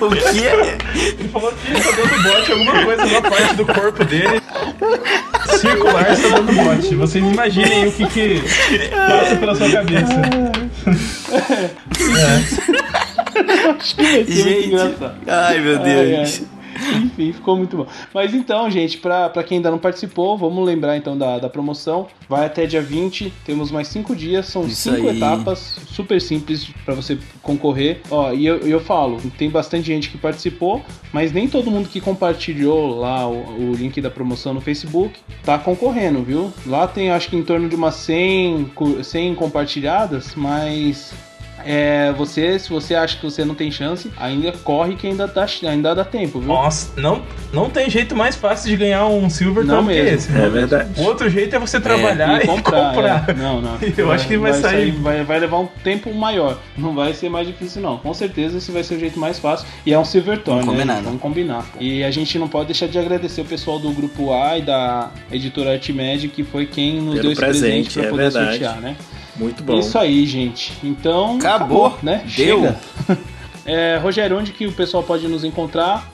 O 0.01 0.11
quê? 0.11 1.17
Ele 1.19 1.29
falou 1.29 1.53
que 1.53 1.73
tá 1.73 1.91
dando 1.93 2.23
bote 2.23 2.51
em 2.51 2.53
alguma 2.55 2.85
coisa 2.85 3.07
na 3.07 3.23
parte 3.23 3.55
do 3.55 3.67
corpo 3.67 4.05
dele. 4.05 4.43
Circular 5.61 6.13
está 6.13 6.29
dando 6.29 6.53
bote. 6.53 6.95
Vocês 6.95 7.25
imaginem 7.25 7.87
o 7.87 7.93
que 7.93 8.07
que 8.07 8.43
passa 8.91 9.37
pela 9.37 9.55
sua 9.55 9.71
cabeça. 9.71 10.21
Acho 13.79 13.97
que 13.97 14.03
vai 14.03 14.25
ser 14.25 14.45
muito 14.45 14.79
Gente. 14.79 15.05
Ai, 15.27 15.59
meu 15.61 15.79
Ai, 15.79 15.85
Deus. 15.85 16.43
ai. 16.43 16.54
Enfim, 17.05 17.33
ficou 17.33 17.57
muito 17.57 17.77
bom. 17.77 17.87
Mas 18.13 18.35
então, 18.35 18.71
gente, 18.71 18.99
pra, 18.99 19.29
pra 19.29 19.43
quem 19.43 19.57
ainda 19.59 19.71
não 19.71 19.79
participou, 19.79 20.37
vamos 20.37 20.65
lembrar 20.65 20.97
então 20.97 21.17
da, 21.17 21.39
da 21.39 21.49
promoção. 21.49 22.07
Vai 22.29 22.47
até 22.47 22.67
dia 22.67 22.83
20, 22.83 23.33
temos 23.45 23.71
mais 23.71 23.89
5 23.89 24.15
dias, 24.17 24.47
são 24.47 24.67
Isso 24.67 24.91
5 24.95 25.09
aí. 25.09 25.17
etapas, 25.17 25.79
super 25.87 26.21
simples 26.21 26.69
pra 26.85 26.95
você 26.95 27.19
concorrer. 27.43 28.01
Ó, 28.11 28.33
e 28.33 28.47
eu, 28.47 28.59
eu 28.59 28.81
falo, 28.81 29.21
tem 29.39 29.51
bastante 29.51 29.87
gente 29.87 30.09
que 30.11 30.19
participou, 30.19 30.83
mas 31.13 31.33
nem 31.33 31.49
todo 31.49 31.71
mundo 31.71 31.89
que 31.89 32.01
compartilhou 32.01 32.99
lá 32.99 33.29
o, 33.29 33.71
o 33.71 33.75
link 33.75 34.01
da 34.01 34.11
promoção 34.11 34.55
no 34.55 34.61
Facebook 34.61 35.19
tá 35.45 35.59
concorrendo, 35.59 36.23
viu? 36.23 36.53
Lá 36.67 36.87
tem 36.87 37.11
acho 37.11 37.29
que 37.29 37.37
em 37.37 37.43
torno 37.43 37.69
de 37.69 37.77
umas 37.77 37.95
100, 37.97 38.65
cu- 38.75 39.03
100 39.05 39.35
compartilhadas, 39.35 40.35
mas 40.35 41.13
é, 41.65 42.13
você, 42.17 42.59
se 42.59 42.69
você 42.71 42.95
acha 42.95 43.17
que 43.17 43.23
você 43.25 43.45
não 43.45 43.55
tem 43.55 43.71
chance, 43.71 44.11
ainda 44.17 44.53
corre 44.65 44.95
que 44.97 45.07
ainda 45.07 45.27
dá, 45.27 45.47
ainda 45.69 45.95
dá 45.95 46.05
tempo, 46.05 46.39
viu? 46.39 46.49
Nossa, 46.49 46.91
não, 47.01 47.23
não 47.53 47.71
tem 47.71 47.89
jeito 47.91 48.15
mais 48.15 48.37
fácil 48.37 48.69
de 48.71 48.77
ganhar 48.77 49.07
um 49.07 49.29
Silver 49.31 49.65
Não 49.65 49.77
Tom 49.79 49.89
que 49.89 49.95
mesmo. 49.95 50.09
esse. 50.17 50.37
É 50.37 50.49
verdade. 50.49 51.01
O 51.01 51.05
outro 51.05 51.29
jeito 51.31 51.55
é 51.57 51.59
você 51.59 51.81
trabalhar 51.81 52.41
E 52.41 52.45
e 52.45 52.47
comprar. 52.47 52.91
comprar. 52.95 53.25
é. 53.29 53.33
Não, 53.35 53.61
não. 53.61 53.79
Eu 53.97 54.11
acho 54.13 54.27
que 54.29 54.37
vai 54.37 54.53
sair- 54.53 54.91
vai, 54.93 55.25
vai 55.25 55.41
levar 55.41 55.59
um 55.61 55.67
tempo 55.83 56.13
maior. 56.15 56.59
Não 56.77 56.95
vai 56.95 57.15
ser 57.15 57.29
mais 57.29 57.47
difícil, 57.47 57.81
não. 57.83 57.99
Com 57.99 58.13
certeza 58.13 58.59
esse 58.59 58.71
vai 58.71 58.83
ser 58.83 58.97
o 58.97 58.99
jeito 59.01 59.19
mais 59.19 59.39
fácil. 59.39 59.67
E 59.87 59.93
é 59.93 59.99
um 59.99 60.05
Silverton, 60.05 60.53
Vamos 60.61 60.67
né? 60.67 60.73
combinar, 60.73 60.95
né? 60.97 61.03
Vamos 61.05 61.21
combinar. 61.21 61.65
E 61.81 62.05
a 62.05 62.11
gente 62.11 62.39
não 62.39 62.49
pode 62.49 62.67
deixar 62.67 62.87
de 62.89 62.99
agradecer 62.99 63.41
o 63.41 63.45
pessoal 63.45 63.79
do 63.79 63.91
grupo 63.91 64.33
A 64.33 64.59
e 64.59 64.63
da 64.63 65.11
editora 65.33 65.73
Artmed, 65.73 66.29
que 66.29 66.45
foi 66.45 66.67
quem 66.67 66.97
nos 67.01 67.15
Pelo 67.15 67.23
deu 67.23 67.33
esse 67.33 67.41
presente 67.41 67.65
presente, 67.65 67.95
pra 67.95 68.03
é 68.05 68.11
poder 68.11 68.23
verdade. 68.25 68.51
sortear, 68.51 68.81
né? 68.81 68.97
Muito 69.37 69.63
bom. 69.63 69.79
Isso 69.79 69.99
aí, 69.99 70.27
gente. 70.27 70.73
Então. 70.83 71.37
Acabou. 71.37 71.99
né? 72.03 72.25
Deu. 72.37 72.61
Chega. 72.61 72.81
É, 73.67 73.97
Rogério, 73.97 74.39
onde 74.39 74.53
que 74.53 74.67
o 74.67 74.73
pessoal 74.73 75.03
pode 75.03 75.27
nos 75.27 75.43
encontrar? 75.43 76.13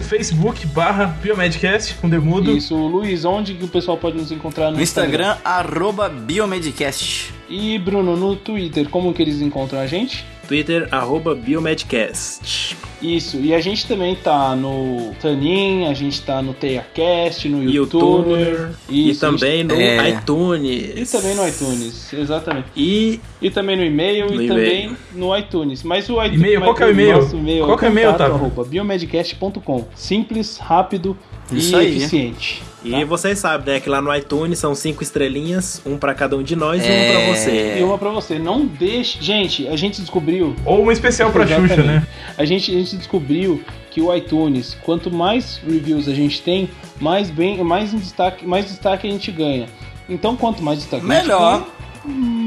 Facebook 0.00 0.66
barra 0.68 1.04
Biomedcast 1.04 1.96
com 1.96 2.08
Demudo. 2.08 2.56
Isso, 2.56 2.74
Luiz, 2.74 3.26
onde 3.26 3.52
que 3.52 3.64
o 3.64 3.68
pessoal 3.68 3.98
pode 3.98 4.16
nos 4.16 4.32
encontrar 4.32 4.70
no, 4.70 4.78
No 4.78 4.82
Instagram, 4.82 5.36
arroba 5.44 6.08
Biomedcast. 6.08 7.34
E 7.46 7.78
Bruno, 7.78 8.16
no 8.16 8.34
Twitter, 8.36 8.88
como 8.88 9.12
que 9.12 9.20
eles 9.20 9.42
encontram 9.42 9.80
a 9.80 9.86
gente? 9.86 10.24
Twitter, 10.48 10.88
arroba 10.90 11.34
Biomedcast. 11.34 12.74
Isso, 13.00 13.36
e 13.36 13.54
a 13.54 13.60
gente 13.60 13.86
também 13.86 14.16
tá 14.16 14.56
no 14.56 15.12
Tanin, 15.20 15.86
a 15.86 15.94
gente 15.94 16.20
tá 16.22 16.42
no 16.42 16.52
TeiaCast, 16.52 17.48
no 17.48 17.62
YouTuber. 17.62 18.40
YouTuber. 18.40 18.70
E 18.88 19.14
também 19.14 19.62
no 19.62 19.74
É. 19.74 20.08
iTunes. 20.10 21.12
E 21.12 21.16
também 21.16 21.34
no 21.36 21.46
iTunes, 21.46 22.12
exatamente. 22.12 22.66
E 22.74 23.20
E 23.40 23.50
também 23.50 23.76
no 23.76 23.84
e-mail 23.84 24.26
No 24.26 24.32
e 24.32 24.46
e-mail. 24.46 24.48
também 24.48 24.96
no 25.14 25.36
iTunes. 25.38 25.84
Mas 25.84 26.08
o 26.08 26.14
iTunes. 26.20 26.40
E-mail, 26.40 26.58
mas 26.60 26.66
qual 26.68 26.74
que 26.76 26.82
é 26.82 26.86
o 26.86 26.90
e-mail? 26.90 27.18
Qual 27.66 27.78
que 27.78 27.84
é 27.84 27.88
o 27.88 27.92
e-mail, 27.92 28.08
arroba 28.10 28.64
biomedcast.com. 28.64 29.84
Simples, 29.94 30.58
rápido 30.58 31.16
Isso 31.52 31.72
e 31.74 31.78
aí. 31.78 31.96
eficiente. 31.96 32.62
E 32.84 33.04
vocês 33.04 33.38
sabem, 33.40 33.74
né, 33.74 33.80
que 33.80 33.88
lá 33.90 34.00
no 34.00 34.14
iTunes 34.14 34.58
são 34.58 34.72
cinco 34.74 35.02
estrelinhas, 35.02 35.82
um 35.84 35.98
pra 35.98 36.14
cada 36.14 36.36
um 36.36 36.42
de 36.42 36.54
nós 36.54 36.80
e 36.82 36.86
um 36.88 36.90
É. 36.92 37.12
pra 37.12 37.34
você. 37.34 37.78
E 37.80 37.82
uma 37.82 37.98
pra 37.98 38.10
você, 38.10 38.38
não 38.38 38.64
deixe. 38.66 39.18
Gente, 39.20 39.66
a 39.66 39.76
gente 39.76 40.00
descobriu 40.00 40.54
Ou 40.64 40.82
uma 40.82 40.92
especial 40.92 41.30
pra 41.32 41.44
Xuxa, 41.46 41.82
né? 41.82 42.06
A 42.36 42.44
gente, 42.44 42.70
a 42.70 42.78
gente 42.78 42.96
descobriu 42.96 43.62
que 43.90 44.00
o 44.00 44.14
iTunes, 44.14 44.76
quanto 44.84 45.10
mais 45.12 45.60
reviews 45.66 46.06
a 46.08 46.14
gente 46.14 46.40
tem, 46.40 46.70
mais 47.00 47.30
bem, 47.30 47.62
mais 47.64 47.92
em 47.92 47.98
destaque, 47.98 48.46
mais 48.46 48.66
destaque 48.66 49.08
a 49.08 49.10
gente 49.10 49.30
ganha. 49.32 49.66
Então, 50.08 50.36
quanto 50.36 50.62
mais 50.62 50.78
destaque 50.78 51.04
Melhor. 51.04 51.54
a 51.54 51.56
gente 51.58 51.64
ganha, 51.64 51.78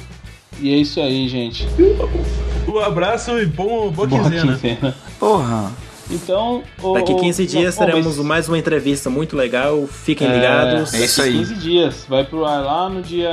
E 0.59 0.74
é 0.74 0.78
isso 0.78 0.99
aí, 0.99 1.28
gente. 1.28 1.68
Um 2.68 2.80
abraço 2.80 3.38
e 3.39 3.45
bom, 3.45 3.91
boa 3.91 4.07
Boa 4.07 4.24
quinzena. 4.24 4.53
quinzena. 4.53 4.95
Porra. 5.20 5.72
Então. 6.11 6.63
o- 6.81 6.93
Daqui 6.93 7.13
o- 7.13 7.17
15 7.17 7.45
dias 7.45 7.77
não, 7.77 7.85
teremos 7.85 8.17
mas- 8.17 8.25
mais 8.25 8.47
uma 8.49 8.57
entrevista 8.57 9.09
muito 9.09 9.35
legal. 9.35 9.87
Fiquem 9.87 10.27
É, 10.27 10.33
ligados. 10.35 10.93
É 10.93 11.03
isso 11.05 11.17
daqui 11.17 11.29
aí. 11.29 11.37
15 11.39 11.55
dias. 11.55 12.05
Vai 12.07 12.23
pro 12.23 12.45
ar 12.45 12.63
lá 12.63 12.89
no 12.89 13.01
dia. 13.01 13.31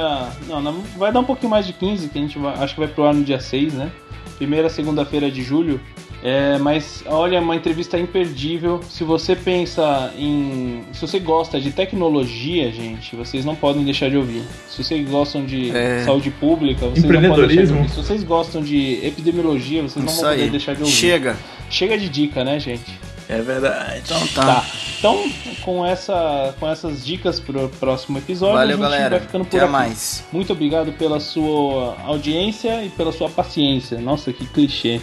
Não, 0.49 0.61
não, 0.63 0.81
vai 0.97 1.13
dar 1.13 1.21
um 1.21 1.25
pouquinho 1.25 1.51
mais 1.51 1.67
de 1.67 1.73
15, 1.73 2.09
que 2.09 2.19
a 2.19 2.23
gente 2.23 2.39
vai. 2.39 2.55
Acho 2.55 2.75
que 2.75 2.81
vai 2.81 2.89
pro 2.89 3.05
ar 3.05 3.15
no 3.15 3.25
dia 3.25 3.41
6, 3.41 3.75
né? 3.75 3.91
Primeira 4.39 4.69
segunda-feira 4.69 5.31
de 5.31 5.43
julho. 5.43 5.81
É, 6.23 6.59
mas 6.59 7.03
olha, 7.07 7.41
uma 7.41 7.57
entrevista 7.57 7.99
imperdível. 7.99 8.81
Se 8.91 9.03
você 9.05 9.35
pensa 9.35 10.13
em. 10.19 10.83
Se 10.93 11.01
você 11.01 11.19
gosta 11.19 11.59
de 11.59 11.71
tecnologia, 11.73 12.71
gente, 12.71 13.17
vocês 13.17 13.43
não 13.45 13.55
podem 13.57 13.83
deixar 13.85 14.11
de 14.11 14.19
ouvir. 14.19 14.43
Se 14.69 14.85
vocês 14.85 15.09
gostam 15.09 15.45
de 15.47 15.71
É. 15.75 16.03
saúde 16.05 16.31
pública, 16.31 16.87
vocês 16.87 17.05
não 17.05 17.11
podem 17.13 17.21
deixar 17.23 17.37
de 17.37 17.43
Empreendedorismo. 17.45 17.77
ouvir. 17.79 17.91
Se 17.91 17.97
vocês 17.97 18.23
gostam 18.23 18.61
de 18.63 19.01
epidemiologia, 19.03 19.81
vocês 19.83 19.97
não 20.05 20.13
Isso 20.13 20.21
vão 20.21 20.31
poder 20.31 20.43
aí. 20.45 20.51
deixar 20.51 20.75
de 20.75 20.81
ouvir. 20.83 20.93
Chega. 20.93 21.37
Chega 21.71 21.97
de 21.97 22.09
dica, 22.09 22.43
né, 22.45 22.59
gente? 22.61 22.99
É 23.29 23.41
verdade. 23.41 24.03
Então 24.05 24.27
Tá. 24.35 24.45
tá. 24.45 24.65
Então, 24.99 25.31
com, 25.63 25.87
essa, 25.87 26.55
com 26.61 26.69
essas 26.69 27.07
dicas 27.07 27.39
pro 27.41 27.69
próximo 27.81 28.19
episódio, 28.19 28.57
Valeu, 28.57 28.77
a 28.77 28.81
gente 28.81 28.83
galera. 28.83 29.11
vai 29.11 29.21
ficando 29.21 29.45
por 29.45 29.57
Até 29.57 29.65
aqui. 29.65 29.73
mais. 29.73 30.25
Muito 30.33 30.53
obrigado 30.53 30.93
pela 30.93 31.21
sua 31.21 31.97
audiência 32.05 32.85
e 32.85 32.91
pela 32.91 33.13
sua 33.13 33.31
paciência. 33.31 33.99
Nossa, 33.99 34.33
que 34.33 34.45
clichê. 34.47 35.01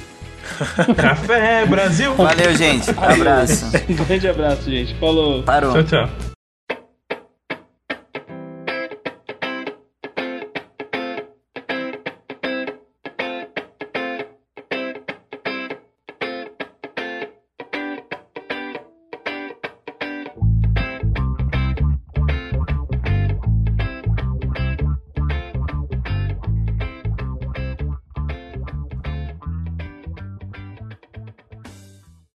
Café 0.95 1.65
Brasil. 1.65 2.13
Valeu, 2.15 2.55
gente. 2.55 2.89
Abraço. 2.91 3.65
Um 3.89 3.95
grande 4.05 4.27
abraço, 4.27 4.69
gente. 4.69 4.93
Falou. 4.95 5.41
Parou. 5.43 5.71
Tchau, 5.73 5.83
tchau. 6.05 6.36